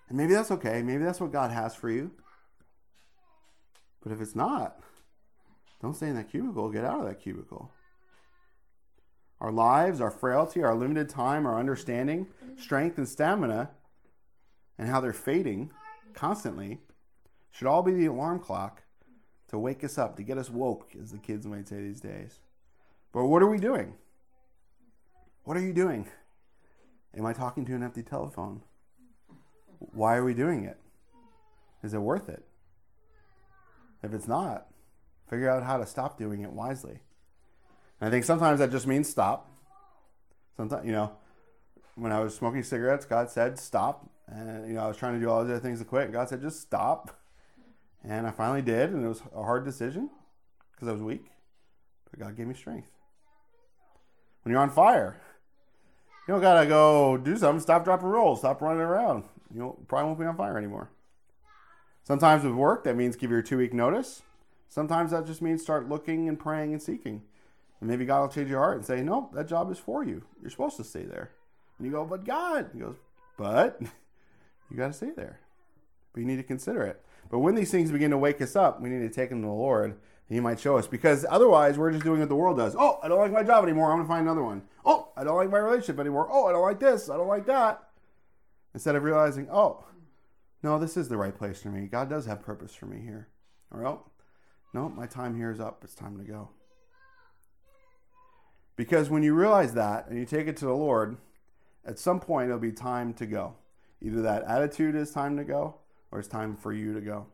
and 0.09 0.16
maybe 0.16 0.35
that's 0.35 0.53
okay. 0.53 0.81
Maybe 0.83 1.03
that's 1.03 1.20
what 1.20 1.33
God 1.33 1.51
has 1.51 1.74
for 1.74 1.90
you. 1.90 2.12
But 4.03 4.12
if 4.12 4.20
it's 4.20 4.37
not, 4.37 4.79
don't 5.83 5.96
stay 5.96 6.09
in 6.09 6.14
that 6.14 6.31
cubicle. 6.31 6.70
Get 6.70 6.85
out 6.85 7.01
of 7.01 7.07
that 7.07 7.20
cubicle. 7.20 7.72
Our 9.40 9.53
lives, 9.53 10.01
our 10.01 10.11
frailty, 10.11 10.62
our 10.62 10.74
limited 10.74 11.09
time, 11.09 11.46
our 11.46 11.59
understanding, 11.59 12.27
mm-hmm. 12.27 12.61
strength, 12.61 12.98
and 12.98 13.09
stamina, 13.09 13.70
and 14.79 14.88
how 14.88 15.01
they're 15.01 15.12
fading 15.12 15.70
constantly 16.14 16.81
should 17.51 17.66
all 17.66 17.83
be 17.83 17.92
the 17.92 18.07
alarm 18.07 18.40
clock 18.40 18.83
to 19.48 19.59
wake 19.59 19.83
us 19.83 19.96
up, 19.98 20.16
to 20.16 20.22
get 20.22 20.38
us 20.38 20.51
woke, 20.51 20.92
as 21.01 21.12
the 21.12 21.18
kids 21.18 21.46
might 21.46 21.68
say 21.68 21.81
these 21.81 22.01
days. 22.01 22.40
But 23.12 23.27
what 23.27 23.42
are 23.42 23.48
we 23.48 23.59
doing? 23.59 23.94
What 25.44 25.57
are 25.57 25.61
you 25.61 25.72
doing? 25.72 26.09
Am 27.16 27.24
I 27.24 27.33
talking 27.33 27.64
to 27.64 27.74
an 27.74 27.83
empty 27.83 28.03
telephone? 28.03 28.62
Why 29.79 30.16
are 30.16 30.24
we 30.24 30.35
doing 30.35 30.64
it? 30.64 30.79
Is 31.83 31.94
it 31.94 31.98
worth 31.98 32.29
it? 32.29 32.44
If 34.03 34.12
it's 34.12 34.29
not, 34.29 34.66
figure 35.29 35.48
out 35.48 35.62
how 35.62 35.79
to 35.79 35.87
stop 35.87 36.18
doing 36.18 36.42
it 36.42 36.53
wisely. 36.53 37.01
And 38.00 38.08
I 38.08 38.11
think 38.11 38.24
sometimes 38.24 38.61
that 38.61 38.70
just 38.70 38.87
means 38.87 39.08
stop. 39.08 39.50
Sometimes, 40.56 40.87
you 40.87 40.92
know, 40.92 41.12
when 41.94 42.12
I 42.12 42.20
was 42.20 42.34
smoking 42.34 42.62
cigarettes, 42.62 43.04
God 43.04 43.30
said 43.30 43.58
stop. 43.58 44.08
And, 44.26 44.68
you 44.68 44.74
know, 44.74 44.82
I 44.82 44.88
was 44.88 44.96
trying 44.96 45.14
to 45.14 45.20
do 45.20 45.30
all 45.30 45.42
these 45.42 45.50
other 45.50 45.61
things 45.61 45.78
to 45.78 45.84
quit. 45.84 46.04
And 46.04 46.12
God 46.12 46.28
said 46.28 46.40
just 46.40 46.61
stop. 46.61 47.18
And 48.04 48.26
I 48.26 48.30
finally 48.30 48.62
did. 48.62 48.90
And 48.90 49.04
it 49.04 49.08
was 49.08 49.22
a 49.34 49.42
hard 49.42 49.64
decision 49.64 50.11
because 50.72 50.88
I 50.88 50.92
was 50.92 51.02
weak. 51.02 51.26
But 52.11 52.20
God 52.20 52.37
gave 52.37 52.46
me 52.46 52.54
strength. 52.54 52.90
When 54.42 54.52
you're 54.52 54.62
on 54.62 54.70
fire, 54.70 55.20
you 56.26 56.34
don't 56.34 56.40
gotta 56.40 56.66
go 56.66 57.16
do 57.16 57.37
something. 57.37 57.61
Stop, 57.61 57.84
dropping 57.84 58.08
rolls. 58.08 58.40
Stop 58.40 58.61
running 58.61 58.82
around. 58.82 59.24
You 59.52 59.76
probably 59.88 60.06
won't 60.06 60.18
be 60.18 60.26
on 60.26 60.37
fire 60.37 60.58
anymore. 60.58 60.90
Sometimes 62.04 62.44
with 62.44 62.54
work, 62.54 62.84
that 62.84 62.96
means 62.96 63.16
give 63.16 63.30
your 63.30 63.42
two 63.42 63.58
week 63.58 63.74
notice. 63.74 64.22
Sometimes 64.68 65.11
that 65.11 65.26
just 65.26 65.42
means 65.42 65.62
start 65.62 65.88
looking 65.88 66.28
and 66.28 66.38
praying 66.38 66.72
and 66.72 66.82
seeking. 66.82 67.22
And 67.80 67.88
maybe 67.88 68.04
God 68.04 68.20
will 68.20 68.28
change 68.28 68.50
your 68.50 68.58
heart 68.58 68.76
and 68.76 68.84
say, 68.84 69.02
No, 69.02 69.30
that 69.34 69.48
job 69.48 69.70
is 69.70 69.78
for 69.78 70.04
you. 70.04 70.22
You're 70.40 70.50
supposed 70.50 70.76
to 70.78 70.84
stay 70.84 71.04
there. 71.04 71.30
And 71.78 71.86
you 71.86 71.92
go, 71.92 72.04
But 72.04 72.24
God. 72.24 72.70
He 72.72 72.80
goes, 72.80 72.96
But 73.36 73.80
you 74.70 74.76
got 74.76 74.88
to 74.88 74.92
stay 74.92 75.10
there. 75.10 75.40
But 76.12 76.20
you 76.20 76.26
need 76.26 76.36
to 76.36 76.42
consider 76.42 76.82
it. 76.82 77.04
But 77.30 77.40
when 77.40 77.54
these 77.54 77.70
things 77.70 77.92
begin 77.92 78.10
to 78.10 78.18
wake 78.18 78.40
us 78.40 78.56
up, 78.56 78.80
we 78.80 78.88
need 78.88 79.06
to 79.06 79.14
take 79.14 79.30
them 79.30 79.42
to 79.42 79.46
the 79.46 79.52
Lord. 79.52 79.90
And 79.92 80.34
He 80.34 80.40
might 80.40 80.58
show 80.58 80.76
us. 80.76 80.86
Because 80.86 81.24
otherwise, 81.28 81.78
we're 81.78 81.92
just 81.92 82.04
doing 82.04 82.20
what 82.20 82.28
the 82.28 82.36
world 82.36 82.56
does. 82.56 82.74
Oh, 82.76 82.98
I 83.02 83.08
don't 83.08 83.18
like 83.18 83.32
my 83.32 83.44
job 83.44 83.64
anymore. 83.64 83.90
I'm 83.90 83.98
going 83.98 84.06
to 84.06 84.12
find 84.12 84.26
another 84.26 84.42
one. 84.42 84.62
Oh, 84.84 85.12
I 85.16 85.24
don't 85.24 85.36
like 85.36 85.50
my 85.50 85.58
relationship 85.58 86.00
anymore. 86.00 86.28
Oh, 86.30 86.46
I 86.46 86.52
don't 86.52 86.62
like 86.62 86.80
this. 86.80 87.08
I 87.08 87.16
don't 87.16 87.28
like 87.28 87.46
that. 87.46 87.84
Instead 88.74 88.96
of 88.96 89.04
realizing, 89.04 89.48
oh, 89.50 89.84
no, 90.62 90.78
this 90.78 90.96
is 90.96 91.08
the 91.08 91.16
right 91.16 91.36
place 91.36 91.62
for 91.62 91.68
me. 91.68 91.86
God 91.86 92.10
does 92.10 92.26
have 92.26 92.42
purpose 92.42 92.74
for 92.74 92.86
me 92.86 93.00
here. 93.00 93.28
Or, 93.70 93.86
oh, 93.86 94.10
no, 94.74 94.88
my 94.88 95.06
time 95.06 95.36
here 95.36 95.50
is 95.50 95.60
up. 95.60 95.82
It's 95.84 95.94
time 95.94 96.18
to 96.18 96.24
go. 96.24 96.50
Because 98.78 99.10
when 99.10 99.24
you 99.24 99.34
realize 99.34 99.74
that 99.74 100.06
and 100.06 100.16
you 100.16 100.24
take 100.24 100.46
it 100.46 100.56
to 100.58 100.64
the 100.64 100.72
Lord, 100.72 101.16
at 101.84 101.98
some 101.98 102.20
point 102.20 102.46
it'll 102.46 102.60
be 102.60 102.70
time 102.70 103.12
to 103.14 103.26
go. 103.26 103.54
Either 104.00 104.22
that 104.22 104.44
attitude 104.44 104.94
is 104.94 105.10
time 105.10 105.36
to 105.36 105.42
go 105.42 105.74
or 106.12 106.20
it's 106.20 106.28
time 106.28 106.54
for 106.54 106.72
you 106.72 106.94
to 106.94 107.00
go. 107.00 107.26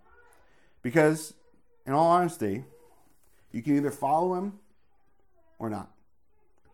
Because, 0.80 1.34
in 1.86 1.92
all 1.92 2.08
honesty, 2.08 2.64
you 3.52 3.62
can 3.62 3.76
either 3.76 3.90
follow 3.90 4.34
him 4.34 4.54
or 5.58 5.68
not. 5.68 5.90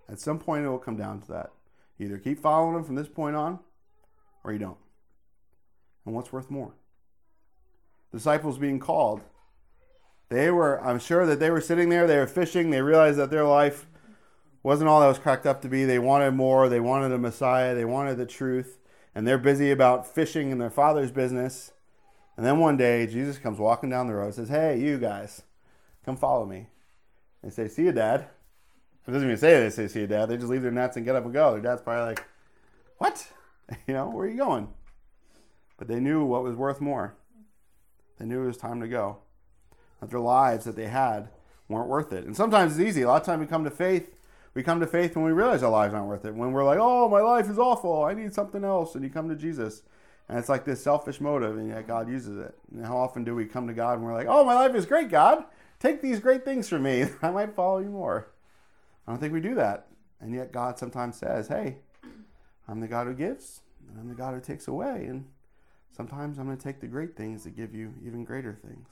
At 0.09 0.21
some 0.21 0.39
point, 0.39 0.65
it 0.65 0.69
will 0.69 0.79
come 0.79 0.97
down 0.97 1.21
to 1.23 1.33
that. 1.33 1.51
You 1.99 2.07
either 2.07 2.19
keep 2.19 2.39
following 2.39 2.77
him 2.77 2.85
from 2.85 2.95
this 2.95 3.09
point 3.09 3.35
on 3.35 3.59
or 4.45 4.53
you 4.53 4.61
don't. 4.61 4.79
And 6.07 6.15
what's 6.15 6.33
worth 6.33 6.49
more? 6.49 6.75
Disciples 8.13 8.57
being 8.57 8.79
called. 8.79 9.23
They 10.29 10.49
were, 10.53 10.81
I'm 10.81 11.01
sure 11.01 11.27
that 11.27 11.41
they 11.41 11.51
were 11.51 11.61
sitting 11.61 11.89
there, 11.89 12.07
they 12.07 12.19
were 12.19 12.29
fishing, 12.29 12.71
they 12.71 12.83
realized 12.83 13.19
that 13.19 13.31
their 13.31 13.45
life 13.45 13.89
wasn't 14.63 14.89
all 14.89 15.01
that 15.01 15.09
was 15.09 15.19
cracked 15.19 15.47
up 15.47 15.63
to 15.63 15.69
be. 15.69 15.85
They 15.85 15.99
wanted 15.99 16.33
more. 16.33 16.69
They 16.69 16.81
wanted 16.81 17.13
a 17.13 17.19
Messiah. 17.19 17.75
They 17.75 17.85
wanted 17.85 18.19
the 18.19 18.27
truth. 18.27 18.79
And 19.15 19.27
they're 19.27 19.39
busy 19.39 19.71
about 19.71 20.07
fishing 20.07 20.51
in 20.51 20.59
their 20.59 20.71
father's 20.71 21.11
business. 21.11 21.73
And 22.37 22.47
then 22.47 22.59
one 22.59 22.77
day, 22.77 23.07
Jesus 23.07 23.39
comes 23.39 23.59
walking 23.59 23.91
down 23.91 24.07
the 24.07 24.15
road 24.15 24.27
and 24.27 24.35
says, 24.35 24.49
Hey, 24.49 24.79
you 24.79 24.99
guys, 24.99 25.43
come 26.05 26.17
follow 26.17 26.47
me. 26.47 26.69
They 27.43 27.51
say, 27.51 27.69
See 27.69 27.85
you, 27.85 27.93
Dad. 27.93 28.29
It 29.07 29.11
doesn't 29.11 29.27
even 29.27 29.39
say 29.39 29.61
they 29.61 29.71
say, 29.71 29.89
See 29.89 30.01
you, 30.01 30.07
Dad. 30.07 30.27
They 30.27 30.37
just 30.37 30.49
leave 30.49 30.63
their 30.63 30.71
nets 30.71 30.97
and 30.97 31.05
get 31.05 31.17
up 31.17 31.25
and 31.25 31.33
go. 31.33 31.53
Their 31.53 31.63
dad's 31.63 31.83
probably 31.83 32.15
like, 32.15 32.25
What? 32.99 33.27
You 33.87 33.95
know, 33.95 34.09
where 34.09 34.27
are 34.27 34.29
you 34.29 34.37
going? 34.37 34.67
But 35.79 35.87
they 35.87 36.01
knew 36.01 36.25
what 36.25 36.43
was 36.43 36.57
worth 36.57 36.81
more. 36.81 37.15
They 38.19 38.27
knew 38.27 38.43
it 38.43 38.49
was 38.49 38.57
time 38.57 38.81
to 38.81 38.89
go. 38.89 39.19
That 40.01 40.11
their 40.11 40.19
lives 40.19 40.65
that 40.65 40.75
they 40.75 40.89
had 40.89 41.29
weren't 41.69 41.89
worth 41.89 42.13
it. 42.13 42.25
And 42.25 42.37
sometimes 42.37 42.73
it's 42.73 42.89
easy. 42.89 43.03
A 43.03 43.07
lot 43.07 43.21
of 43.21 43.27
times 43.27 43.39
we 43.39 43.47
come 43.47 43.63
to 43.63 43.71
faith 43.71 44.13
we 44.55 44.63
come 44.63 44.81
to 44.81 44.87
faith 44.87 45.15
when 45.15 45.25
we 45.25 45.33
realize 45.33 45.63
our 45.63 45.71
lives 45.71 45.95
aren't 45.95 46.09
worth 46.09 46.25
it. 46.25 46.35
When 46.35 46.53
we're 46.53 46.65
like, 46.65 46.79
oh, 46.81 47.09
my 47.09 47.21
life 47.21 47.49
is 47.49 47.59
awful. 47.59 48.03
I 48.03 48.15
need 48.15 48.35
something 48.35 48.65
else. 48.65 48.95
And 48.95 49.05
you 49.05 49.11
come 49.11 49.29
to 49.29 49.37
Jesus. 49.37 49.83
And 50.29 50.39
it's 50.39 50.49
like 50.49 50.65
this 50.65 50.83
selfish 50.83 51.21
motive, 51.21 51.57
and 51.57 51.69
yet 51.69 51.89
God 51.89 52.09
uses 52.09 52.39
it. 52.39 52.55
And 52.73 52.87
how 52.87 52.97
often 52.97 53.25
do 53.25 53.35
we 53.35 53.47
come 53.47 53.67
to 53.67 53.73
God 53.73 53.99
and 53.99 54.05
we're 54.05 54.15
like, 54.15 54.29
oh, 54.29 54.45
my 54.45 54.55
life 54.55 54.75
is 54.75 54.87
great, 54.87 55.09
God. 55.09 55.45
Take 55.81 56.03
these 56.03 56.21
great 56.21 56.45
things 56.45 56.69
from 56.69 56.83
me. 56.83 57.07
I 57.23 57.31
might 57.31 57.55
follow 57.55 57.79
you 57.79 57.91
more. 57.91 58.31
I 59.07 59.13
don't 59.13 59.19
think 59.19 59.33
we 59.33 59.41
do 59.41 59.55
that. 59.57 59.87
And 60.21 60.35
yet 60.35 60.53
God 60.53 60.79
sometimes 60.79 61.17
says, 61.17 61.49
hey, 61.49 61.79
I'm 62.69 62.81
the 62.81 62.87
God 62.87 63.09
who 63.09 63.15
gives, 63.15 63.63
and 63.89 63.99
I'm 63.99 64.09
the 64.09 64.15
God 64.15 64.35
who 64.35 64.41
takes 64.41 64.69
away. 64.69 65.07
And 65.07 65.27
sometimes 65.97 66.39
I'm 66.39 66.47
going 66.47 66.59
to 66.59 66.63
take 66.63 66.81
the 66.81 66.87
great 66.87 67.17
things 67.17 67.43
to 67.45 67.51
give 67.51 67.75
you 67.75 67.95
even 68.05 68.25
greater 68.25 68.53
things. 68.53 68.89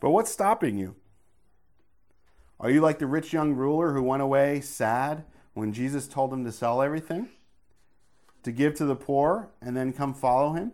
But 0.00 0.10
what's 0.10 0.32
stopping 0.32 0.78
you? 0.78 0.96
Are 2.60 2.70
you 2.70 2.82
like 2.82 2.98
the 2.98 3.06
rich 3.06 3.32
young 3.32 3.54
ruler 3.54 3.94
who 3.94 4.02
went 4.02 4.22
away 4.22 4.60
sad 4.60 5.24
when 5.54 5.72
Jesus 5.72 6.06
told 6.06 6.30
him 6.30 6.44
to 6.44 6.52
sell 6.52 6.82
everything, 6.82 7.30
to 8.42 8.52
give 8.52 8.74
to 8.74 8.84
the 8.84 8.94
poor, 8.94 9.48
and 9.62 9.74
then 9.74 9.94
come 9.94 10.12
follow 10.12 10.52
him? 10.52 10.72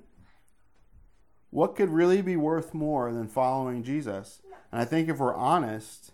What 1.50 1.76
could 1.76 1.90
really 1.90 2.22
be 2.22 2.36
worth 2.36 2.74
more 2.74 3.12
than 3.12 3.28
following 3.28 3.84
Jesus? 3.84 4.42
And 4.72 4.80
I 4.80 4.84
think 4.84 5.08
if 5.08 5.18
we're 5.18 5.34
honest, 5.34 6.12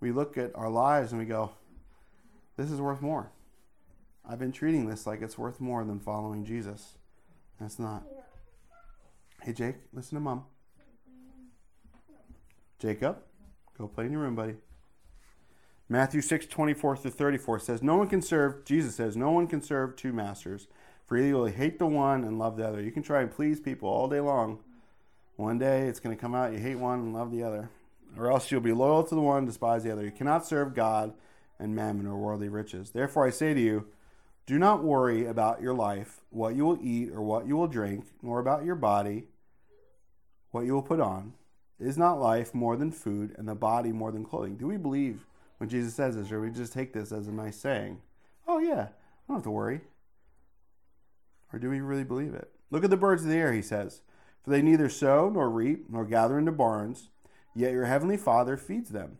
we 0.00 0.12
look 0.12 0.36
at 0.36 0.54
our 0.54 0.68
lives 0.68 1.12
and 1.12 1.18
we 1.18 1.26
go, 1.26 1.52
this 2.58 2.70
is 2.70 2.78
worth 2.78 3.00
more. 3.00 3.32
I've 4.28 4.38
been 4.38 4.52
treating 4.52 4.86
this 4.86 5.06
like 5.06 5.22
it's 5.22 5.38
worth 5.38 5.60
more 5.60 5.82
than 5.84 5.98
following 5.98 6.44
Jesus. 6.44 6.98
That's 7.58 7.78
not. 7.78 8.02
Hey, 9.42 9.54
Jake, 9.54 9.76
listen 9.94 10.16
to 10.16 10.20
mom. 10.20 10.44
Jacob, 12.78 13.18
go 13.78 13.88
play 13.88 14.04
in 14.04 14.12
your 14.12 14.20
room, 14.20 14.34
buddy. 14.34 14.56
Matthew 15.88 16.20
6, 16.20 16.46
24 16.46 16.96
through 16.96 17.10
34 17.12 17.60
says, 17.60 17.82
No 17.82 17.96
one 17.96 18.08
can 18.08 18.20
serve, 18.20 18.64
Jesus 18.64 18.96
says, 18.96 19.16
no 19.16 19.30
one 19.30 19.46
can 19.46 19.62
serve 19.62 19.94
two 19.94 20.12
masters. 20.12 20.66
For 21.06 21.16
either 21.16 21.28
you 21.28 21.34
will 21.34 21.46
hate 21.46 21.78
the 21.78 21.86
one 21.86 22.24
and 22.24 22.38
love 22.38 22.56
the 22.56 22.66
other. 22.66 22.82
You 22.82 22.90
can 22.90 23.04
try 23.04 23.22
and 23.22 23.30
please 23.30 23.60
people 23.60 23.88
all 23.88 24.08
day 24.08 24.18
long. 24.18 24.58
One 25.36 25.58
day 25.58 25.82
it's 25.82 26.00
going 26.00 26.16
to 26.16 26.20
come 26.20 26.34
out 26.34 26.52
you 26.52 26.58
hate 26.58 26.76
one 26.76 26.98
and 26.98 27.14
love 27.14 27.30
the 27.30 27.44
other. 27.44 27.70
Or 28.18 28.32
else 28.32 28.50
you'll 28.50 28.60
be 28.60 28.72
loyal 28.72 29.04
to 29.04 29.14
the 29.14 29.20
one 29.20 29.44
despise 29.44 29.84
the 29.84 29.92
other. 29.92 30.04
You 30.04 30.10
cannot 30.10 30.46
serve 30.46 30.74
God 30.74 31.12
and 31.60 31.76
mammon 31.76 32.06
or 32.06 32.16
worldly 32.16 32.48
riches. 32.48 32.90
Therefore 32.90 33.26
I 33.26 33.30
say 33.30 33.54
to 33.54 33.60
you, 33.60 33.86
do 34.46 34.58
not 34.58 34.82
worry 34.82 35.26
about 35.26 35.60
your 35.60 35.74
life, 35.74 36.20
what 36.30 36.54
you 36.54 36.64
will 36.64 36.78
eat 36.80 37.10
or 37.10 37.20
what 37.22 37.46
you 37.46 37.56
will 37.56 37.66
drink, 37.66 38.06
nor 38.22 38.38
about 38.38 38.64
your 38.64 38.76
body, 38.76 39.24
what 40.50 40.64
you 40.64 40.72
will 40.72 40.82
put 40.82 41.00
on. 41.00 41.34
Is 41.78 41.98
not 41.98 42.20
life 42.20 42.54
more 42.54 42.76
than 42.76 42.90
food 42.90 43.34
and 43.36 43.46
the 43.46 43.54
body 43.54 43.92
more 43.92 44.10
than 44.10 44.24
clothing? 44.24 44.56
Do 44.56 44.66
we 44.66 44.78
believe 44.78 45.26
when 45.58 45.68
Jesus 45.68 45.94
says 45.94 46.16
this, 46.16 46.30
or 46.30 46.40
we 46.40 46.50
just 46.50 46.72
take 46.72 46.92
this 46.92 47.12
as 47.12 47.28
a 47.28 47.32
nice 47.32 47.56
saying? 47.56 47.98
Oh, 48.46 48.58
yeah, 48.58 48.88
I 48.88 49.28
don't 49.28 49.36
have 49.38 49.42
to 49.44 49.50
worry. 49.50 49.80
Or 51.52 51.58
do 51.58 51.70
we 51.70 51.80
really 51.80 52.04
believe 52.04 52.34
it? 52.34 52.50
Look 52.70 52.84
at 52.84 52.90
the 52.90 52.96
birds 52.96 53.22
of 53.22 53.28
the 53.28 53.36
air, 53.36 53.52
he 53.52 53.62
says. 53.62 54.02
For 54.42 54.50
they 54.50 54.62
neither 54.62 54.88
sow 54.88 55.28
nor 55.28 55.48
reap 55.48 55.86
nor 55.88 56.04
gather 56.04 56.38
into 56.38 56.52
barns, 56.52 57.08
yet 57.54 57.72
your 57.72 57.86
heavenly 57.86 58.16
Father 58.16 58.56
feeds 58.56 58.90
them. 58.90 59.18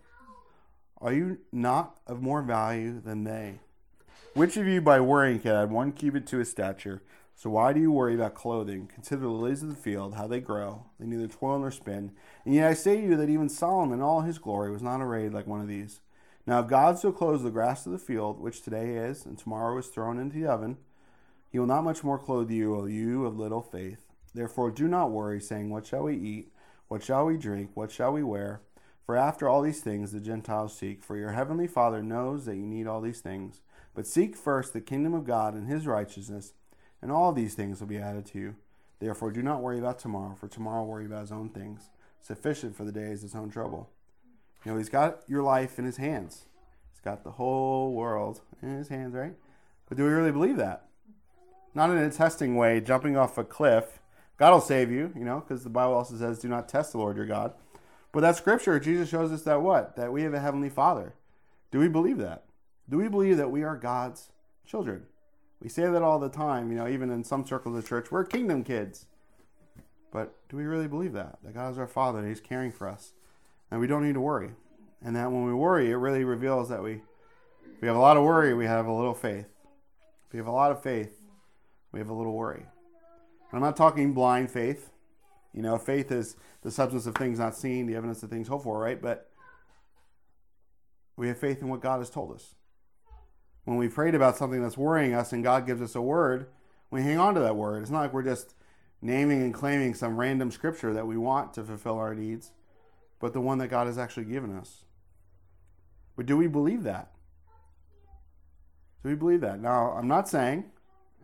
Are 1.01 1.13
you 1.13 1.39
not 1.53 1.99
of 2.07 2.23
more 2.23 2.43
value 2.43 3.01
than 3.01 3.25
they? 3.25 3.61
Which 4.35 4.57
of 4.57 4.67
you 4.67 4.81
by 4.81 5.01
worrying 5.01 5.41
can 5.41 5.53
add 5.53 5.71
one 5.71 5.93
cubit 5.93 6.27
to 6.29 6.39
his 6.39 6.51
stature? 6.51 7.03
So 7.35 7.51
why 7.51 7.73
do 7.73 7.81
you 7.81 7.93
worry 7.93 8.15
about 8.15 8.35
clothing? 8.35 8.87
Consider 8.87 9.23
the 9.23 9.29
lilies 9.29 9.63
of 9.63 9.69
the 9.69 9.75
field, 9.75 10.15
how 10.15 10.27
they 10.27 10.41
grow. 10.41 10.87
They 10.99 11.07
neither 11.07 11.29
toil 11.29 11.59
nor 11.59 11.71
spin. 11.71 12.13
And 12.45 12.55
yet 12.55 12.69
I 12.69 12.75
say 12.75 13.01
to 13.01 13.09
you 13.09 13.17
that 13.17 13.29
even 13.29 13.49
Solomon 13.51 13.99
in 13.99 14.03
all 14.03 14.23
his 14.23 14.39
glory 14.39 14.71
was 14.71 14.83
not 14.83 15.03
arrayed 15.03 15.35
like 15.35 15.47
one 15.47 15.61
of 15.61 15.69
these. 15.69 16.01
Now, 16.47 16.61
if 16.61 16.69
God 16.69 16.99
so 16.99 17.11
clothes 17.11 17.43
the 17.43 17.51
grass 17.51 17.87
of 17.87 17.93
the 17.93 17.99
field, 17.99 18.41
which 18.41 18.63
today 18.63 18.95
is, 18.95 19.27
and 19.27 19.37
tomorrow 19.37 19.77
is 19.79 19.89
thrown 19.89 20.19
into 20.19 20.39
the 20.39 20.47
oven, 20.47 20.77
he 21.51 21.59
will 21.59 21.67
not 21.67 21.83
much 21.83 22.05
more 22.05 22.19
clothe 22.19 22.51
you, 22.51 22.77
O 22.77 22.87
you 22.87 23.27
of 23.27 23.39
little 23.39 23.63
faith. 23.63 24.07
Therefore, 24.33 24.71
do 24.71 24.87
not 24.87 25.11
worry, 25.11 25.41
saying, 25.41 25.71
What 25.71 25.87
shall 25.87 26.05
we 26.05 26.17
eat? 26.17 26.53
What 26.89 27.03
shall 27.03 27.27
we 27.27 27.37
drink? 27.37 27.71
What 27.75 27.91
shall 27.91 28.13
we 28.13 28.23
wear? 28.23 28.61
For 29.05 29.17
after 29.17 29.49
all 29.49 29.63
these 29.63 29.81
things 29.81 30.13
the 30.13 30.21
Gentiles 30.21 30.77
seek, 30.77 31.03
for 31.03 31.17
your 31.17 31.33
heavenly 31.33 31.67
Father 31.67 32.03
knows 32.03 32.45
that 32.45 32.57
you 32.57 32.67
need 32.67 32.87
all 32.87 33.01
these 33.01 33.21
things. 33.21 33.61
But 33.95 34.07
seek 34.07 34.37
first 34.37 34.73
the 34.73 34.81
kingdom 34.81 35.15
of 35.15 35.25
God 35.25 35.55
and 35.55 35.67
his 35.67 35.87
righteousness, 35.87 36.53
and 37.01 37.11
all 37.11 37.33
these 37.33 37.55
things 37.55 37.81
will 37.81 37.89
be 37.89 37.99
added 37.99 38.27
to 38.27 38.39
you. 38.39 38.57
Therefore, 39.01 39.31
do 39.31 39.43
not 39.43 39.63
worry 39.63 39.79
about 39.79 39.99
tomorrow, 39.99 40.35
for 40.35 40.49
tomorrow 40.49 40.83
will 40.83 40.91
worry 40.91 41.07
about 41.07 41.23
his 41.23 41.33
own 41.33 41.49
things. 41.49 41.89
Sufficient 42.21 42.77
for 42.77 42.85
the 42.85 42.93
day 42.93 43.11
is 43.11 43.23
his 43.23 43.35
own 43.35 43.51
trouble. 43.51 43.91
You 44.67 44.73
know, 44.73 44.79
he's 44.79 44.89
got 44.89 45.21
your 45.29 45.45
life 45.45 45.79
in 45.79 45.85
his 45.85 45.99
hands. 45.99 46.47
He's 46.93 47.01
got 47.01 47.23
the 47.23 47.31
whole 47.31 47.93
world 47.93 48.41
in 48.61 48.71
his 48.71 48.89
hands, 48.89 49.15
right? 49.15 49.35
But 49.89 49.97
do 49.97 50.03
we 50.03 50.11
really 50.11 50.33
believe 50.33 50.57
that? 50.57 50.89
Not 51.73 51.91
in 51.91 51.99
a 51.99 52.11
testing 52.11 52.57
way, 52.57 52.81
jumping 52.81 53.17
off 53.17 53.39
a 53.39 53.45
cliff. 53.45 54.01
God 54.39 54.51
will 54.51 54.61
save 54.61 54.91
you, 54.91 55.13
you 55.15 55.25
know, 55.25 55.39
because 55.39 55.63
the 55.63 55.71
Bible 55.71 55.95
also 55.95 56.17
says, 56.17 56.41
do 56.41 56.49
not 56.49 56.69
test 56.69 56.91
the 56.91 56.99
Lord 56.99 57.17
your 57.17 57.27
God. 57.27 57.55
But 58.11 58.23
that 58.23 58.35
scripture, 58.35 58.81
Jesus 58.81 59.09
shows 59.09 59.31
us 59.31 59.43
that 59.43 59.63
what? 59.63 59.95
That 59.95 60.13
we 60.13 60.25
have 60.25 60.35
a 60.35 60.41
heavenly 60.41 60.71
Father. 60.71 61.15
Do 61.71 61.79
we 61.79 61.87
believe 61.87 62.19
that? 62.19 62.43
Do 62.89 62.99
we 62.99 63.07
believe 63.07 63.37
that 63.37 63.53
we 63.53 63.63
are 63.63 63.77
God's 63.77 64.33
children? 64.67 65.05
We 65.63 65.69
say 65.69 65.89
that 65.89 66.03
all 66.03 66.19
the 66.19 66.29
time, 66.29 66.73
you 66.73 66.77
know, 66.77 66.89
even 66.89 67.11
in 67.11 67.23
some 67.23 67.47
circles 67.47 67.79
of 67.79 67.89
church, 67.89 68.11
we're 68.11 68.25
kingdom 68.25 68.65
kids. 68.65 69.07
But 70.11 70.35
do 70.49 70.57
we 70.57 70.65
really 70.65 70.89
believe 70.89 71.13
that? 71.13 71.39
That 71.45 71.55
God 71.55 71.71
is 71.71 71.79
our 71.79 71.87
Father, 71.87 72.19
and 72.19 72.27
He's 72.27 72.41
caring 72.41 72.73
for 72.73 72.89
us, 72.89 73.13
and 73.71 73.81
we 73.81 73.87
don't 73.87 74.05
need 74.05 74.15
to 74.15 74.21
worry. 74.21 74.51
And 75.03 75.15
that 75.17 75.31
when 75.31 75.45
we 75.45 75.55
worry, 75.55 75.91
it 75.91 75.97
really 75.97 76.25
reveals 76.25 76.69
that 76.69 76.83
we, 76.83 77.03
we 77.81 77.89
have 77.89 77.97
a 77.97 78.01
lot 78.01 78.17
of 78.17 78.25
worry, 78.25 78.55
we 78.55 78.67
have 78.67 78.87
a 78.87 78.93
little 78.93 79.15
faith. 79.15 79.47
If 80.27 80.33
we 80.33 80.39
have 80.39 80.47
a 80.47 80.53
lot 80.53 80.71
of 80.71 80.83
faith, 80.83 81.21
we 81.93 82.01
have 82.01 82.09
a 82.09 82.15
little 82.15 82.35
worry. 82.35 82.67
And 83.51 83.53
I'm 83.53 83.61
not 83.61 83.77
talking 83.77 84.13
blind 84.13 84.51
faith. 84.51 84.91
You 85.53 85.63
know, 85.63 85.79
faith 85.79 86.11
is 86.11 86.37
the 86.63 86.71
substance 86.71 87.07
of 87.07 87.15
things 87.15 87.39
not 87.39 87.57
seen, 87.57 87.87
the 87.87 87.95
evidence 87.95 88.23
of 88.23 88.31
things 88.31 88.49
hoped 88.49 88.65
for, 88.65 88.79
right? 88.79 89.01
But 89.01 89.31
we 91.17 91.29
have 91.29 91.39
faith 91.39 91.63
in 91.63 91.69
what 91.69 91.81
God 91.81 91.99
has 91.99 92.11
told 92.11 92.33
us. 92.33 92.55
When 93.65 93.79
we 93.79 93.89
prayed 93.89 94.15
about 94.15 94.37
something 94.37 94.63
that's 94.63 94.77
worrying 94.77 95.15
us 95.15 95.33
and 95.33 95.43
God 95.43 95.67
gives 95.67 95.81
us 95.81 95.95
a 95.95 96.03
word, 96.03 96.47
we 96.91 97.03
hang 97.03 97.19
on 97.19 97.35
to 97.35 97.41
that 97.41 97.57
word. 97.57 97.83
It's 97.83 97.91
not 97.91 98.01
like 98.01 98.13
we're 98.13 98.23
just 98.23 98.55
naming 99.03 99.43
and 99.43 99.55
claiming 99.55 99.95
some 99.95 100.17
random 100.17 100.51
scripture 100.51 100.93
that 100.93 101.07
we 101.07 101.17
want 101.17 101.55
to 101.55 101.65
fulfill 101.65 101.99
our 101.99 102.15
needs, 102.15 102.53
but 103.21 103.33
the 103.33 103.41
one 103.41 103.59
that 103.59 103.69
God 103.69 103.87
has 103.87 103.99
actually 103.99 104.25
given 104.25 104.57
us. 104.57 104.85
But 106.17 106.27
do 106.27 106.37
we 106.37 106.47
believe 106.47 106.83
that? 106.85 107.13
Do 109.03 109.11
we 109.11 109.15
believe 109.15 109.41
that? 109.43 109.61
Now, 109.61 109.93
I'm 109.93 110.09
not 110.09 110.29
saying, 110.29 110.65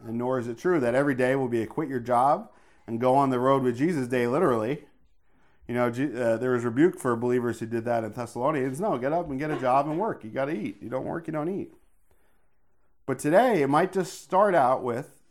and 0.07 0.19
nor 0.19 0.39
is 0.39 0.49
it 0.49 0.59
true, 0.59 0.81
that 0.81 0.95
every 0.95 1.15
day 1.15 1.35
will 1.35 1.49
be 1.49 1.63
a 1.63 1.67
quit 1.67 1.89
your 1.89 2.01
job 2.01 2.51
and 2.87 3.01
go 3.01 3.15
on 3.15 3.31
the 3.31 3.39
road 3.39 3.63
with 3.63 3.77
Jesus 3.77 4.09
day, 4.09 4.27
literally. 4.27 4.85
You 5.69 5.75
know, 5.75 5.87
uh, 5.87 6.37
there 6.37 6.53
was 6.53 6.65
rebuke 6.65 6.99
for 6.99 7.17
believers 7.17 7.61
who 7.61 7.67
did 7.67 7.85
that 7.85 8.05
in 8.05 8.13
Thessalonians. 8.13 8.81
No, 8.81 8.99
get 8.99 9.13
up 9.13 9.31
and 9.31 9.39
get 9.39 9.51
a 9.51 9.59
job 9.59 9.89
and 9.89 9.99
work. 9.99 10.25
You 10.25 10.31
got 10.31 10.47
to 10.47 10.53
eat. 10.53 10.83
You 10.83 10.89
don't 10.89 11.05
work, 11.05 11.27
you 11.27 11.33
don't 11.33 11.49
eat. 11.49 11.73
But 13.07 13.19
today, 13.19 13.63
it 13.63 13.69
might 13.69 13.93
just 13.93 14.23
start 14.23 14.55
out 14.55 14.83
with 14.83 15.23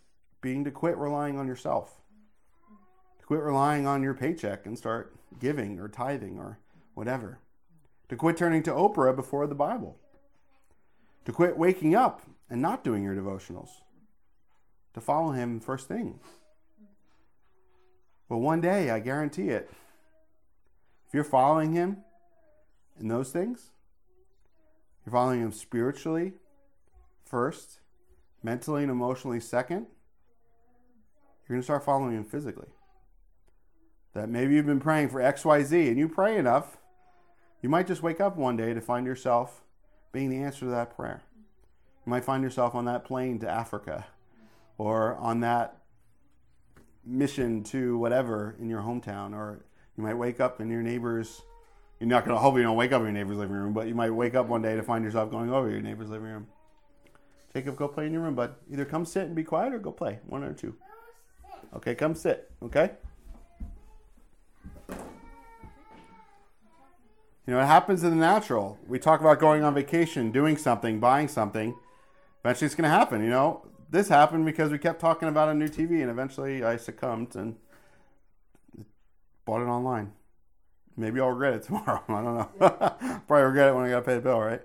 being 0.42 0.64
to 0.64 0.72
quit 0.72 0.98
relying 0.98 1.38
on 1.38 1.48
yourself, 1.48 2.02
to 3.20 3.26
quit 3.26 3.42
relying 3.42 3.86
on 3.86 4.02
your 4.02 4.14
paycheck 4.14 4.66
and 4.66 4.78
start 4.78 5.16
giving 5.40 5.80
or 5.80 5.88
tithing 5.88 6.38
or 6.38 6.60
whatever, 6.94 7.40
to 8.10 8.16
quit 8.16 8.38
turning 8.38 8.64
to 8.64 8.72
Oprah 8.72 9.16
before 9.16 9.48
the 9.48 9.56
Bible, 9.56 9.98
to 11.26 11.32
quit 11.32 11.58
waking 11.58 11.96
up 11.96 12.22
and 12.50 12.62
not 12.62 12.84
doing 12.84 13.04
your 13.04 13.16
devotionals, 13.16 13.70
to 14.94 15.02
follow 15.02 15.32
Him 15.32 15.60
first 15.60 15.88
thing. 15.88 16.20
But 18.28 18.38
one 18.38 18.62
day, 18.62 18.90
I 18.90 19.00
guarantee 19.00 19.50
it, 19.50 19.70
if 21.08 21.14
you're 21.14 21.24
following 21.24 21.74
Him 21.74 21.98
in 23.00 23.08
those 23.08 23.32
things, 23.32 23.72
you're 25.06 25.12
following 25.12 25.42
Him 25.42 25.52
spiritually 25.52 26.34
first, 27.26 27.80
mentally 28.44 28.84
and 28.84 28.92
emotionally 28.92 29.40
second, 29.40 29.88
you're 31.48 31.56
going 31.56 31.62
to 31.62 31.66
start 31.66 31.84
following 31.84 32.16
Him 32.16 32.24
physically. 32.24 32.70
That 34.14 34.30
maybe 34.30 34.56
you've 34.56 34.66
been 34.66 34.80
praying 34.80 35.10
for 35.10 35.20
XYZ 35.20 35.88
and 35.88 35.98
you 35.98 36.10
pray 36.10 36.38
enough, 36.38 36.78
you 37.62 37.70
might 37.70 37.88
just 37.88 38.04
wake 38.04 38.20
up 38.20 38.36
one 38.36 38.58
day 38.58 38.74
to 38.74 38.82
find 38.82 39.06
yourself 39.06 39.64
being 40.12 40.30
the 40.30 40.44
answer 40.44 40.62
to 40.62 40.72
that 40.72 40.96
prayer. 40.96 41.22
You 42.06 42.10
might 42.10 42.26
find 42.26 42.44
yourself 42.44 42.76
on 42.76 42.86
that 42.86 43.06
plane 43.06 43.40
to 43.40 43.50
Africa 43.50 44.08
or 44.78 45.16
on 45.16 45.42
that 45.42 45.78
mission 47.06 47.64
to 47.64 47.98
whatever 47.98 48.56
in 48.60 48.70
your 48.70 48.82
hometown, 48.82 49.34
or 49.34 49.64
you 49.96 50.04
might 50.04 50.16
wake 50.16 50.40
up 50.40 50.60
in 50.60 50.70
your 50.70 50.82
neighbor's. 50.82 51.42
You're 52.00 52.10
not 52.10 52.26
going 52.26 52.36
to 52.36 52.42
hope 52.42 52.58
you 52.58 52.64
don't 52.64 52.76
wake 52.76 52.92
up 52.92 53.02
in 53.02 53.06
your 53.06 53.14
neighbor's 53.14 53.38
living 53.38 53.56
room, 53.56 53.74
but 53.74 53.88
you 53.88 53.94
might 53.94 54.10
wake 54.10 54.34
up 54.34 54.48
one 54.48 54.64
day 54.64 54.76
to 54.76 54.82
find 54.82 55.06
yourself 55.06 55.30
going 55.30 55.52
over 55.52 55.70
your 55.70 55.82
neighbor's 55.82 56.10
living 56.10 56.28
room. 56.28 56.48
Jacob, 57.54 57.76
go 57.76 57.88
play 57.88 58.08
in 58.08 58.14
your 58.14 58.24
room, 58.24 58.34
bud. 58.34 58.56
Either 58.72 58.86
come 58.86 59.06
sit 59.06 59.26
and 59.26 59.36
be 59.36 59.44
quiet 59.44 59.74
or 59.74 59.78
go 59.78 59.92
play. 59.92 60.20
One 60.26 60.44
or 60.44 60.54
two. 60.54 60.76
Okay, 61.76 61.94
come 61.94 62.16
sit. 62.16 62.50
Okay? 62.64 62.92
You 67.48 67.54
know, 67.54 67.60
it 67.60 67.66
happens 67.66 68.04
in 68.04 68.12
the 68.12 68.16
natural. 68.16 68.78
We 68.88 69.00
talk 69.00 69.20
about 69.20 69.40
going 69.40 69.64
on 69.64 69.74
vacation, 69.74 70.32
doing 70.32 70.58
something, 70.58 71.00
buying 71.00 71.28
something. 71.28 71.76
Eventually 72.44 72.68
it's 72.68 72.76
going 72.76 72.84
to 72.84 72.90
happen, 72.90 73.24
you 73.24 73.30
know. 73.30 73.66
This 73.90 74.08
happened 74.08 74.46
because 74.46 74.72
we 74.72 74.78
kept 74.78 75.02
talking 75.02 75.28
about 75.28 75.50
a 75.50 75.54
new 75.54 75.68
TV, 75.68 76.02
and 76.02 76.10
eventually 76.10 76.64
I 76.64 76.78
succumbed 76.78 77.36
and 77.36 77.56
bought 79.46 79.62
it 79.62 79.66
online. 79.66 80.14
Maybe 80.96 81.20
I'll 81.20 81.30
regret 81.30 81.56
it 81.56 81.64
tomorrow. 81.68 82.04
I 82.08 82.22
don't 82.22 82.36
know. 82.36 82.50
Probably 83.28 83.44
regret 83.44 83.70
it 83.70 83.76
when 83.76 83.86
I 83.86 83.90
got 83.90 84.00
to 84.00 84.06
pay 84.06 84.16
the 84.16 84.22
bill, 84.22 84.40
right? 84.40 84.62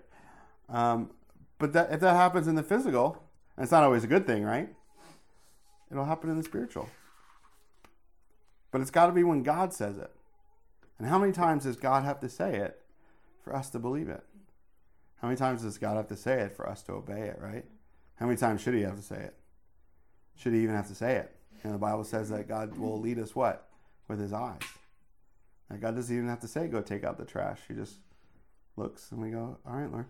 Um, 0.68 1.10
but 1.58 1.72
that, 1.72 1.92
if 1.92 2.00
that 2.00 2.14
happens 2.14 2.46
in 2.46 2.54
the 2.54 2.62
physical, 2.62 3.22
it's 3.56 3.72
not 3.72 3.84
always 3.84 4.04
a 4.04 4.08
good 4.08 4.26
thing, 4.26 4.44
right? 4.44 4.68
It'll 5.90 6.04
happen 6.04 6.30
in 6.30 6.36
the 6.36 6.44
spiritual. 6.44 6.88
But 8.70 8.80
it's 8.80 8.90
got 8.90 9.06
to 9.06 9.12
be 9.12 9.24
when 9.24 9.42
God 9.42 9.72
says 9.72 9.96
it. 9.96 10.10
And 10.98 11.08
how 11.08 11.18
many 11.18 11.32
times 11.32 11.64
does 11.64 11.76
God 11.76 12.04
have 12.04 12.20
to 12.20 12.28
say 12.28 12.56
it 12.56 12.80
for 13.42 13.54
us 13.54 13.70
to 13.70 13.78
believe 13.78 14.08
it? 14.08 14.24
How 15.20 15.28
many 15.28 15.36
times 15.36 15.62
does 15.62 15.78
God 15.78 15.96
have 15.96 16.08
to 16.08 16.16
say 16.16 16.40
it 16.40 16.56
for 16.56 16.68
us 16.68 16.82
to 16.84 16.92
obey 16.92 17.22
it, 17.22 17.38
right? 17.40 17.64
How 18.16 18.26
many 18.26 18.38
times 18.38 18.60
should 18.60 18.74
he 18.74 18.82
have 18.82 18.96
to 18.96 19.02
say 19.02 19.16
it? 19.16 19.34
Should 20.36 20.52
he 20.52 20.62
even 20.62 20.74
have 20.74 20.88
to 20.88 20.94
say 20.94 21.16
it? 21.16 21.34
And 21.62 21.74
the 21.74 21.78
Bible 21.78 22.04
says 22.04 22.28
that 22.30 22.48
God 22.48 22.76
will 22.78 23.00
lead 23.00 23.18
us 23.18 23.34
what? 23.34 23.68
With 24.08 24.20
his 24.20 24.32
eyes. 24.32 24.60
That 25.70 25.80
God 25.80 25.96
doesn't 25.96 26.14
even 26.14 26.28
have 26.28 26.40
to 26.40 26.48
say, 26.48 26.68
go 26.68 26.80
take 26.80 27.04
out 27.04 27.18
the 27.18 27.24
trash. 27.24 27.60
He 27.66 27.74
just 27.74 27.96
looks 28.76 29.10
and 29.10 29.20
we 29.20 29.30
go, 29.30 29.58
all 29.66 29.76
right, 29.76 29.90
Lord. 29.90 30.06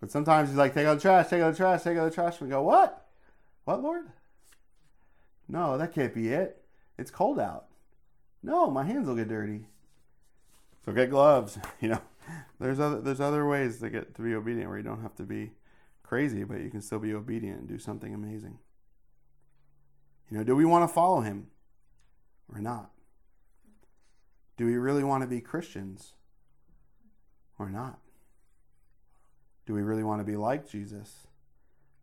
But 0.00 0.10
sometimes 0.10 0.48
he's 0.48 0.58
like, 0.58 0.74
take 0.74 0.86
out 0.86 0.94
the 0.94 1.02
trash, 1.02 1.28
take 1.28 1.42
out 1.42 1.52
the 1.52 1.56
trash, 1.56 1.82
take 1.82 1.98
out 1.98 2.04
the 2.04 2.14
trash. 2.14 2.40
We 2.40 2.48
go, 2.48 2.62
what? 2.62 3.06
What, 3.64 3.82
Lord? 3.82 4.06
No, 5.48 5.78
that 5.78 5.94
can't 5.94 6.14
be 6.14 6.28
it. 6.28 6.62
It's 6.98 7.10
cold 7.10 7.38
out. 7.38 7.66
No, 8.42 8.70
my 8.70 8.84
hands 8.84 9.06
will 9.06 9.16
get 9.16 9.28
dirty. 9.28 9.66
So 10.84 10.92
get 10.92 11.10
gloves. 11.10 11.58
You 11.80 11.88
know, 11.88 12.00
there's 12.58 12.78
other 12.78 13.00
there's 13.00 13.20
other 13.20 13.46
ways 13.46 13.80
to 13.80 13.88
get 13.88 14.14
to 14.14 14.22
be 14.22 14.34
obedient 14.34 14.68
where 14.68 14.76
you 14.76 14.84
don't 14.84 15.02
have 15.02 15.14
to 15.16 15.22
be 15.22 15.52
crazy, 16.02 16.44
but 16.44 16.60
you 16.60 16.70
can 16.70 16.82
still 16.82 16.98
be 16.98 17.14
obedient 17.14 17.60
and 17.60 17.68
do 17.68 17.78
something 17.78 18.12
amazing. 18.12 18.58
You 20.30 20.38
know, 20.38 20.44
do 20.44 20.54
we 20.54 20.64
want 20.64 20.88
to 20.88 20.92
follow 20.92 21.20
him 21.22 21.48
or 22.52 22.60
not? 22.60 22.90
Do 24.56 24.66
we 24.66 24.76
really 24.76 25.02
want 25.02 25.22
to 25.22 25.26
be 25.26 25.40
Christians 25.40 26.12
or 27.58 27.70
not? 27.70 27.98
Do 29.66 29.74
we 29.74 29.82
really 29.82 30.04
want 30.04 30.20
to 30.20 30.24
be 30.24 30.36
like 30.36 30.68
Jesus, 30.68 31.26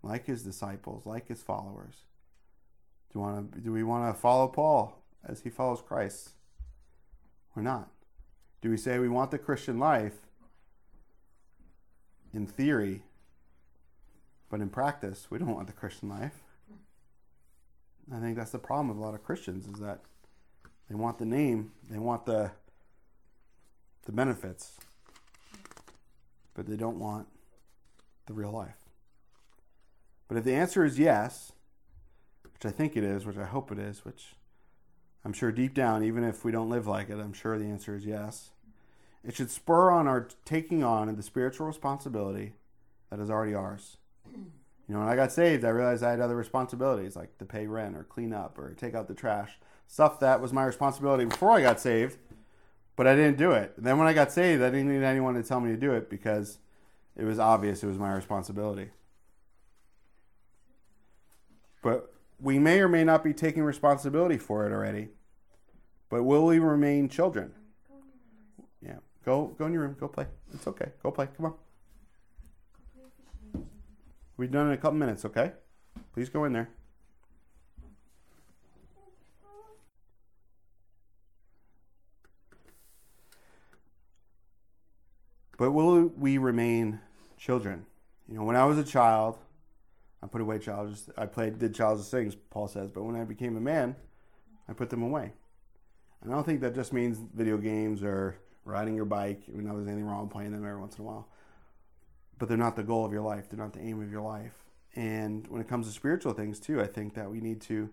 like 0.02 0.26
his 0.26 0.42
disciples, 0.42 1.06
like 1.06 1.28
his 1.28 1.44
followers? 1.44 2.06
Do 3.14 3.20
want 3.20 3.54
to, 3.54 3.60
do 3.60 3.72
we 3.72 3.84
want 3.84 4.14
to 4.14 4.20
follow 4.20 4.48
Paul 4.48 5.04
as 5.26 5.41
he 5.41 5.49
follows 5.49 5.82
Christ 5.86 6.32
or 7.55 7.61
not? 7.61 7.89
Do 8.61 8.70
we 8.70 8.78
say 8.78 8.99
we 8.99 9.09
want 9.09 9.32
the 9.32 9.38
Christian 9.38 9.80
life 9.80 10.15
in 12.34 12.45
theory, 12.45 13.03
but 14.49 14.59
in 14.59 14.70
practice, 14.70 15.28
we 15.30 15.38
don't 15.38 15.53
want 15.53 15.68
the 15.68 15.74
Christian 15.74 16.09
life? 16.09 16.43
I 18.13 18.20
think 18.20 18.38
that's 18.38 18.51
the 18.51 18.59
problem 18.59 18.88
with 18.89 18.97
a 18.97 19.01
lot 19.01 19.13
of 19.13 19.24
Christians 19.24 19.68
is 19.68 19.80
that 19.82 19.99
they 20.89 20.95
want 20.95 21.18
the 21.18 21.26
name, 21.26 21.72
they 21.89 21.99
want 21.99 22.26
the 22.26 22.51
the 24.05 24.13
benefits, 24.13 24.72
but 26.53 26.65
they 26.65 26.78
don't 26.78 26.97
want 26.97 27.28
the 28.26 28.34
real 28.34 28.51
life? 28.51 28.86
But 30.28 30.38
if 30.38 30.43
the 30.43 30.55
answer 30.55 30.84
is 30.86 30.97
yes, 30.97 31.51
which 32.43 32.65
I 32.65 32.72
think 32.72 32.95
it 32.95 33.03
is, 33.03 33.26
which 33.26 33.38
I 33.38 33.45
hope 33.45 33.72
it 33.72 33.78
is, 33.78 34.03
which 34.05 34.34
I'm 35.28 35.34
sure 35.34 35.52
deep 35.52 35.74
down, 35.74 36.06
even 36.06 36.24
if 36.24 36.46
we 36.46 36.54
don't 36.54 36.70
live 36.70 36.88
like 36.88 37.10
it, 37.10 37.20
I'm 37.20 37.34
sure 37.34 37.60
the 37.60 37.66
answer 37.66 37.94
is 37.94 38.06
yes. 38.06 38.52
It 39.26 39.36
should 39.36 39.52
spur 39.52 39.92
on 39.92 40.08
our 40.08 40.30
taking 40.46 40.86
on 40.86 41.14
the 41.14 41.22
spiritual 41.22 41.68
responsibility 41.68 42.54
that 43.10 43.20
is 43.20 43.30
already 43.30 43.54
ours. 43.54 43.98
You 44.34 44.48
know, 44.88 45.00
when 45.00 45.10
I 45.10 45.18
got 45.18 45.34
saved, 45.34 45.66
I 45.66 45.70
realized 45.70 46.02
I 46.02 46.12
had 46.12 46.22
other 46.22 46.38
responsibilities 46.38 47.18
like 47.18 47.38
to 47.40 47.46
pay 47.46 47.68
rent 47.68 47.98
or 47.98 48.06
clean 48.06 48.32
up 48.32 48.58
or 48.58 48.74
take 48.74 48.96
out 48.96 49.10
the 49.10 49.14
trash. 49.14 49.60
Stuff 49.86 50.22
that 50.22 50.40
was 50.40 50.54
my 50.54 50.64
responsibility 50.64 51.26
before 51.26 51.52
I 51.52 51.62
got 51.62 51.82
saved. 51.82 52.18
But 52.96 53.06
I 53.06 53.14
didn't 53.14 53.38
do 53.38 53.52
it. 53.52 53.74
Then 53.78 53.98
when 53.98 54.08
I 54.08 54.14
got 54.14 54.32
saved, 54.32 54.64
I 54.64 54.70
didn't 54.70 54.88
need 54.88 55.04
anyone 55.04 55.34
to 55.34 55.44
tell 55.44 55.60
me 55.60 55.72
to 55.72 55.78
do 55.78 55.92
it 55.92 56.10
because 56.10 56.60
it 57.18 57.26
was 57.26 57.38
obvious 57.38 57.84
it 57.84 57.88
was 57.88 58.00
my 58.00 58.14
responsibility. 58.14 58.92
But 61.82 62.14
we 62.40 62.60
may 62.60 62.80
or 62.80 62.88
may 62.88 63.04
not 63.04 63.26
be 63.26 63.34
taking 63.34 63.64
responsibility 63.64 64.38
for 64.38 64.66
it 64.66 64.72
already. 64.72 65.10
But 66.10 66.24
will 66.24 66.45
we 66.45 66.60
remain 66.60 67.10
children? 67.10 67.51
Yeah. 68.82 68.97
Go 69.26 69.55
go 69.58 69.66
in 69.66 69.74
your 69.74 69.84
room. 69.84 69.97
Go 69.99 70.08
play. 70.08 70.26
It's 70.53 70.68
okay. 70.68 70.91
Go 71.03 71.12
play. 71.12 71.28
Come 71.36 71.47
on. 71.47 71.53
We've 74.38 74.51
done 74.51 74.68
in 74.68 74.74
a 74.74 74.78
couple 74.78 74.99
minutes, 74.99 75.26
okay? 75.26 75.53
Please 76.14 76.30
go 76.30 76.45
in 76.45 76.53
there. 76.53 76.70
But 85.58 85.72
will 85.72 86.03
we 86.16 86.38
remain 86.38 86.99
children? 87.36 87.88
You 88.30 88.36
know, 88.36 88.43
when 88.43 88.55
I 88.55 88.66
was 88.66 88.78
a 88.78 88.84
child, 88.84 89.39
I 90.22 90.28
put 90.28 90.39
away 90.39 90.60
childish. 90.60 90.99
I 91.18 91.26
played, 91.26 91.58
did 91.58 91.74
childish 91.74 92.05
things. 92.08 92.36
Paul 92.36 92.68
says, 92.68 92.91
but 92.91 93.03
when 93.03 93.16
I 93.16 93.24
became 93.24 93.58
a 93.58 93.62
man, 93.62 93.95
I 94.70 94.74
put 94.74 94.91
them 94.91 95.01
away. 95.01 95.32
And 96.22 96.32
I 96.32 96.36
don't 96.36 96.43
think 96.43 96.61
that 96.61 96.76
just 96.76 96.93
means 96.93 97.20
video 97.34 97.57
games 97.57 98.03
or 98.03 98.38
riding 98.65 98.95
your 98.95 99.05
bike. 99.05 99.41
We 99.47 99.63
know 99.63 99.76
there's 99.76 99.88
anything 99.88 100.05
wrong 100.05 100.30
playing 100.30 100.51
them 100.51 100.65
every 100.65 100.80
once 100.80 100.97
in 100.97 101.03
a 101.03 101.07
while 101.07 101.28
but 102.38 102.47
they're 102.47 102.57
not 102.57 102.76
the 102.76 102.84
goal 102.84 103.05
of 103.05 103.11
your 103.11 103.22
life. 103.22 103.49
They're 103.49 103.59
not 103.59 103.74
the 103.74 103.82
aim 103.82 104.01
of 104.01 104.11
your 104.11 104.22
life. 104.22 104.53
And 104.95 105.47
when 105.47 105.61
it 105.61 105.68
comes 105.68 105.88
to 105.88 105.93
spiritual 105.93 106.34
things 106.34 106.59
too, 106.59 106.82
I 106.82 106.88
think 106.88 107.13
that 107.15 107.30
we 107.30 107.39
need 107.39 107.61
to 107.61 107.89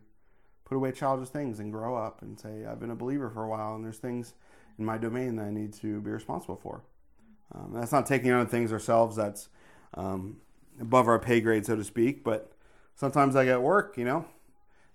put 0.64 0.76
away 0.76 0.92
childish 0.92 1.28
things 1.28 1.60
and 1.60 1.72
grow 1.72 1.96
up 1.96 2.22
and 2.22 2.38
say, 2.38 2.64
I've 2.66 2.80
been 2.80 2.90
a 2.90 2.96
believer 2.96 3.30
for 3.30 3.44
a 3.44 3.48
while, 3.48 3.74
and 3.74 3.84
there's 3.84 3.98
things 3.98 4.34
in 4.78 4.84
my 4.84 4.96
domain 4.96 5.36
that 5.36 5.44
I 5.44 5.50
need 5.50 5.74
to 5.74 6.00
be 6.00 6.10
responsible 6.10 6.56
for. 6.56 6.82
Um, 7.54 7.72
that's 7.74 7.92
not 7.92 8.06
taking 8.06 8.30
on 8.32 8.46
things 8.46 8.72
ourselves 8.72 9.16
that's 9.16 9.48
um, 9.94 10.38
above 10.80 11.06
our 11.06 11.18
pay 11.18 11.40
grade, 11.40 11.66
so 11.66 11.76
to 11.76 11.84
speak. 11.84 12.24
But 12.24 12.52
sometimes 12.94 13.36
I 13.36 13.44
get 13.44 13.60
work, 13.60 13.96
you 13.98 14.04
know, 14.04 14.24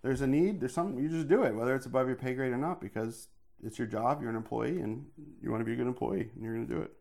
there's 0.01 0.21
a 0.21 0.27
need, 0.27 0.59
there's 0.59 0.73
something, 0.73 1.01
you 1.01 1.09
just 1.09 1.27
do 1.27 1.43
it, 1.43 1.53
whether 1.53 1.75
it's 1.75 1.85
above 1.85 2.07
your 2.07 2.15
pay 2.15 2.33
grade 2.33 2.53
or 2.53 2.57
not, 2.57 2.79
because 2.79 3.27
it's 3.63 3.77
your 3.77 3.87
job, 3.87 4.21
you're 4.21 4.29
an 4.29 4.35
employee, 4.35 4.79
and 4.79 5.05
you 5.41 5.51
want 5.51 5.61
to 5.61 5.65
be 5.65 5.73
a 5.73 5.75
good 5.75 5.87
employee, 5.87 6.29
and 6.33 6.43
you're 6.43 6.53
going 6.53 6.67
to 6.67 6.73
do 6.73 6.81
it. 6.81 6.93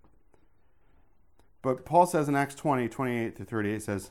But 1.62 1.84
Paul 1.84 2.06
says 2.06 2.28
in 2.28 2.36
Acts 2.36 2.54
20, 2.54 2.88
28 2.88 3.36
to 3.36 3.44
38, 3.44 3.82
says, 3.82 4.10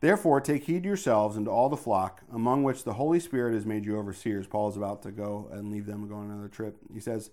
Therefore, 0.00 0.40
take 0.40 0.64
heed 0.64 0.84
yourselves 0.84 1.36
and 1.36 1.46
to 1.46 1.50
all 1.50 1.68
the 1.68 1.76
flock, 1.76 2.22
among 2.32 2.62
which 2.62 2.84
the 2.84 2.94
Holy 2.94 3.18
Spirit 3.18 3.54
has 3.54 3.64
made 3.64 3.84
you 3.84 3.96
overseers. 3.96 4.46
Paul 4.46 4.68
is 4.68 4.76
about 4.76 5.02
to 5.02 5.10
go 5.10 5.48
and 5.52 5.70
leave 5.70 5.86
them 5.86 6.00
and 6.00 6.10
go 6.10 6.16
on 6.16 6.30
another 6.30 6.48
trip. 6.48 6.76
He 6.92 7.00
says, 7.00 7.30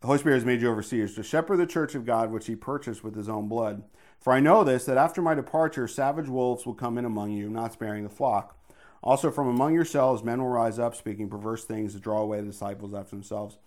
The 0.00 0.06
Holy 0.06 0.18
Spirit 0.18 0.36
has 0.36 0.44
made 0.44 0.62
you 0.62 0.70
overseers 0.70 1.14
to 1.16 1.22
shepherd 1.22 1.58
the 1.58 1.66
church 1.66 1.94
of 1.94 2.06
God, 2.06 2.30
which 2.30 2.46
he 2.46 2.56
purchased 2.56 3.04
with 3.04 3.14
his 3.14 3.28
own 3.28 3.46
blood. 3.48 3.82
For 4.18 4.32
I 4.32 4.40
know 4.40 4.64
this, 4.64 4.86
that 4.86 4.96
after 4.96 5.20
my 5.20 5.34
departure, 5.34 5.86
savage 5.86 6.28
wolves 6.28 6.64
will 6.64 6.74
come 6.74 6.96
in 6.96 7.04
among 7.04 7.32
you, 7.32 7.50
not 7.50 7.74
sparing 7.74 8.04
the 8.04 8.10
flock. 8.10 8.58
Also, 9.02 9.30
from 9.30 9.48
among 9.48 9.74
yourselves, 9.74 10.24
men 10.24 10.40
will 10.40 10.48
rise 10.48 10.78
up, 10.78 10.94
speaking 10.94 11.28
perverse 11.28 11.64
things 11.64 11.94
to 11.94 12.00
draw 12.00 12.20
away 12.20 12.40
the 12.40 12.46
disciples 12.46 12.94
after 12.94 13.10
themselves. 13.10 13.58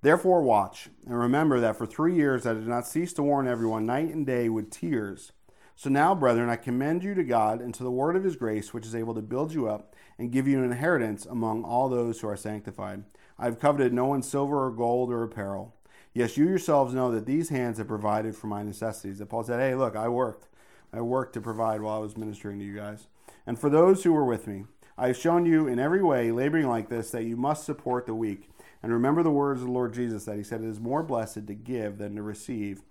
Therefore, 0.00 0.42
watch, 0.42 0.88
and 1.06 1.18
remember 1.18 1.58
that 1.60 1.76
for 1.76 1.86
three 1.86 2.14
years 2.14 2.46
I 2.46 2.54
did 2.54 2.68
not 2.68 2.86
cease 2.86 3.12
to 3.14 3.22
warn 3.22 3.48
everyone 3.48 3.86
night 3.86 4.14
and 4.14 4.24
day 4.24 4.48
with 4.48 4.70
tears. 4.70 5.32
So 5.74 5.90
now, 5.90 6.14
brethren, 6.14 6.48
I 6.48 6.56
commend 6.56 7.02
you 7.02 7.14
to 7.14 7.24
God 7.24 7.60
and 7.60 7.74
to 7.74 7.82
the 7.82 7.90
word 7.90 8.16
of 8.16 8.24
his 8.24 8.36
grace, 8.36 8.72
which 8.72 8.86
is 8.86 8.94
able 8.94 9.14
to 9.14 9.22
build 9.22 9.52
you 9.52 9.68
up 9.68 9.94
and 10.18 10.32
give 10.32 10.46
you 10.46 10.58
an 10.58 10.64
inheritance 10.64 11.24
among 11.24 11.64
all 11.64 11.88
those 11.88 12.20
who 12.20 12.28
are 12.28 12.36
sanctified. 12.36 13.04
I 13.38 13.44
have 13.44 13.60
coveted 13.60 13.92
no 13.92 14.06
one's 14.06 14.28
silver 14.28 14.66
or 14.66 14.70
gold 14.70 15.12
or 15.12 15.22
apparel. 15.22 15.74
Yes, 16.12 16.36
you 16.36 16.48
yourselves 16.48 16.94
know 16.94 17.12
that 17.12 17.26
these 17.26 17.50
hands 17.50 17.78
have 17.78 17.86
provided 17.86 18.34
for 18.34 18.48
my 18.48 18.62
necessities. 18.62 19.18
That 19.18 19.26
Paul 19.26 19.44
said, 19.44 19.60
Hey, 19.60 19.74
look, 19.76 19.94
I 19.94 20.08
worked. 20.08 20.48
I 20.92 21.00
worked 21.00 21.34
to 21.34 21.40
provide 21.40 21.80
while 21.80 21.96
I 21.96 22.00
was 22.00 22.16
ministering 22.16 22.58
to 22.58 22.64
you 22.64 22.74
guys. 22.74 23.06
And 23.48 23.58
for 23.58 23.70
those 23.70 24.04
who 24.04 24.12
were 24.12 24.26
with 24.26 24.46
me, 24.46 24.66
I 24.98 25.06
have 25.06 25.16
shown 25.16 25.46
you 25.46 25.66
in 25.66 25.78
every 25.78 26.02
way, 26.02 26.30
laboring 26.30 26.68
like 26.68 26.90
this, 26.90 27.10
that 27.12 27.24
you 27.24 27.34
must 27.34 27.64
support 27.64 28.04
the 28.04 28.12
weak 28.12 28.50
and 28.82 28.92
remember 28.92 29.22
the 29.22 29.30
words 29.30 29.62
of 29.62 29.68
the 29.68 29.72
Lord 29.72 29.94
Jesus 29.94 30.26
that 30.26 30.36
he 30.36 30.42
said, 30.42 30.60
It 30.60 30.68
is 30.68 30.78
more 30.78 31.02
blessed 31.02 31.46
to 31.46 31.54
give 31.54 31.96
than 31.96 32.14
to 32.16 32.22
receive. 32.22 32.82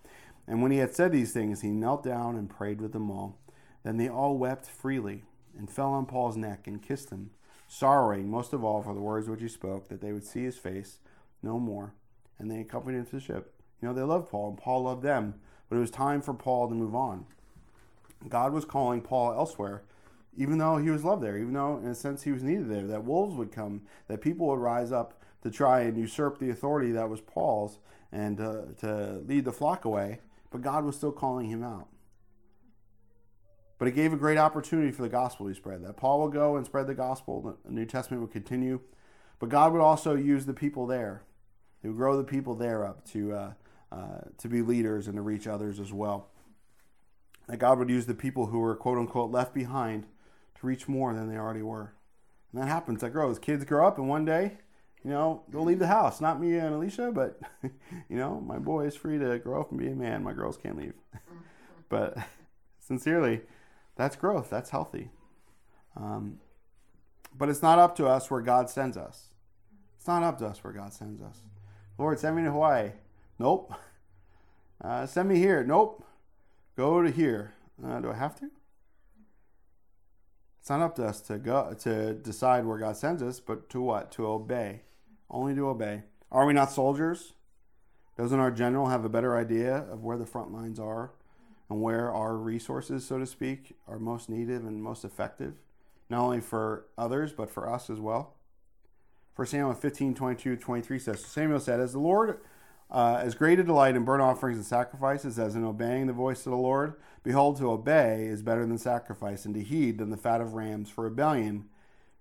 And 0.48 0.64
when 0.64 0.72
he 0.72 0.80
had 0.80 0.96
said 0.96 1.12
these 1.12 1.32
things, 1.32 1.62
he 1.62 1.70
knelt 1.70 2.04
down 2.04 2.36
and 2.36 2.50
prayed 2.50 2.82
with 2.82 2.92
them 2.92 3.12
all. 3.12 3.38
Then 3.84 3.98
they 3.98 4.10
all 4.10 4.36
wept 4.36 4.66
freely 4.66 5.26
and 5.56 5.70
fell 5.70 5.92
on 5.92 6.08
Paul's 6.08 6.36
neck 6.36 6.66
and 6.66 6.82
kissed 6.82 7.12
him, 7.12 7.30
sorrowing 7.68 8.28
most 8.28 8.52
of 8.52 8.64
all 8.64 8.82
for 8.82 8.96
the 8.96 9.00
words 9.00 9.30
which 9.30 9.42
he 9.42 9.48
spoke, 9.48 9.90
that 9.90 10.02
they 10.02 10.12
would 10.12 10.26
see 10.26 10.44
his 10.44 10.58
face 10.58 10.98
no 11.44 11.60
more. 11.60 11.94
And 12.40 12.50
they 12.50 12.62
accompanied 12.62 12.98
him 12.98 13.06
to 13.06 13.12
the 13.18 13.22
ship. 13.22 13.54
You 13.80 13.90
know, 13.90 13.94
they 13.94 14.02
loved 14.02 14.32
Paul, 14.32 14.50
and 14.50 14.58
Paul 14.58 14.86
loved 14.86 15.04
them, 15.04 15.36
but 15.70 15.76
it 15.76 15.82
was 15.82 15.92
time 15.92 16.24
for 16.24 16.34
Paul 16.34 16.68
to 16.68 16.74
move 16.74 16.96
on. 16.96 17.28
God 18.28 18.54
was 18.54 18.66
calling 18.66 19.02
Paul 19.02 19.34
elsewhere, 19.34 19.84
even 20.38 20.60
though 20.60 20.78
he 20.78 20.90
was 20.92 21.04
loved 21.04 21.24
there, 21.24 21.38
even 21.38 21.54
though, 21.54 21.78
in 21.78 21.88
a 21.88 21.96
sense, 21.96 22.24
he 22.24 22.32
was 22.32 22.44
needed 22.44 22.70
there, 22.70 22.86
that 22.88 23.04
wolves 23.04 23.36
would 23.36 23.52
come, 23.52 23.82
that 24.08 24.22
people 24.22 24.48
would 24.48 24.60
rise 24.60 24.92
up 24.92 25.20
to 25.42 25.50
try 25.50 25.82
and 25.82 25.98
usurp 25.98 26.40
the 26.40 26.52
authority 26.52 26.92
that 26.92 27.10
was 27.10 27.22
Paul's 27.22 27.80
and 28.12 28.40
uh, 28.40 28.62
to 28.80 29.22
lead 29.26 29.46
the 29.46 29.52
flock 29.52 29.84
away, 29.84 30.20
but 30.52 30.62
God 30.62 30.86
was 30.86 30.96
still 30.96 31.12
calling 31.12 31.50
him 31.50 31.64
out. 31.64 31.88
But 33.80 33.88
it 33.88 33.96
gave 33.96 34.14
a 34.14 34.18
great 34.18 34.38
opportunity 34.38 34.92
for 34.92 35.02
the 35.02 35.10
gospel 35.10 35.46
to 35.46 35.52
be 35.52 35.56
spread. 35.56 35.84
That 35.84 35.98
Paul 35.98 36.22
would 36.24 36.34
go 36.34 36.56
and 36.56 36.66
spread 36.66 36.88
the 36.88 36.96
gospel, 36.96 37.58
the 37.66 37.72
New 37.72 37.86
Testament 37.86 38.22
would 38.22 38.32
continue, 38.32 38.80
but 39.40 39.50
God 39.50 39.74
would 39.74 39.82
also 39.82 40.16
use 40.16 40.46
the 40.46 40.54
people 40.54 40.88
there. 40.88 41.24
He 41.82 41.88
would 41.88 41.98
grow 41.98 42.18
the 42.18 42.24
people 42.24 42.56
there 42.56 42.86
up 42.86 43.06
to 43.12 43.34
uh, 43.34 43.54
uh, 43.92 44.22
to 44.38 44.48
be 44.48 44.62
leaders 44.62 45.08
and 45.08 45.16
to 45.16 45.22
reach 45.22 45.48
others 45.48 45.80
as 45.80 45.94
well. 45.94 46.30
That 47.48 47.58
God 47.58 47.80
would 47.80 47.90
use 47.90 48.06
the 48.06 48.14
people 48.14 48.48
who 48.48 48.60
were 48.60 48.76
quote 48.76 48.98
unquote 48.98 49.32
left 49.32 49.54
behind 49.54 50.06
to 50.60 50.68
reach 50.68 50.88
more 50.88 51.14
than 51.14 51.30
they 51.30 51.38
already 51.38 51.62
were. 51.62 51.94
And 52.52 52.62
that 52.62 52.68
happens. 52.68 53.02
That 53.02 53.12
grows. 53.12 53.40
Kids 53.40 53.66
grow 53.66 53.88
up, 53.88 53.98
and 53.98 54.08
one 54.08 54.26
day 54.26 54.58
you 55.08 55.14
know, 55.14 55.44
they'll 55.48 55.64
leave 55.64 55.80
the 55.80 55.88
house. 55.88 56.20
Not 56.20 56.42
me 56.42 56.58
and 56.58 56.76
Alicia, 56.76 57.12
but 57.14 57.40
you 57.64 58.18
know, 58.18 58.42
my 58.42 58.58
boy 58.58 58.86
is 58.86 58.96
free 58.96 59.18
to 59.18 59.40
grow 59.40 59.62
up 59.62 59.72
and 59.72 59.80
be 59.80 59.88
a 59.88 59.96
man. 59.96 60.22
My 60.22 60.34
girls 60.34 60.58
can't 60.58 60.78
leave. 60.78 60.96
but 61.90 62.18
sincerely, 62.80 63.42
that's 63.96 64.18
growth. 64.18 64.50
That's 64.50 64.72
healthy. 64.72 65.10
Um, 65.96 66.40
but 67.38 67.48
it's 67.48 67.62
not 67.62 67.80
up 67.80 67.96
to 67.98 68.08
us 68.08 68.30
where 68.30 68.42
God 68.42 68.70
sends 68.70 68.98
us. 68.98 69.28
It's 69.98 70.08
not 70.08 70.24
up 70.24 70.40
to 70.40 70.48
us 70.48 70.64
where 70.64 70.74
God 70.74 70.94
sends 70.94 71.22
us. 71.22 71.40
Lord, 71.98 72.20
send 72.20 72.36
me 72.36 72.44
to 72.44 72.52
Hawaii. 72.52 72.92
Nope. 73.40 73.74
Uh, 74.84 75.06
send 75.06 75.30
me 75.30 75.38
here. 75.38 75.64
Nope. 75.64 76.06
Go 76.76 77.02
to 77.02 77.10
here. 77.10 77.54
Uh, 77.84 78.02
do 78.02 78.12
I 78.12 78.16
have 78.16 78.36
to? 78.40 78.50
It's 80.68 80.70
not 80.70 80.82
up 80.82 80.96
to 80.98 81.06
us 81.06 81.22
to 81.22 81.38
go 81.38 81.74
to 81.80 82.14
decide 82.14 82.66
where 82.66 82.78
God 82.78 82.98
sends 82.98 83.24
us, 83.24 83.40
but 83.40 83.70
to 83.70 83.80
what? 83.80 84.12
To 84.12 84.28
obey. 84.28 84.82
Only 85.30 85.56
to 85.56 85.70
obey. 85.70 86.04
Are 86.30 86.46
we 86.46 86.52
not 86.52 86.74
soldiers? 86.74 87.36
Doesn't 88.18 88.38
our 88.38 88.52
general 88.52 88.88
have 88.88 89.06
a 89.06 89.10
better 89.10 89.38
idea 89.38 89.78
of 89.90 90.04
where 90.04 90.18
the 90.18 90.26
front 90.26 90.52
lines 90.52 90.78
are 90.78 91.14
and 91.70 91.82
where 91.82 92.12
our 92.12 92.36
resources, 92.36 93.06
so 93.06 93.18
to 93.18 93.26
speak, 93.26 93.78
are 93.88 93.98
most 93.98 94.28
needed 94.28 94.64
and 94.64 94.84
most 94.84 95.06
effective? 95.06 95.54
Not 96.10 96.20
only 96.20 96.42
for 96.42 96.88
others, 96.98 97.32
but 97.32 97.50
for 97.50 97.72
us 97.72 97.90
as 97.90 98.02
well. 98.02 98.34
1 99.38 99.48
Samuel 99.48 99.74
15, 99.74 100.16
22, 100.16 100.58
23 100.58 101.00
says, 101.00 101.24
Samuel 101.24 101.62
said, 101.62 101.80
As 101.80 101.94
the 101.94 102.00
Lord 102.00 102.42
uh, 102.90 103.20
as 103.22 103.36
great 103.36 103.60
a 103.60 103.64
delight 103.64 103.96
in 103.96 104.06
burnt 104.06 104.22
offerings 104.22 104.58
and 104.58 104.66
sacrifices 104.66 105.38
as 105.38 105.56
in 105.56 105.64
obeying 105.64 106.08
the 106.08 106.14
voice 106.14 106.46
of 106.46 106.52
the 106.52 106.58
Lord. 106.58 106.96
Behold, 107.24 107.58
to 107.58 107.70
obey 107.70 108.26
is 108.26 108.42
better 108.42 108.66
than 108.66 108.78
sacrifice, 108.78 109.44
and 109.46 109.54
to 109.56 109.64
heed 109.64 109.98
than 109.98 110.10
the 110.10 110.18
fat 110.18 110.40
of 110.40 110.54
rams. 110.54 110.90
For 110.90 111.04
rebellion 111.04 111.66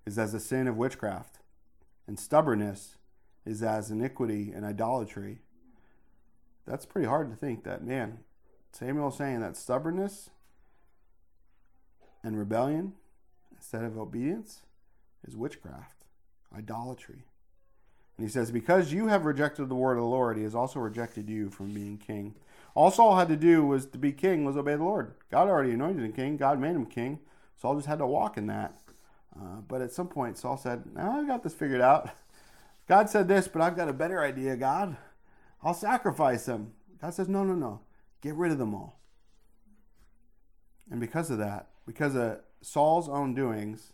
is 0.05 0.19
as 0.19 0.33
the 0.33 0.41
sin 0.41 0.67
of 0.67 0.77
witchcraft, 0.77 1.39
and 2.07 2.19
stubbornness 2.19 2.97
is 3.45 3.63
as 3.63 3.91
iniquity 3.91 4.53
and 4.53 4.65
idolatry. 4.65 5.39
That's 6.67 6.87
pretty 6.87 7.07
hard 7.07 7.31
to 7.31 7.37
think 7.37 7.63
that, 7.65 7.85
man. 7.85 8.19
Samuel 8.73 9.11
saying 9.11 9.41
that 9.41 9.57
stubbornness 9.57 10.31
and 12.23 12.37
rebellion 12.37 12.95
instead 13.55 13.85
of 13.85 13.97
obedience 13.97 14.63
is 15.27 15.37
witchcraft, 15.37 16.05
idolatry. 16.55 17.25
And 18.17 18.27
he 18.27 18.33
says, 18.33 18.51
Because 18.51 18.93
you 18.93 19.09
have 19.09 19.25
rejected 19.25 19.69
the 19.69 19.75
word 19.75 19.95
of 19.95 20.03
the 20.03 20.09
Lord, 20.09 20.37
he 20.37 20.43
has 20.45 20.55
also 20.55 20.81
rejected 20.81 21.29
you 21.29 21.51
from 21.51 21.73
being 21.73 21.99
king. 21.99 22.35
All 22.75 22.91
Saul 22.91 23.17
had 23.17 23.29
to 23.29 23.37
do 23.37 23.65
was 23.65 23.87
to 23.87 23.99
be 23.99 24.13
king 24.13 24.45
was 24.45 24.57
obey 24.57 24.77
the 24.77 24.85
Lord. 24.85 25.15
God 25.31 25.49
already 25.49 25.73
anointed 25.73 26.05
him 26.05 26.13
king. 26.13 26.37
God 26.37 26.61
made 26.61 26.77
him 26.77 26.87
king. 26.87 27.21
Saul 27.57 27.75
just 27.77 27.89
had 27.89 27.99
to 27.99 28.07
walk 28.07 28.37
in 28.37 28.47
that. 28.49 28.79
Uh, 29.35 29.61
but 29.67 29.81
at 29.81 29.93
some 29.93 30.09
point, 30.09 30.39
Saul 30.39 30.57
said, 30.57 30.85
"Now 30.95 31.19
I've 31.19 31.27
got 31.27 31.43
this 31.43 31.55
figured 31.55 31.81
out. 31.81 32.11
God 32.89 33.11
said 33.11 33.29
this, 33.29 33.49
but 33.49 33.63
I've 33.63 33.77
got 33.77 33.89
a 33.89 33.93
better 33.93 34.23
idea, 34.23 34.57
God. 34.57 34.97
I'll 35.63 35.75
sacrifice 35.75 36.45
them. 36.45 36.73
God 37.01 37.15
says, 37.15 37.29
No, 37.29 37.45
no, 37.45 37.55
no. 37.55 37.81
Get 38.23 38.35
rid 38.35 38.53
of 38.53 38.59
them 38.59 38.75
all. 38.75 39.01
And 40.91 41.01
because 41.01 41.31
of 41.31 41.39
that, 41.39 41.67
because 41.87 42.15
of 42.15 42.41
Saul's 42.63 43.09
own 43.09 43.35
doings, 43.35 43.93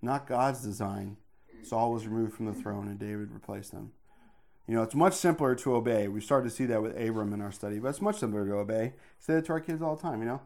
not 0.00 0.26
God's 0.26 0.62
design, 0.62 1.16
Saul 1.62 1.92
was 1.92 2.06
removed 2.06 2.34
from 2.34 2.46
the 2.46 2.54
throne 2.54 2.88
and 2.88 2.98
David 2.98 3.30
replaced 3.30 3.72
him. 3.72 3.92
You 4.66 4.74
know, 4.74 4.82
it's 4.82 4.94
much 4.94 5.14
simpler 5.14 5.54
to 5.54 5.74
obey. 5.74 6.08
We 6.08 6.20
started 6.20 6.50
to 6.50 6.54
see 6.54 6.66
that 6.66 6.82
with 6.82 6.98
Abram 7.00 7.32
in 7.32 7.40
our 7.40 7.52
study, 7.52 7.78
but 7.78 7.88
it's 7.88 8.02
much 8.02 8.18
simpler 8.18 8.44
to 8.46 8.54
obey. 8.54 8.92
Say 9.18 9.34
that 9.34 9.46
to 9.46 9.52
our 9.52 9.60
kids 9.60 9.80
all 9.80 9.96
the 9.96 10.02
time, 10.02 10.20
you 10.20 10.26
know. 10.26 10.42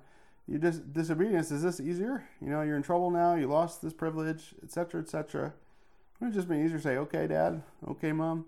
You 0.46 0.58
dis- 0.58 0.78
disobedience, 0.78 1.50
is 1.50 1.62
this 1.62 1.80
easier? 1.80 2.24
You 2.40 2.48
know, 2.48 2.62
you're 2.62 2.76
in 2.76 2.82
trouble 2.82 3.10
now, 3.10 3.34
you 3.34 3.46
lost 3.46 3.82
this 3.82 3.92
privilege, 3.92 4.54
etc., 4.62 5.00
etc. 5.00 5.54
Wouldn't 6.20 6.36
it 6.36 6.38
just 6.38 6.48
be 6.48 6.56
easier 6.56 6.76
to 6.76 6.82
say, 6.82 6.96
okay, 6.98 7.26
dad, 7.26 7.62
okay, 7.88 8.12
mom? 8.12 8.46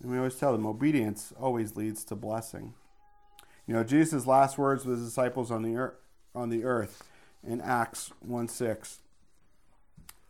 And 0.00 0.10
we 0.10 0.18
always 0.18 0.36
tell 0.36 0.52
them 0.52 0.66
obedience 0.66 1.32
always 1.38 1.76
leads 1.76 2.04
to 2.04 2.14
blessing. 2.14 2.74
You 3.66 3.74
know, 3.74 3.84
Jesus' 3.84 4.26
last 4.26 4.56
words 4.56 4.86
with 4.86 4.98
his 4.98 5.08
disciples 5.08 5.50
on 5.50 5.62
the 5.62 5.76
earth, 5.76 5.96
on 6.34 6.48
the 6.48 6.64
earth 6.64 7.04
in 7.46 7.60
Acts 7.60 8.12
1 8.20 8.48
6. 8.48 9.00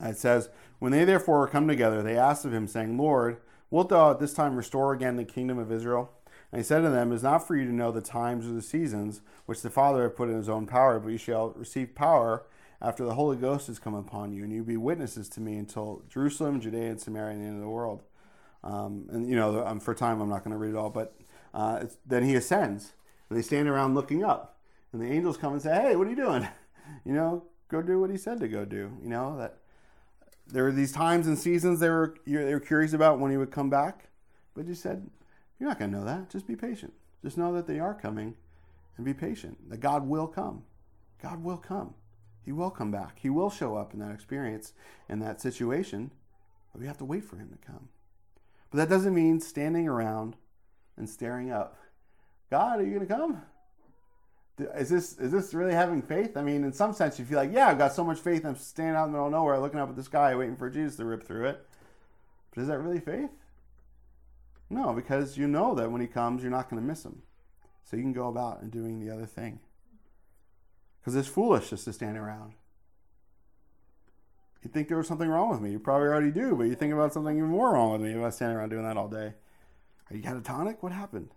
It 0.00 0.18
says, 0.18 0.50
When 0.78 0.92
they 0.92 1.04
therefore 1.04 1.40
were 1.40 1.48
come 1.48 1.68
together, 1.68 2.02
they 2.02 2.16
asked 2.16 2.44
of 2.44 2.54
him, 2.54 2.66
saying, 2.66 2.96
Lord, 2.96 3.38
wilt 3.70 3.88
thou 3.88 4.10
at 4.10 4.20
this 4.20 4.34
time 4.34 4.56
restore 4.56 4.92
again 4.92 5.16
the 5.16 5.24
kingdom 5.24 5.58
of 5.58 5.72
Israel? 5.72 6.12
And 6.50 6.60
he 6.60 6.64
said 6.64 6.80
to 6.80 6.90
them, 6.90 7.12
It 7.12 7.16
is 7.16 7.22
not 7.22 7.46
for 7.46 7.56
you 7.56 7.64
to 7.64 7.74
know 7.74 7.92
the 7.92 8.00
times 8.00 8.46
or 8.46 8.52
the 8.52 8.62
seasons 8.62 9.20
which 9.46 9.62
the 9.62 9.70
Father 9.70 10.04
hath 10.04 10.16
put 10.16 10.28
in 10.28 10.36
his 10.36 10.48
own 10.48 10.66
power, 10.66 10.98
but 10.98 11.10
you 11.10 11.18
shall 11.18 11.50
receive 11.50 11.94
power 11.94 12.44
after 12.80 13.04
the 13.04 13.14
Holy 13.14 13.36
Ghost 13.36 13.66
has 13.66 13.78
come 13.78 13.94
upon 13.94 14.32
you, 14.32 14.44
and 14.44 14.52
you 14.52 14.62
be 14.62 14.76
witnesses 14.76 15.28
to 15.30 15.40
me 15.40 15.56
until 15.56 16.02
Jerusalem, 16.08 16.60
Judea, 16.60 16.90
and 16.90 17.00
Samaria, 17.00 17.34
and 17.34 17.42
the 17.42 17.46
end 17.48 17.56
of 17.56 17.62
the 17.62 17.68
world. 17.68 18.04
Um, 18.62 19.06
and, 19.10 19.28
you 19.28 19.34
know, 19.34 19.66
um, 19.66 19.80
for 19.80 19.94
time, 19.94 20.20
I'm 20.20 20.28
not 20.28 20.44
going 20.44 20.52
to 20.52 20.58
read 20.58 20.70
it 20.70 20.76
all, 20.76 20.90
but 20.90 21.14
uh, 21.54 21.86
then 22.06 22.22
he 22.22 22.34
ascends. 22.34 22.92
And 23.28 23.38
they 23.38 23.42
stand 23.42 23.68
around 23.68 23.94
looking 23.94 24.24
up. 24.24 24.58
And 24.92 25.02
the 25.02 25.10
angels 25.10 25.36
come 25.36 25.52
and 25.52 25.62
say, 25.62 25.74
Hey, 25.74 25.96
what 25.96 26.06
are 26.06 26.10
you 26.10 26.16
doing? 26.16 26.48
You 27.04 27.12
know, 27.12 27.44
go 27.68 27.82
do 27.82 28.00
what 28.00 28.08
he 28.08 28.16
said 28.16 28.40
to 28.40 28.48
go 28.48 28.64
do. 28.64 28.96
You 29.02 29.10
know, 29.10 29.36
that 29.36 29.57
there 30.48 30.66
are 30.66 30.72
these 30.72 30.92
times 30.92 31.26
and 31.26 31.38
seasons 31.38 31.80
they 31.80 31.88
were, 31.88 32.14
they 32.26 32.52
were 32.54 32.60
curious 32.60 32.92
about 32.92 33.18
when 33.18 33.30
he 33.30 33.36
would 33.36 33.50
come 33.50 33.70
back. 33.70 34.08
But 34.54 34.66
he 34.66 34.74
said, 34.74 35.08
You're 35.58 35.68
not 35.68 35.78
going 35.78 35.92
to 35.92 35.98
know 35.98 36.04
that. 36.04 36.30
Just 36.30 36.46
be 36.46 36.56
patient. 36.56 36.92
Just 37.22 37.38
know 37.38 37.52
that 37.54 37.66
they 37.66 37.78
are 37.78 37.94
coming 37.94 38.34
and 38.96 39.04
be 39.04 39.14
patient. 39.14 39.70
That 39.70 39.80
God 39.80 40.08
will 40.08 40.26
come. 40.26 40.64
God 41.22 41.42
will 41.42 41.58
come. 41.58 41.94
He 42.44 42.52
will 42.52 42.70
come 42.70 42.90
back. 42.90 43.18
He 43.20 43.30
will 43.30 43.50
show 43.50 43.76
up 43.76 43.92
in 43.92 44.00
that 44.00 44.12
experience, 44.12 44.72
in 45.08 45.18
that 45.20 45.40
situation. 45.40 46.10
But 46.72 46.80
we 46.80 46.86
have 46.86 46.98
to 46.98 47.04
wait 47.04 47.24
for 47.24 47.36
him 47.36 47.50
to 47.50 47.66
come. 47.66 47.88
But 48.70 48.78
that 48.78 48.88
doesn't 48.88 49.14
mean 49.14 49.40
standing 49.40 49.86
around 49.86 50.36
and 50.96 51.08
staring 51.08 51.50
up 51.50 51.76
God, 52.50 52.80
are 52.80 52.84
you 52.84 52.94
going 52.94 53.06
to 53.06 53.14
come? 53.14 53.42
Is 54.58 54.88
this 54.88 55.18
is 55.18 55.30
this 55.30 55.54
really 55.54 55.72
having 55.72 56.02
faith? 56.02 56.36
I 56.36 56.42
mean, 56.42 56.64
in 56.64 56.72
some 56.72 56.92
sense, 56.92 57.18
you 57.18 57.24
feel 57.24 57.38
like, 57.38 57.52
yeah, 57.52 57.68
I've 57.68 57.78
got 57.78 57.92
so 57.92 58.04
much 58.04 58.18
faith. 58.18 58.44
I'm 58.44 58.56
standing 58.56 58.96
out 58.96 59.06
in 59.06 59.12
the 59.12 59.18
middle 59.18 59.26
of 59.26 59.32
nowhere, 59.32 59.58
looking 59.58 59.78
up 59.80 59.88
at 59.88 59.96
the 59.96 60.02
sky, 60.02 60.34
waiting 60.34 60.56
for 60.56 60.68
Jesus 60.68 60.96
to 60.96 61.04
rip 61.04 61.24
through 61.24 61.46
it. 61.46 61.66
But 62.54 62.62
is 62.62 62.68
that 62.68 62.78
really 62.78 63.00
faith? 63.00 63.30
No, 64.70 64.92
because 64.92 65.38
you 65.38 65.46
know 65.46 65.74
that 65.74 65.90
when 65.90 66.00
he 66.00 66.06
comes, 66.06 66.42
you're 66.42 66.50
not 66.50 66.68
going 66.68 66.82
to 66.82 66.86
miss 66.86 67.04
him. 67.04 67.22
So 67.84 67.96
you 67.96 68.02
can 68.02 68.12
go 68.12 68.28
about 68.28 68.60
and 68.60 68.70
doing 68.70 69.00
the 69.00 69.14
other 69.14 69.26
thing. 69.26 69.60
Because 71.00 71.16
it's 71.16 71.28
foolish 71.28 71.70
just 71.70 71.84
to 71.84 71.92
stand 71.92 72.18
around. 72.18 72.52
You 74.62 74.70
think 74.70 74.88
there 74.88 74.98
was 74.98 75.06
something 75.06 75.28
wrong 75.28 75.50
with 75.50 75.60
me. 75.60 75.70
You 75.70 75.78
probably 75.78 76.08
already 76.08 76.32
do, 76.32 76.54
but 76.56 76.64
you 76.64 76.74
think 76.74 76.92
about 76.92 77.14
something 77.14 77.36
even 77.36 77.48
more 77.48 77.72
wrong 77.72 77.92
with 77.92 78.00
me 78.02 78.10
if 78.10 78.22
I 78.22 78.30
stand 78.30 78.54
around 78.54 78.70
doing 78.70 78.82
that 78.82 78.96
all 78.96 79.08
day. 79.08 79.34
Are 80.10 80.16
you 80.16 80.22
catatonic? 80.22 80.78
What 80.80 80.92
happened? 80.92 81.30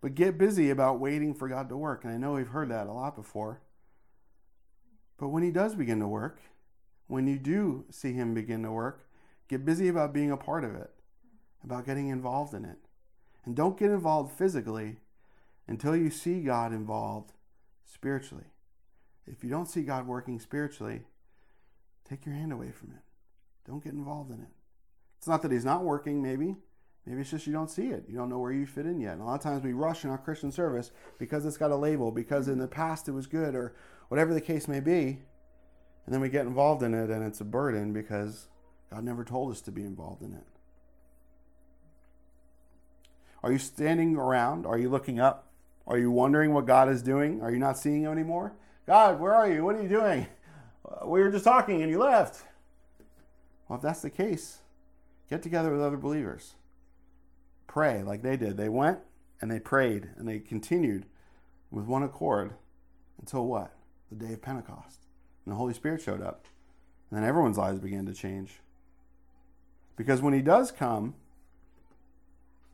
But 0.00 0.14
get 0.14 0.38
busy 0.38 0.70
about 0.70 1.00
waiting 1.00 1.34
for 1.34 1.48
God 1.48 1.68
to 1.68 1.76
work. 1.76 2.04
And 2.04 2.12
I 2.12 2.16
know 2.16 2.34
we've 2.34 2.48
heard 2.48 2.70
that 2.70 2.86
a 2.86 2.92
lot 2.92 3.16
before. 3.16 3.60
But 5.18 5.28
when 5.28 5.42
He 5.42 5.50
does 5.50 5.74
begin 5.74 5.98
to 6.00 6.06
work, 6.06 6.40
when 7.08 7.26
you 7.26 7.38
do 7.38 7.84
see 7.90 8.12
Him 8.12 8.34
begin 8.34 8.62
to 8.62 8.70
work, 8.70 9.08
get 9.48 9.64
busy 9.64 9.88
about 9.88 10.12
being 10.12 10.30
a 10.30 10.36
part 10.36 10.62
of 10.62 10.74
it, 10.74 10.90
about 11.64 11.86
getting 11.86 12.08
involved 12.08 12.54
in 12.54 12.64
it. 12.64 12.78
And 13.44 13.56
don't 13.56 13.78
get 13.78 13.90
involved 13.90 14.32
physically 14.32 14.98
until 15.66 15.96
you 15.96 16.10
see 16.10 16.40
God 16.40 16.72
involved 16.72 17.32
spiritually. 17.84 18.44
If 19.26 19.42
you 19.42 19.50
don't 19.50 19.68
see 19.68 19.82
God 19.82 20.06
working 20.06 20.38
spiritually, 20.38 21.02
take 22.08 22.24
your 22.24 22.34
hand 22.34 22.52
away 22.52 22.70
from 22.70 22.90
it. 22.90 23.02
Don't 23.66 23.82
get 23.82 23.92
involved 23.92 24.30
in 24.30 24.40
it. 24.40 24.48
It's 25.18 25.26
not 25.26 25.42
that 25.42 25.50
He's 25.50 25.64
not 25.64 25.82
working, 25.82 26.22
maybe. 26.22 26.56
Maybe 27.08 27.22
it's 27.22 27.30
just 27.30 27.46
you 27.46 27.54
don't 27.54 27.70
see 27.70 27.86
it. 27.86 28.04
You 28.06 28.16
don't 28.16 28.28
know 28.28 28.38
where 28.38 28.52
you 28.52 28.66
fit 28.66 28.84
in 28.84 29.00
yet. 29.00 29.14
And 29.14 29.22
a 29.22 29.24
lot 29.24 29.36
of 29.36 29.40
times 29.40 29.64
we 29.64 29.72
rush 29.72 30.04
in 30.04 30.10
our 30.10 30.18
Christian 30.18 30.52
service 30.52 30.90
because 31.18 31.46
it's 31.46 31.56
got 31.56 31.70
a 31.70 31.76
label, 31.76 32.12
because 32.12 32.48
in 32.48 32.58
the 32.58 32.68
past 32.68 33.08
it 33.08 33.12
was 33.12 33.26
good, 33.26 33.54
or 33.54 33.74
whatever 34.08 34.34
the 34.34 34.42
case 34.42 34.68
may 34.68 34.80
be. 34.80 35.20
And 36.04 36.14
then 36.14 36.20
we 36.20 36.28
get 36.28 36.44
involved 36.44 36.82
in 36.82 36.92
it 36.92 37.08
and 37.08 37.24
it's 37.24 37.40
a 37.40 37.46
burden 37.46 37.94
because 37.94 38.48
God 38.90 39.04
never 39.04 39.24
told 39.24 39.50
us 39.50 39.62
to 39.62 39.72
be 39.72 39.82
involved 39.82 40.20
in 40.20 40.34
it. 40.34 40.44
Are 43.42 43.52
you 43.52 43.58
standing 43.58 44.16
around? 44.16 44.66
Are 44.66 44.76
you 44.76 44.90
looking 44.90 45.18
up? 45.18 45.46
Are 45.86 45.96
you 45.96 46.10
wondering 46.10 46.52
what 46.52 46.66
God 46.66 46.90
is 46.90 47.02
doing? 47.02 47.40
Are 47.40 47.50
you 47.50 47.58
not 47.58 47.78
seeing 47.78 48.02
Him 48.02 48.12
anymore? 48.12 48.52
God, 48.86 49.18
where 49.18 49.34
are 49.34 49.50
you? 49.50 49.64
What 49.64 49.76
are 49.76 49.82
you 49.82 49.88
doing? 49.88 50.26
Uh, 50.84 51.06
we 51.06 51.20
were 51.20 51.30
just 51.30 51.44
talking 51.44 51.80
and 51.80 51.90
you 51.90 51.98
left. 51.98 52.42
Well, 53.66 53.78
if 53.78 53.82
that's 53.82 54.02
the 54.02 54.10
case, 54.10 54.58
get 55.30 55.42
together 55.42 55.70
with 55.70 55.80
other 55.80 55.96
believers 55.96 56.54
pray 57.68 58.02
like 58.02 58.22
they 58.22 58.36
did. 58.36 58.56
They 58.56 58.68
went 58.68 58.98
and 59.40 59.50
they 59.50 59.60
prayed 59.60 60.10
and 60.16 60.26
they 60.26 60.40
continued 60.40 61.06
with 61.70 61.84
one 61.84 62.02
accord 62.02 62.54
until 63.20 63.46
what? 63.46 63.72
The 64.10 64.16
day 64.16 64.32
of 64.32 64.42
Pentecost. 64.42 65.06
And 65.44 65.52
the 65.52 65.56
Holy 65.56 65.74
Spirit 65.74 66.02
showed 66.02 66.22
up. 66.22 66.46
And 67.10 67.18
then 67.18 67.28
everyone's 67.28 67.58
lives 67.58 67.78
began 67.78 68.06
to 68.06 68.12
change. 68.12 68.60
Because 69.96 70.20
when 70.20 70.34
He 70.34 70.42
does 70.42 70.72
come, 70.72 71.14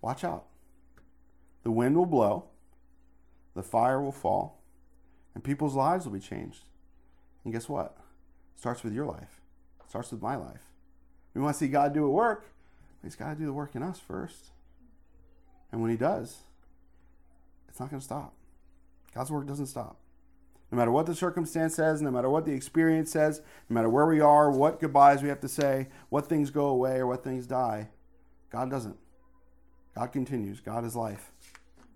watch 0.01 0.25
out. 0.25 0.47
The 1.63 1.71
wind 1.71 1.97
will 1.97 2.07
blow, 2.07 2.45
the 3.55 3.63
fire 3.63 4.01
will 4.01 4.13
fall, 4.13 4.61
and 5.35 5.43
people's 5.43 5.75
lives 5.75 6.05
will 6.05 6.13
be 6.13 6.21
changed. 6.21 6.65
And 7.43 7.53
guess 7.53 7.69
what? 7.69 7.97
It 8.55 8.61
starts 8.61 8.85
with 8.85 8.93
your 8.93 9.07
life, 9.07 9.41
it 9.83 9.89
starts 9.89 10.11
with 10.11 10.23
my 10.23 10.37
life. 10.37 10.71
We 11.33 11.41
want 11.41 11.55
to 11.55 11.59
see 11.59 11.69
God 11.69 11.95
do 11.95 12.05
a 12.05 12.11
work, 12.11 12.51
but 13.01 13.07
He's 13.07 13.17
got 13.17 13.31
to 13.31 13.39
do 13.39 13.47
the 13.47 13.53
work 13.53 13.75
in 13.75 13.83
us 13.83 13.99
first. 13.99 14.51
And 15.75 15.83
when 15.83 15.91
he 15.91 15.97
does, 15.97 16.37
it's 17.69 17.81
not 17.81 17.91
going 17.91 17.99
to 17.99 18.05
stop. 18.05 18.33
God's 19.13 19.33
work 19.33 19.45
doesn't 19.45 19.67
stop. 19.67 19.97
No 20.71 20.79
matter 20.79 20.93
what 20.93 21.07
the 21.07 21.17
circumstance 21.17 21.75
says, 21.75 22.01
no 22.01 22.13
matter 22.13 22.31
what 22.31 22.45
the 22.45 22.53
experience 22.53 23.11
says, 23.11 23.43
no 23.69 23.75
matter 23.75 23.89
where 23.89 24.07
we 24.07 24.21
are, 24.21 24.53
what 24.53 24.79
goodbyes 24.79 25.21
we 25.21 25.29
have 25.31 25.41
to 25.41 25.49
say, 25.49 25.89
what 26.11 26.29
things 26.29 26.51
go 26.51 26.67
away 26.67 26.99
or 26.99 27.09
what 27.09 27.25
things 27.25 27.49
die, 27.49 27.89
God 28.51 28.71
doesn't. 28.71 28.97
God 29.97 30.13
continues. 30.13 30.61
God 30.61 30.85
is 30.85 30.95
life, 30.95 31.33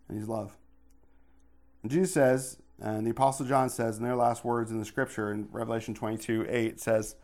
and 0.08 0.18
He's 0.18 0.26
love. 0.26 0.56
And 1.84 1.92
Jesus 1.92 2.12
says, 2.12 2.56
and 2.82 3.06
the 3.06 3.12
Apostle 3.12 3.46
John 3.46 3.70
says 3.70 3.96
in 3.96 4.02
their 4.02 4.16
last 4.16 4.44
words 4.44 4.72
in 4.72 4.80
the 4.80 4.84
scripture 4.84 5.30
in 5.30 5.46
Revelation 5.52 5.94
22 5.94 6.46
8 6.48 6.80
says, 6.80 7.14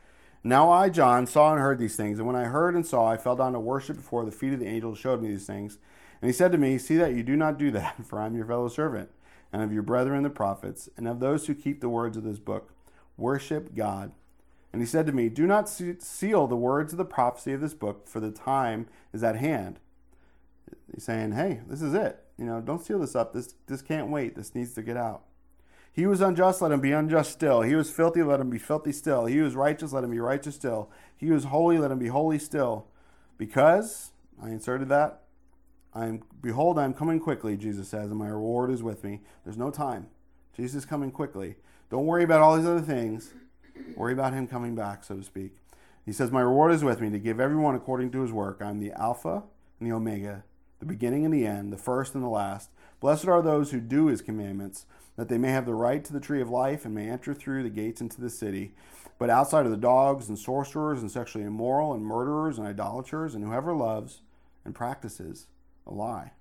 Now 0.44 0.70
I, 0.70 0.88
John, 0.88 1.26
saw 1.26 1.50
and 1.50 1.60
heard 1.60 1.80
these 1.80 1.96
things, 1.96 2.20
and 2.20 2.28
when 2.28 2.36
I 2.36 2.44
heard 2.44 2.76
and 2.76 2.86
saw, 2.86 3.08
I 3.08 3.16
fell 3.16 3.34
down 3.34 3.54
to 3.54 3.58
worship 3.58 3.96
before 3.96 4.24
the 4.24 4.30
feet 4.30 4.52
of 4.52 4.60
the 4.60 4.68
angel 4.68 4.90
who 4.90 4.96
showed 4.96 5.20
me 5.20 5.30
these 5.30 5.46
things. 5.46 5.78
And 6.24 6.30
he 6.30 6.34
said 6.34 6.52
to 6.52 6.58
me, 6.58 6.78
See 6.78 6.96
that 6.96 7.12
you 7.12 7.22
do 7.22 7.36
not 7.36 7.58
do 7.58 7.70
that, 7.72 7.96
for 8.06 8.18
I 8.18 8.24
am 8.24 8.34
your 8.34 8.46
fellow 8.46 8.68
servant, 8.68 9.10
and 9.52 9.60
of 9.60 9.74
your 9.74 9.82
brethren 9.82 10.22
the 10.22 10.30
prophets, 10.30 10.88
and 10.96 11.06
of 11.06 11.20
those 11.20 11.46
who 11.46 11.54
keep 11.54 11.82
the 11.82 11.90
words 11.90 12.16
of 12.16 12.24
this 12.24 12.38
book. 12.38 12.72
Worship 13.18 13.74
God. 13.74 14.10
And 14.72 14.80
he 14.80 14.86
said 14.86 15.04
to 15.04 15.12
me, 15.12 15.28
Do 15.28 15.46
not 15.46 15.68
seal 15.68 16.46
the 16.46 16.56
words 16.56 16.94
of 16.94 16.96
the 16.96 17.04
prophecy 17.04 17.52
of 17.52 17.60
this 17.60 17.74
book, 17.74 18.08
for 18.08 18.20
the 18.20 18.30
time 18.30 18.86
is 19.12 19.22
at 19.22 19.36
hand. 19.36 19.80
He's 20.94 21.04
saying, 21.04 21.32
Hey, 21.32 21.60
this 21.68 21.82
is 21.82 21.92
it. 21.92 22.24
You 22.38 22.46
know, 22.46 22.62
don't 22.62 22.82
seal 22.82 23.00
this 23.00 23.14
up. 23.14 23.34
This, 23.34 23.54
this 23.66 23.82
can't 23.82 24.08
wait. 24.08 24.34
This 24.34 24.54
needs 24.54 24.72
to 24.76 24.82
get 24.82 24.96
out. 24.96 25.24
He 25.92 26.06
was 26.06 26.22
unjust, 26.22 26.62
let 26.62 26.72
him 26.72 26.80
be 26.80 26.92
unjust 26.92 27.32
still. 27.32 27.60
He 27.60 27.74
was 27.74 27.90
filthy, 27.90 28.22
let 28.22 28.40
him 28.40 28.48
be 28.48 28.56
filthy 28.56 28.92
still. 28.92 29.26
He 29.26 29.42
was 29.42 29.54
righteous, 29.54 29.92
let 29.92 30.04
him 30.04 30.10
be 30.10 30.20
righteous 30.20 30.54
still. 30.54 30.90
He 31.14 31.30
was 31.30 31.44
holy, 31.44 31.76
let 31.76 31.90
him 31.90 31.98
be 31.98 32.08
holy 32.08 32.38
still. 32.38 32.86
Because, 33.36 34.12
I 34.42 34.48
inserted 34.48 34.88
that, 34.88 35.20
I 35.94 36.06
am 36.06 36.22
behold, 36.42 36.78
I 36.78 36.84
am 36.84 36.92
coming 36.92 37.20
quickly, 37.20 37.56
Jesus 37.56 37.88
says, 37.88 38.10
and 38.10 38.18
my 38.18 38.28
reward 38.28 38.70
is 38.70 38.82
with 38.82 39.04
me. 39.04 39.20
There's 39.44 39.56
no 39.56 39.70
time. 39.70 40.08
Jesus 40.56 40.82
is 40.82 40.84
coming 40.84 41.12
quickly. 41.12 41.54
Don't 41.90 42.06
worry 42.06 42.24
about 42.24 42.40
all 42.40 42.56
these 42.56 42.66
other 42.66 42.80
things. 42.80 43.32
Worry 43.96 44.12
about 44.12 44.32
him 44.32 44.48
coming 44.48 44.74
back, 44.74 45.04
so 45.04 45.16
to 45.16 45.22
speak. 45.22 45.56
He 46.04 46.12
says, 46.12 46.30
My 46.30 46.40
reward 46.40 46.72
is 46.72 46.82
with 46.82 47.00
me 47.00 47.10
to 47.10 47.18
give 47.18 47.38
everyone 47.38 47.76
according 47.76 48.10
to 48.12 48.22
his 48.22 48.32
work. 48.32 48.60
I'm 48.60 48.80
the 48.80 48.92
Alpha 48.92 49.44
and 49.78 49.88
the 49.88 49.94
Omega, 49.94 50.44
the 50.80 50.86
beginning 50.86 51.24
and 51.24 51.32
the 51.32 51.46
end, 51.46 51.72
the 51.72 51.78
first 51.78 52.14
and 52.14 52.24
the 52.24 52.28
last. 52.28 52.70
Blessed 53.00 53.28
are 53.28 53.42
those 53.42 53.70
who 53.70 53.80
do 53.80 54.06
his 54.06 54.20
commandments, 54.20 54.86
that 55.16 55.28
they 55.28 55.38
may 55.38 55.50
have 55.50 55.66
the 55.66 55.74
right 55.74 56.04
to 56.04 56.12
the 56.12 56.20
tree 56.20 56.40
of 56.40 56.50
life 56.50 56.84
and 56.84 56.94
may 56.94 57.08
enter 57.08 57.34
through 57.34 57.62
the 57.62 57.70
gates 57.70 58.00
into 58.00 58.20
the 58.20 58.30
city. 58.30 58.74
But 59.18 59.30
outside 59.30 59.64
of 59.64 59.70
the 59.70 59.76
dogs 59.76 60.28
and 60.28 60.38
sorcerers 60.38 61.00
and 61.00 61.10
sexually 61.10 61.46
immoral 61.46 61.94
and 61.94 62.04
murderers 62.04 62.58
and 62.58 62.66
idolaters 62.66 63.34
and 63.34 63.44
whoever 63.44 63.74
loves 63.74 64.22
and 64.64 64.74
practices 64.74 65.46
a 65.86 65.92
lie. 65.92 66.32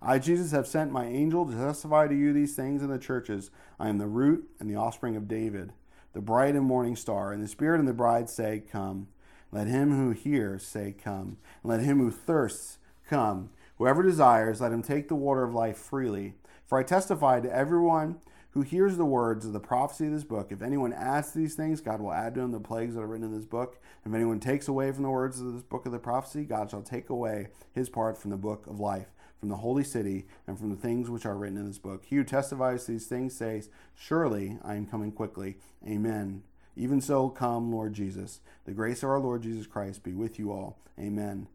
I, 0.00 0.18
Jesus, 0.18 0.50
have 0.50 0.66
sent 0.66 0.92
my 0.92 1.06
angel 1.06 1.46
to 1.46 1.54
testify 1.54 2.08
to 2.08 2.14
you 2.14 2.32
these 2.32 2.54
things 2.54 2.82
in 2.82 2.90
the 2.90 2.98
churches. 2.98 3.50
I 3.78 3.88
am 3.88 3.98
the 3.98 4.06
root 4.06 4.48
and 4.60 4.68
the 4.68 4.76
offspring 4.76 5.16
of 5.16 5.28
David, 5.28 5.72
the 6.12 6.20
bright 6.20 6.54
and 6.54 6.66
morning 6.66 6.94
star. 6.94 7.32
And 7.32 7.42
the 7.42 7.48
Spirit 7.48 7.78
and 7.78 7.88
the 7.88 7.94
bride 7.94 8.28
say, 8.28 8.62
Come. 8.70 9.08
Let 9.50 9.66
him 9.66 9.96
who 9.96 10.10
hears 10.10 10.66
say, 10.66 10.92
Come. 10.92 11.38
And 11.62 11.70
let 11.70 11.80
him 11.80 12.00
who 12.00 12.10
thirsts 12.10 12.78
come. 13.08 13.50
Whoever 13.78 14.02
desires, 14.02 14.60
let 14.60 14.72
him 14.72 14.82
take 14.82 15.08
the 15.08 15.14
water 15.14 15.42
of 15.42 15.54
life 15.54 15.78
freely. 15.78 16.34
For 16.66 16.78
I 16.78 16.82
testify 16.82 17.40
to 17.40 17.54
everyone 17.54 18.16
who 18.54 18.62
hears 18.62 18.96
the 18.96 19.04
words 19.04 19.44
of 19.44 19.52
the 19.52 19.60
prophecy 19.60 20.06
of 20.06 20.12
this 20.12 20.22
book. 20.22 20.52
If 20.52 20.62
anyone 20.62 20.92
adds 20.92 21.32
to 21.32 21.38
these 21.38 21.56
things, 21.56 21.80
God 21.80 22.00
will 22.00 22.12
add 22.12 22.36
to 22.36 22.40
him 22.40 22.52
the 22.52 22.60
plagues 22.60 22.94
that 22.94 23.00
are 23.00 23.06
written 23.06 23.26
in 23.26 23.36
this 23.36 23.44
book. 23.44 23.80
If 24.06 24.14
anyone 24.14 24.38
takes 24.38 24.68
away 24.68 24.92
from 24.92 25.02
the 25.02 25.10
words 25.10 25.40
of 25.40 25.52
this 25.52 25.62
book 25.64 25.86
of 25.86 25.92
the 25.92 25.98
prophecy, 25.98 26.44
God 26.44 26.70
shall 26.70 26.80
take 26.80 27.10
away 27.10 27.48
his 27.72 27.88
part 27.88 28.16
from 28.16 28.30
the 28.30 28.36
book 28.36 28.68
of 28.68 28.78
life, 28.78 29.08
from 29.40 29.48
the 29.48 29.56
holy 29.56 29.82
city, 29.82 30.26
and 30.46 30.56
from 30.56 30.70
the 30.70 30.76
things 30.76 31.10
which 31.10 31.26
are 31.26 31.36
written 31.36 31.58
in 31.58 31.66
this 31.66 31.78
book. 31.78 32.04
He 32.06 32.14
who 32.14 32.22
testifies 32.22 32.84
to 32.84 32.92
these 32.92 33.06
things 33.06 33.34
says, 33.34 33.70
Surely 33.92 34.56
I 34.62 34.76
am 34.76 34.86
coming 34.86 35.10
quickly. 35.10 35.56
Amen. 35.84 36.44
Even 36.76 37.00
so, 37.00 37.30
come, 37.30 37.72
Lord 37.72 37.92
Jesus. 37.92 38.38
The 38.66 38.72
grace 38.72 39.02
of 39.02 39.10
our 39.10 39.18
Lord 39.18 39.42
Jesus 39.42 39.66
Christ 39.66 40.04
be 40.04 40.12
with 40.12 40.38
you 40.38 40.52
all. 40.52 40.78
Amen. 40.96 41.48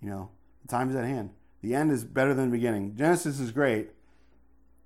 You 0.00 0.10
know, 0.10 0.30
the 0.62 0.68
time 0.68 0.90
is 0.90 0.96
at 0.96 1.04
hand. 1.04 1.30
The 1.60 1.74
end 1.74 1.90
is 1.90 2.04
better 2.04 2.34
than 2.34 2.50
the 2.50 2.56
beginning. 2.56 2.94
Genesis 2.94 3.40
is 3.40 3.50
great, 3.50 3.90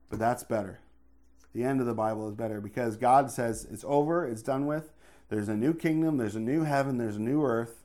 but 0.08 0.18
that's 0.18 0.42
better. 0.42 0.80
The 1.54 1.64
end 1.64 1.80
of 1.80 1.86
the 1.86 1.94
Bible 1.94 2.28
is 2.28 2.34
better 2.34 2.60
because 2.60 2.96
God 2.96 3.30
says 3.30 3.66
it's 3.70 3.84
over, 3.86 4.26
it's 4.26 4.42
done 4.42 4.66
with. 4.66 4.92
There's 5.28 5.48
a 5.48 5.56
new 5.56 5.74
kingdom, 5.74 6.16
there's 6.16 6.36
a 6.36 6.40
new 6.40 6.62
heaven, 6.62 6.98
there's 6.98 7.16
a 7.16 7.20
new 7.20 7.44
earth. 7.44 7.84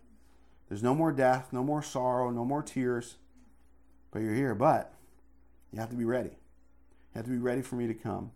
There's 0.68 0.84
no 0.84 0.96
more 0.96 1.12
death, 1.12 1.50
no 1.52 1.64
more 1.64 1.84
sorrow, 1.84 2.32
no 2.32 2.44
more 2.44 2.64
tears. 2.64 3.18
But 4.12 4.22
you're 4.22 4.34
here. 4.34 4.56
But 4.56 4.94
you 5.72 5.80
have 5.80 5.90
to 5.90 5.96
be 5.96 6.06
ready. 6.06 6.30
You 6.30 7.18
have 7.18 7.26
to 7.26 7.32
be 7.32 7.38
ready 7.38 7.62
for 7.62 7.76
me 7.76 7.88
to 7.88 7.94
come. 7.94 8.32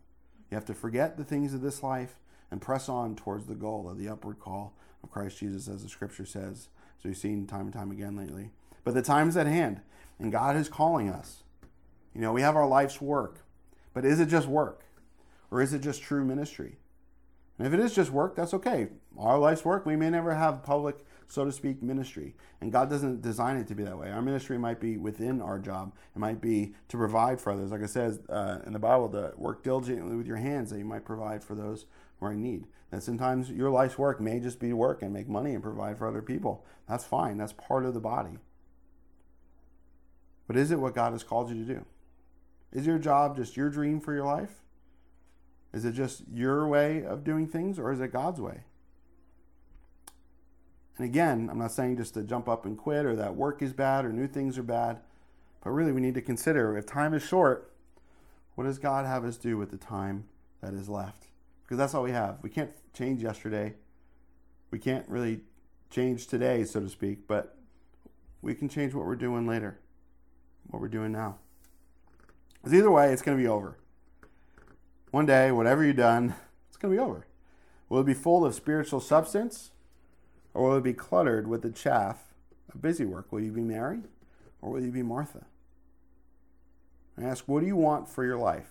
You 0.49 0.55
have 0.55 0.65
to 0.65 0.73
forget 0.73 1.17
the 1.17 1.23
things 1.23 1.53
of 1.53 1.61
this 1.61 1.81
life 1.83 2.15
and 2.51 2.61
press 2.61 2.89
on 2.89 3.15
towards 3.15 3.45
the 3.45 3.55
goal 3.55 3.89
of 3.89 3.97
the 3.97 4.09
upward 4.09 4.39
call 4.39 4.73
of 5.03 5.11
Christ 5.11 5.39
Jesus, 5.39 5.67
as 5.67 5.83
the 5.83 5.89
scripture 5.89 6.25
says, 6.25 6.69
as 6.99 7.05
we've 7.05 7.17
seen 7.17 7.47
time 7.47 7.61
and 7.61 7.73
time 7.73 7.91
again 7.91 8.15
lately. 8.15 8.49
But 8.83 8.93
the 8.93 9.01
time 9.01 9.29
is 9.29 9.37
at 9.37 9.47
hand, 9.47 9.81
and 10.17 10.31
God 10.31 10.55
is 10.55 10.67
calling 10.67 11.09
us. 11.09 11.43
You 12.13 12.21
know, 12.21 12.33
we 12.33 12.41
have 12.41 12.55
our 12.55 12.67
life's 12.67 12.99
work, 12.99 13.39
but 13.93 14.05
is 14.05 14.19
it 14.19 14.27
just 14.27 14.47
work? 14.47 14.83
Or 15.51 15.61
is 15.61 15.73
it 15.73 15.79
just 15.79 16.01
true 16.01 16.23
ministry? 16.23 16.77
And 17.57 17.67
if 17.67 17.73
it 17.73 17.79
is 17.81 17.93
just 17.93 18.11
work, 18.11 18.35
that's 18.35 18.53
okay. 18.53 18.87
Our 19.17 19.37
life's 19.37 19.65
work, 19.65 19.85
we 19.85 19.97
may 19.97 20.09
never 20.09 20.33
have 20.33 20.63
public, 20.63 21.05
so 21.27 21.43
to 21.43 21.51
speak, 21.51 21.83
ministry. 21.83 22.35
And 22.61 22.71
God 22.71 22.89
doesn't 22.89 23.21
design 23.21 23.57
it 23.57 23.67
to 23.67 23.75
be 23.75 23.83
that 23.83 23.97
way. 23.97 24.09
Our 24.09 24.21
ministry 24.21 24.57
might 24.57 24.79
be 24.79 24.95
within 24.95 25.41
our 25.41 25.59
job, 25.59 25.93
it 26.15 26.19
might 26.19 26.39
be 26.39 26.73
to 26.87 26.97
provide 26.97 27.41
for 27.41 27.51
others. 27.51 27.71
Like 27.71 27.83
I 27.83 27.87
said 27.87 28.19
uh, 28.29 28.59
in 28.65 28.71
the 28.71 28.79
Bible, 28.79 29.09
to 29.09 29.33
work 29.35 29.61
diligently 29.61 30.15
with 30.15 30.25
your 30.25 30.37
hands 30.37 30.69
that 30.69 30.77
you 30.77 30.85
might 30.85 31.03
provide 31.03 31.43
for 31.43 31.53
those 31.53 31.85
who 32.19 32.27
are 32.27 32.31
in 32.31 32.41
need. 32.41 32.65
And 32.91 33.03
sometimes 33.03 33.51
your 33.51 33.69
life's 33.69 33.97
work 33.97 34.21
may 34.21 34.39
just 34.39 34.59
be 34.59 34.71
work 34.71 35.01
and 35.01 35.13
make 35.13 35.27
money 35.27 35.53
and 35.53 35.61
provide 35.61 35.97
for 35.97 36.07
other 36.07 36.21
people. 36.21 36.65
That's 36.87 37.05
fine, 37.05 37.37
that's 37.37 37.53
part 37.53 37.85
of 37.85 37.93
the 37.93 37.99
body. 37.99 38.37
But 40.47 40.55
is 40.55 40.71
it 40.71 40.79
what 40.79 40.95
God 40.95 41.11
has 41.11 41.23
called 41.23 41.49
you 41.49 41.63
to 41.63 41.73
do? 41.73 41.85
Is 42.71 42.87
your 42.87 42.97
job 42.97 43.35
just 43.35 43.57
your 43.57 43.69
dream 43.69 43.99
for 43.99 44.13
your 44.13 44.25
life? 44.25 44.63
Is 45.73 45.85
it 45.85 45.91
just 45.93 46.23
your 46.33 46.67
way 46.67 47.03
of 47.03 47.23
doing 47.23 47.47
things 47.47 47.77
or 47.77 47.91
is 47.91 47.99
it 47.99 48.11
God's 48.11 48.41
way? 48.41 48.61
And 50.97 51.05
again, 51.05 51.47
I'm 51.49 51.59
not 51.59 51.71
saying 51.71 51.97
just 51.97 52.13
to 52.15 52.23
jump 52.23 52.49
up 52.49 52.65
and 52.65 52.77
quit 52.77 53.05
or 53.05 53.15
that 53.15 53.35
work 53.35 53.61
is 53.61 53.71
bad 53.71 54.03
or 54.03 54.11
new 54.11 54.27
things 54.27 54.57
are 54.57 54.63
bad, 54.63 54.99
but 55.63 55.69
really 55.71 55.91
we 55.91 56.01
need 56.01 56.15
to 56.15 56.21
consider 56.21 56.77
if 56.77 56.85
time 56.85 57.13
is 57.13 57.23
short, 57.23 57.71
what 58.55 58.65
does 58.65 58.79
God 58.79 59.05
have 59.05 59.23
us 59.23 59.37
do 59.37 59.57
with 59.57 59.71
the 59.71 59.77
time 59.77 60.25
that 60.61 60.73
is 60.73 60.89
left? 60.89 61.27
Because 61.63 61.77
that's 61.77 61.93
all 61.93 62.03
we 62.03 62.11
have. 62.11 62.39
We 62.41 62.49
can't 62.49 62.71
change 62.93 63.23
yesterday. 63.23 63.75
We 64.71 64.79
can't 64.79 65.07
really 65.07 65.41
change 65.89 66.27
today, 66.27 66.63
so 66.65 66.81
to 66.81 66.89
speak, 66.89 67.27
but 67.27 67.55
we 68.41 68.53
can 68.53 68.67
change 68.67 68.93
what 68.93 69.05
we're 69.05 69.15
doing 69.15 69.47
later, 69.47 69.79
what 70.67 70.81
we're 70.81 70.87
doing 70.87 71.11
now. 71.11 71.37
Because 72.55 72.73
either 72.73 72.91
way, 72.91 73.13
it's 73.13 73.21
going 73.21 73.37
to 73.37 73.41
be 73.41 73.47
over. 73.47 73.77
One 75.11 75.25
day, 75.25 75.51
whatever 75.51 75.83
you've 75.83 75.95
done, 75.95 76.35
it's 76.67 76.77
going 76.77 76.93
to 76.93 77.01
be 77.01 77.03
over. 77.03 77.25
Will 77.87 78.01
it 78.01 78.05
be 78.05 78.13
full 78.13 78.45
of 78.45 78.53
spiritual 78.53 78.99
substance 78.99 79.71
or 80.53 80.69
will 80.69 80.77
it 80.77 80.83
be 80.83 80.93
cluttered 80.93 81.47
with 81.47 81.63
the 81.63 81.71
chaff 81.71 82.33
of 82.73 82.81
busy 82.81 83.05
work? 83.05 83.31
Will 83.31 83.41
you 83.41 83.51
be 83.51 83.61
Mary 83.61 84.01
or 84.61 84.71
will 84.71 84.83
you 84.83 84.91
be 84.91 85.01
Martha? 85.01 85.45
I 87.17 87.23
ask, 87.23 87.47
what 87.47 87.61
do 87.61 87.65
you 87.65 87.75
want 87.75 88.07
for 88.07 88.23
your 88.23 88.37
life? 88.37 88.69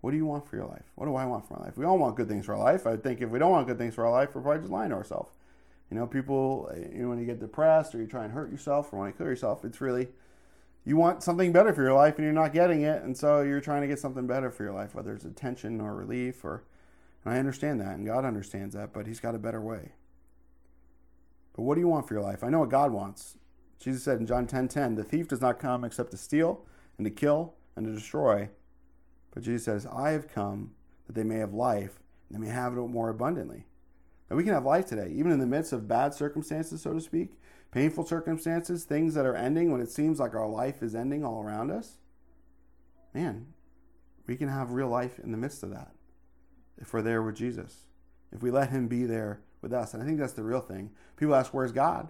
What 0.00 0.10
do 0.10 0.16
you 0.16 0.26
want 0.26 0.48
for 0.48 0.56
your 0.56 0.66
life? 0.66 0.84
What 0.94 1.06
do 1.06 1.14
I 1.14 1.24
want 1.24 1.46
for 1.46 1.58
my 1.58 1.66
life? 1.66 1.76
We 1.76 1.84
all 1.84 1.98
want 1.98 2.16
good 2.16 2.28
things 2.28 2.46
for 2.46 2.54
our 2.54 2.62
life. 2.62 2.86
I 2.86 2.96
think 2.96 3.22
if 3.22 3.30
we 3.30 3.38
don't 3.38 3.50
want 3.50 3.66
good 3.66 3.78
things 3.78 3.94
for 3.94 4.04
our 4.04 4.12
life, 4.12 4.34
we're 4.34 4.42
probably 4.42 4.60
just 4.60 4.72
lying 4.72 4.90
to 4.90 4.96
ourselves. 4.96 5.32
You 5.90 5.96
know, 5.96 6.06
people, 6.06 6.70
eh, 6.74 6.88
you 6.92 7.02
know, 7.02 7.08
when 7.08 7.18
you 7.18 7.24
get 7.24 7.38
depressed 7.38 7.94
or 7.94 7.98
you 7.98 8.06
try 8.06 8.24
and 8.24 8.32
hurt 8.32 8.50
yourself 8.50 8.92
or 8.92 8.98
want 8.98 9.14
to 9.14 9.16
kill 9.16 9.26
yourself, 9.26 9.64
it's 9.64 9.80
really 9.80 10.08
you 10.86 10.96
want 10.96 11.20
something 11.22 11.52
better 11.52 11.74
for 11.74 11.82
your 11.82 11.92
life 11.92 12.14
and 12.16 12.24
you're 12.24 12.32
not 12.32 12.52
getting 12.52 12.82
it 12.82 13.02
and 13.02 13.18
so 13.18 13.42
you're 13.42 13.60
trying 13.60 13.82
to 13.82 13.88
get 13.88 13.98
something 13.98 14.26
better 14.26 14.50
for 14.50 14.62
your 14.62 14.72
life 14.72 14.94
whether 14.94 15.12
it's 15.12 15.24
attention 15.24 15.80
or 15.80 15.94
relief 15.94 16.44
or 16.44 16.62
and 17.24 17.34
i 17.34 17.38
understand 17.38 17.80
that 17.80 17.96
and 17.96 18.06
god 18.06 18.24
understands 18.24 18.74
that 18.74 18.92
but 18.92 19.06
he's 19.06 19.20
got 19.20 19.34
a 19.34 19.38
better 19.38 19.60
way. 19.60 19.92
But 21.54 21.62
what 21.62 21.74
do 21.74 21.80
you 21.80 21.88
want 21.88 22.06
for 22.06 22.12
your 22.12 22.22
life? 22.22 22.44
I 22.44 22.50
know 22.50 22.60
what 22.60 22.68
god 22.68 22.92
wants. 22.92 23.36
Jesus 23.80 24.04
said 24.04 24.20
in 24.20 24.26
john 24.26 24.46
10 24.46 24.68
10 24.68 24.94
the 24.94 25.04
thief 25.04 25.28
does 25.28 25.40
not 25.40 25.58
come 25.58 25.84
except 25.84 26.12
to 26.12 26.16
steal 26.16 26.64
and 26.96 27.04
to 27.04 27.10
kill 27.10 27.54
and 27.74 27.84
to 27.84 27.92
destroy. 27.92 28.48
But 29.34 29.42
jesus 29.42 29.64
says 29.64 29.86
i 29.86 30.10
have 30.10 30.28
come 30.28 30.70
that 31.06 31.14
they 31.14 31.24
may 31.24 31.38
have 31.38 31.52
life 31.52 31.98
and 32.28 32.36
they 32.36 32.46
may 32.46 32.52
have 32.52 32.72
it 32.72 32.76
more 32.76 33.10
abundantly. 33.10 33.66
And 34.28 34.36
we 34.36 34.44
can 34.44 34.54
have 34.54 34.64
life 34.64 34.86
today 34.86 35.10
even 35.12 35.32
in 35.32 35.40
the 35.40 35.46
midst 35.46 35.72
of 35.72 35.88
bad 35.88 36.14
circumstances 36.14 36.82
so 36.82 36.92
to 36.92 37.00
speak 37.00 37.32
painful 37.76 38.06
circumstances, 38.06 38.84
things 38.84 39.12
that 39.12 39.26
are 39.26 39.36
ending 39.36 39.70
when 39.70 39.82
it 39.82 39.90
seems 39.90 40.18
like 40.18 40.34
our 40.34 40.48
life 40.48 40.82
is 40.82 40.94
ending 40.94 41.22
all 41.22 41.42
around 41.42 41.70
us, 41.70 41.98
man, 43.12 43.48
we 44.26 44.34
can 44.34 44.48
have 44.48 44.70
real 44.70 44.88
life 44.88 45.18
in 45.18 45.30
the 45.30 45.36
midst 45.36 45.62
of 45.62 45.68
that 45.68 45.92
if 46.78 46.94
we're 46.94 47.02
there 47.02 47.22
with 47.22 47.36
Jesus, 47.36 47.84
if 48.32 48.42
we 48.42 48.50
let 48.50 48.70
Him 48.70 48.88
be 48.88 49.04
there 49.04 49.42
with 49.60 49.74
us. 49.74 49.92
And 49.92 50.02
I 50.02 50.06
think 50.06 50.18
that's 50.18 50.32
the 50.32 50.42
real 50.42 50.62
thing. 50.62 50.90
People 51.18 51.34
ask, 51.34 51.52
Where's 51.52 51.70
God? 51.70 52.08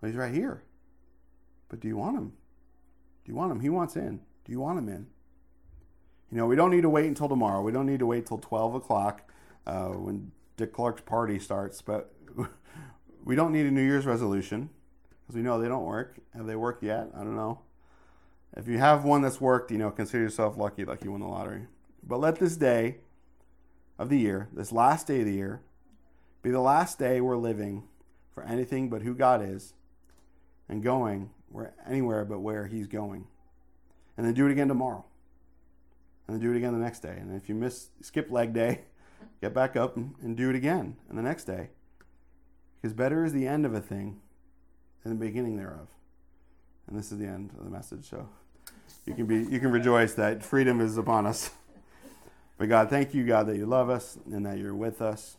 Well, 0.00 0.12
He's 0.12 0.16
right 0.16 0.32
here. 0.32 0.62
But 1.68 1.80
do 1.80 1.88
you 1.88 1.96
want 1.96 2.16
Him? 2.16 2.32
Do 3.24 3.32
you 3.32 3.34
want 3.34 3.50
Him? 3.50 3.58
He 3.58 3.68
wants 3.68 3.96
in. 3.96 4.20
Do 4.44 4.52
you 4.52 4.60
want 4.60 4.78
Him 4.78 4.88
in? 4.88 5.08
You 6.30 6.38
know, 6.38 6.46
we 6.46 6.54
don't 6.54 6.70
need 6.70 6.82
to 6.82 6.88
wait 6.88 7.06
until 7.06 7.28
tomorrow. 7.28 7.62
We 7.62 7.72
don't 7.72 7.86
need 7.86 7.98
to 7.98 8.06
wait 8.06 8.26
till 8.26 8.38
12 8.38 8.76
o'clock 8.76 9.28
uh, 9.66 9.88
when 9.88 10.30
Dick 10.56 10.72
Clark's 10.72 11.02
party 11.02 11.40
starts, 11.40 11.82
but 11.82 12.14
we 13.24 13.34
don't 13.34 13.50
need 13.50 13.66
a 13.66 13.72
New 13.72 13.84
Year's 13.84 14.06
resolution 14.06 14.70
because 15.30 15.36
we 15.36 15.42
know 15.44 15.60
they 15.60 15.68
don't 15.68 15.84
work. 15.84 16.18
Have 16.34 16.46
they 16.46 16.56
worked 16.56 16.82
yet? 16.82 17.08
I 17.14 17.18
don't 17.18 17.36
know. 17.36 17.60
If 18.56 18.66
you 18.66 18.78
have 18.78 19.04
one 19.04 19.22
that's 19.22 19.40
worked, 19.40 19.70
you 19.70 19.78
know, 19.78 19.92
consider 19.92 20.24
yourself 20.24 20.56
lucky, 20.56 20.84
like 20.84 21.04
you 21.04 21.12
won 21.12 21.20
the 21.20 21.28
lottery. 21.28 21.68
But 22.02 22.18
let 22.18 22.40
this 22.40 22.56
day 22.56 22.96
of 23.96 24.08
the 24.08 24.18
year, 24.18 24.48
this 24.52 24.72
last 24.72 25.06
day 25.06 25.20
of 25.20 25.26
the 25.26 25.34
year, 25.34 25.60
be 26.42 26.50
the 26.50 26.58
last 26.58 26.98
day 26.98 27.20
we're 27.20 27.36
living 27.36 27.84
for 28.34 28.42
anything 28.42 28.90
but 28.90 29.02
who 29.02 29.14
God 29.14 29.40
is 29.40 29.74
and 30.68 30.82
going 30.82 31.30
where 31.48 31.74
anywhere 31.88 32.24
but 32.24 32.40
where 32.40 32.66
He's 32.66 32.88
going. 32.88 33.28
And 34.16 34.26
then 34.26 34.34
do 34.34 34.46
it 34.46 34.50
again 34.52 34.66
tomorrow. 34.66 35.04
And 36.26 36.34
then 36.34 36.42
do 36.42 36.52
it 36.52 36.56
again 36.56 36.72
the 36.72 36.84
next 36.84 37.00
day. 37.00 37.16
And 37.20 37.36
if 37.40 37.48
you 37.48 37.54
miss 37.54 37.90
skip 38.00 38.32
leg 38.32 38.52
day, 38.52 38.80
get 39.40 39.54
back 39.54 39.76
up 39.76 39.96
and, 39.96 40.16
and 40.22 40.36
do 40.36 40.50
it 40.50 40.56
again 40.56 40.96
and 41.08 41.16
the 41.16 41.22
next 41.22 41.44
day. 41.44 41.68
Because 42.82 42.94
better 42.94 43.24
is 43.24 43.32
the 43.32 43.46
end 43.46 43.64
of 43.64 43.74
a 43.74 43.80
thing 43.80 44.20
and 45.04 45.12
the 45.12 45.24
beginning 45.24 45.56
thereof. 45.56 45.88
And 46.86 46.98
this 46.98 47.12
is 47.12 47.18
the 47.18 47.26
end 47.26 47.50
of 47.58 47.64
the 47.64 47.70
message. 47.70 48.08
So 48.08 48.28
you 49.06 49.14
can 49.14 49.26
be 49.26 49.44
you 49.44 49.60
can 49.60 49.70
rejoice 49.70 50.14
that 50.14 50.42
freedom 50.42 50.80
is 50.80 50.96
upon 50.96 51.26
us. 51.26 51.50
But 52.58 52.68
God, 52.68 52.90
thank 52.90 53.14
you, 53.14 53.24
God, 53.24 53.46
that 53.46 53.56
you 53.56 53.64
love 53.64 53.88
us 53.88 54.18
and 54.30 54.44
that 54.44 54.58
you're 54.58 54.74
with 54.74 55.00
us. 55.00 55.38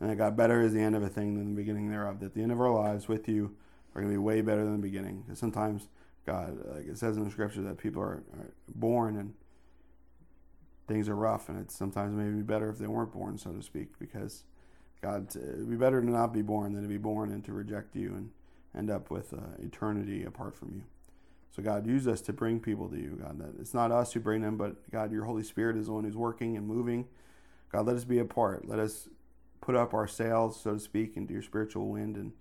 And 0.00 0.10
that 0.10 0.16
God, 0.16 0.36
better 0.36 0.60
is 0.60 0.72
the 0.72 0.80
end 0.80 0.96
of 0.96 1.02
a 1.02 1.08
thing 1.08 1.38
than 1.38 1.54
the 1.54 1.56
beginning 1.56 1.90
thereof. 1.90 2.20
That 2.20 2.34
the 2.34 2.42
end 2.42 2.50
of 2.50 2.60
our 2.60 2.70
lives 2.70 3.06
with 3.06 3.28
you 3.28 3.54
are 3.94 4.00
going 4.00 4.12
to 4.12 4.18
be 4.18 4.22
way 4.22 4.40
better 4.40 4.64
than 4.64 4.72
the 4.72 4.82
beginning. 4.82 5.22
Because 5.22 5.38
sometimes, 5.38 5.88
God, 6.26 6.56
like 6.74 6.86
it 6.88 6.98
says 6.98 7.16
in 7.16 7.24
the 7.24 7.30
scripture, 7.30 7.62
that 7.62 7.78
people 7.78 8.02
are, 8.02 8.22
are 8.36 8.52
born 8.74 9.16
and 9.16 9.34
things 10.88 11.08
are 11.08 11.14
rough, 11.14 11.48
and 11.48 11.60
it's 11.60 11.76
sometimes 11.76 12.16
maybe 12.16 12.42
better 12.42 12.70
if 12.70 12.78
they 12.78 12.86
weren't 12.86 13.12
born, 13.12 13.38
so 13.38 13.52
to 13.52 13.62
speak, 13.62 13.98
because 13.98 14.44
God, 15.02 15.28
it'd 15.36 15.70
be 15.70 15.76
better 15.76 16.00
to 16.00 16.10
not 16.10 16.32
be 16.32 16.42
born 16.42 16.72
than 16.72 16.82
to 16.82 16.88
be 16.88 16.96
born 16.96 17.30
and 17.30 17.44
to 17.44 17.52
reject 17.52 17.94
you 17.94 18.14
and 18.14 18.30
end 18.78 18.90
up 18.90 19.10
with 19.10 19.34
uh, 19.34 19.38
eternity 19.58 20.24
apart 20.24 20.56
from 20.56 20.72
you. 20.74 20.82
So, 21.50 21.62
God, 21.62 21.86
use 21.86 22.06
us 22.06 22.20
to 22.22 22.32
bring 22.32 22.60
people 22.60 22.88
to 22.88 22.96
you, 22.96 23.18
God. 23.20 23.38
That 23.40 23.60
it's 23.60 23.74
not 23.74 23.90
us 23.90 24.12
who 24.12 24.20
bring 24.20 24.42
them, 24.42 24.56
but 24.56 24.90
God, 24.90 25.10
your 25.10 25.24
Holy 25.24 25.42
Spirit 25.42 25.76
is 25.76 25.86
the 25.86 25.92
one 25.92 26.04
who's 26.04 26.16
working 26.16 26.56
and 26.56 26.66
moving. 26.66 27.06
God, 27.72 27.86
let 27.86 27.96
us 27.96 28.04
be 28.04 28.18
a 28.18 28.24
part. 28.24 28.68
Let 28.68 28.78
us 28.78 29.08
put 29.60 29.74
up 29.74 29.92
our 29.92 30.06
sails, 30.06 30.60
so 30.60 30.74
to 30.74 30.80
speak, 30.80 31.16
into 31.16 31.32
your 31.32 31.42
spiritual 31.42 31.88
wind 31.88 32.16
and, 32.16 32.32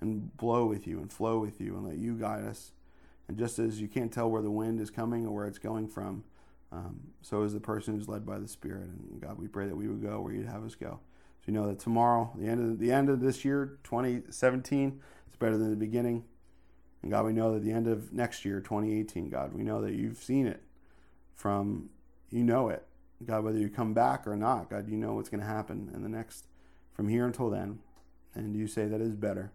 and 0.00 0.36
blow 0.36 0.66
with 0.66 0.86
you 0.86 0.98
and 0.98 1.12
flow 1.12 1.38
with 1.38 1.60
you 1.60 1.76
and 1.76 1.86
let 1.86 1.98
you 1.98 2.14
guide 2.14 2.44
us. 2.44 2.72
And 3.28 3.38
just 3.38 3.58
as 3.58 3.80
you 3.80 3.88
can't 3.88 4.12
tell 4.12 4.30
where 4.30 4.42
the 4.42 4.50
wind 4.50 4.80
is 4.80 4.90
coming 4.90 5.26
or 5.26 5.34
where 5.34 5.46
it's 5.46 5.58
going 5.58 5.88
from, 5.88 6.24
um, 6.72 7.00
so 7.22 7.42
is 7.42 7.52
the 7.52 7.60
person 7.60 7.94
who's 7.94 8.08
led 8.08 8.26
by 8.26 8.38
the 8.38 8.48
Spirit. 8.48 8.82
And 8.88 9.20
God, 9.20 9.38
we 9.38 9.46
pray 9.46 9.66
that 9.66 9.76
we 9.76 9.88
would 9.88 10.02
go 10.02 10.20
where 10.20 10.32
you'd 10.32 10.46
have 10.46 10.64
us 10.64 10.74
go. 10.74 10.98
So 11.40 11.52
you 11.52 11.54
know 11.54 11.68
that 11.68 11.78
tomorrow, 11.78 12.32
the 12.36 12.48
end 12.48 12.60
of 12.60 12.78
the 12.78 12.90
end 12.90 13.08
of 13.08 13.20
this 13.20 13.44
year, 13.44 13.78
2017, 13.84 15.00
is 15.23 15.23
better 15.44 15.58
than 15.58 15.68
the 15.68 15.76
beginning. 15.76 16.24
And 17.02 17.10
God, 17.10 17.26
we 17.26 17.34
know 17.34 17.52
that 17.52 17.62
the 17.62 17.70
end 17.70 17.86
of 17.86 18.14
next 18.14 18.46
year, 18.46 18.60
2018, 18.60 19.28
God, 19.28 19.52
we 19.52 19.62
know 19.62 19.82
that 19.82 19.92
you've 19.92 20.16
seen 20.16 20.46
it 20.46 20.62
from, 21.34 21.90
you 22.30 22.42
know 22.42 22.70
it. 22.70 22.86
God, 23.24 23.44
whether 23.44 23.58
you 23.58 23.68
come 23.68 23.92
back 23.92 24.26
or 24.26 24.36
not, 24.36 24.70
God, 24.70 24.88
you 24.88 24.96
know 24.96 25.12
what's 25.12 25.28
going 25.28 25.40
to 25.42 25.46
happen 25.46 25.90
in 25.94 26.02
the 26.02 26.08
next, 26.08 26.46
from 26.94 27.08
here 27.08 27.26
until 27.26 27.50
then. 27.50 27.80
And 28.34 28.56
you 28.56 28.66
say 28.66 28.86
that 28.86 29.02
is 29.02 29.14
better. 29.16 29.52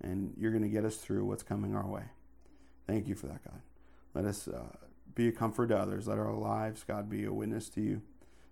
And 0.00 0.34
you're 0.36 0.50
going 0.50 0.64
to 0.64 0.68
get 0.68 0.84
us 0.84 0.96
through 0.96 1.24
what's 1.24 1.44
coming 1.44 1.76
our 1.76 1.86
way. 1.86 2.02
Thank 2.88 3.06
you 3.06 3.14
for 3.14 3.28
that, 3.28 3.44
God. 3.44 3.60
Let 4.14 4.24
us 4.24 4.48
uh, 4.48 4.74
be 5.14 5.28
a 5.28 5.32
comfort 5.32 5.68
to 5.68 5.78
others. 5.78 6.08
Let 6.08 6.18
our 6.18 6.34
lives, 6.34 6.84
God, 6.86 7.08
be 7.08 7.24
a 7.24 7.32
witness 7.32 7.68
to 7.70 7.80
you 7.80 8.02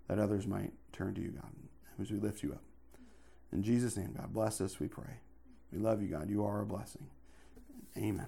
that 0.06 0.20
others 0.20 0.46
might 0.46 0.72
turn 0.92 1.14
to 1.14 1.20
you, 1.20 1.30
God, 1.30 1.50
as 2.00 2.12
we 2.12 2.18
lift 2.18 2.44
you 2.44 2.52
up. 2.52 2.62
In 3.52 3.64
Jesus' 3.64 3.96
name, 3.96 4.14
God, 4.16 4.32
bless 4.32 4.60
us, 4.60 4.78
we 4.78 4.86
pray. 4.86 5.18
We 5.72 5.78
love 5.78 6.02
you, 6.02 6.08
God. 6.08 6.28
You 6.28 6.44
are 6.44 6.60
a 6.60 6.66
blessing. 6.66 7.06
Amen. 7.96 8.26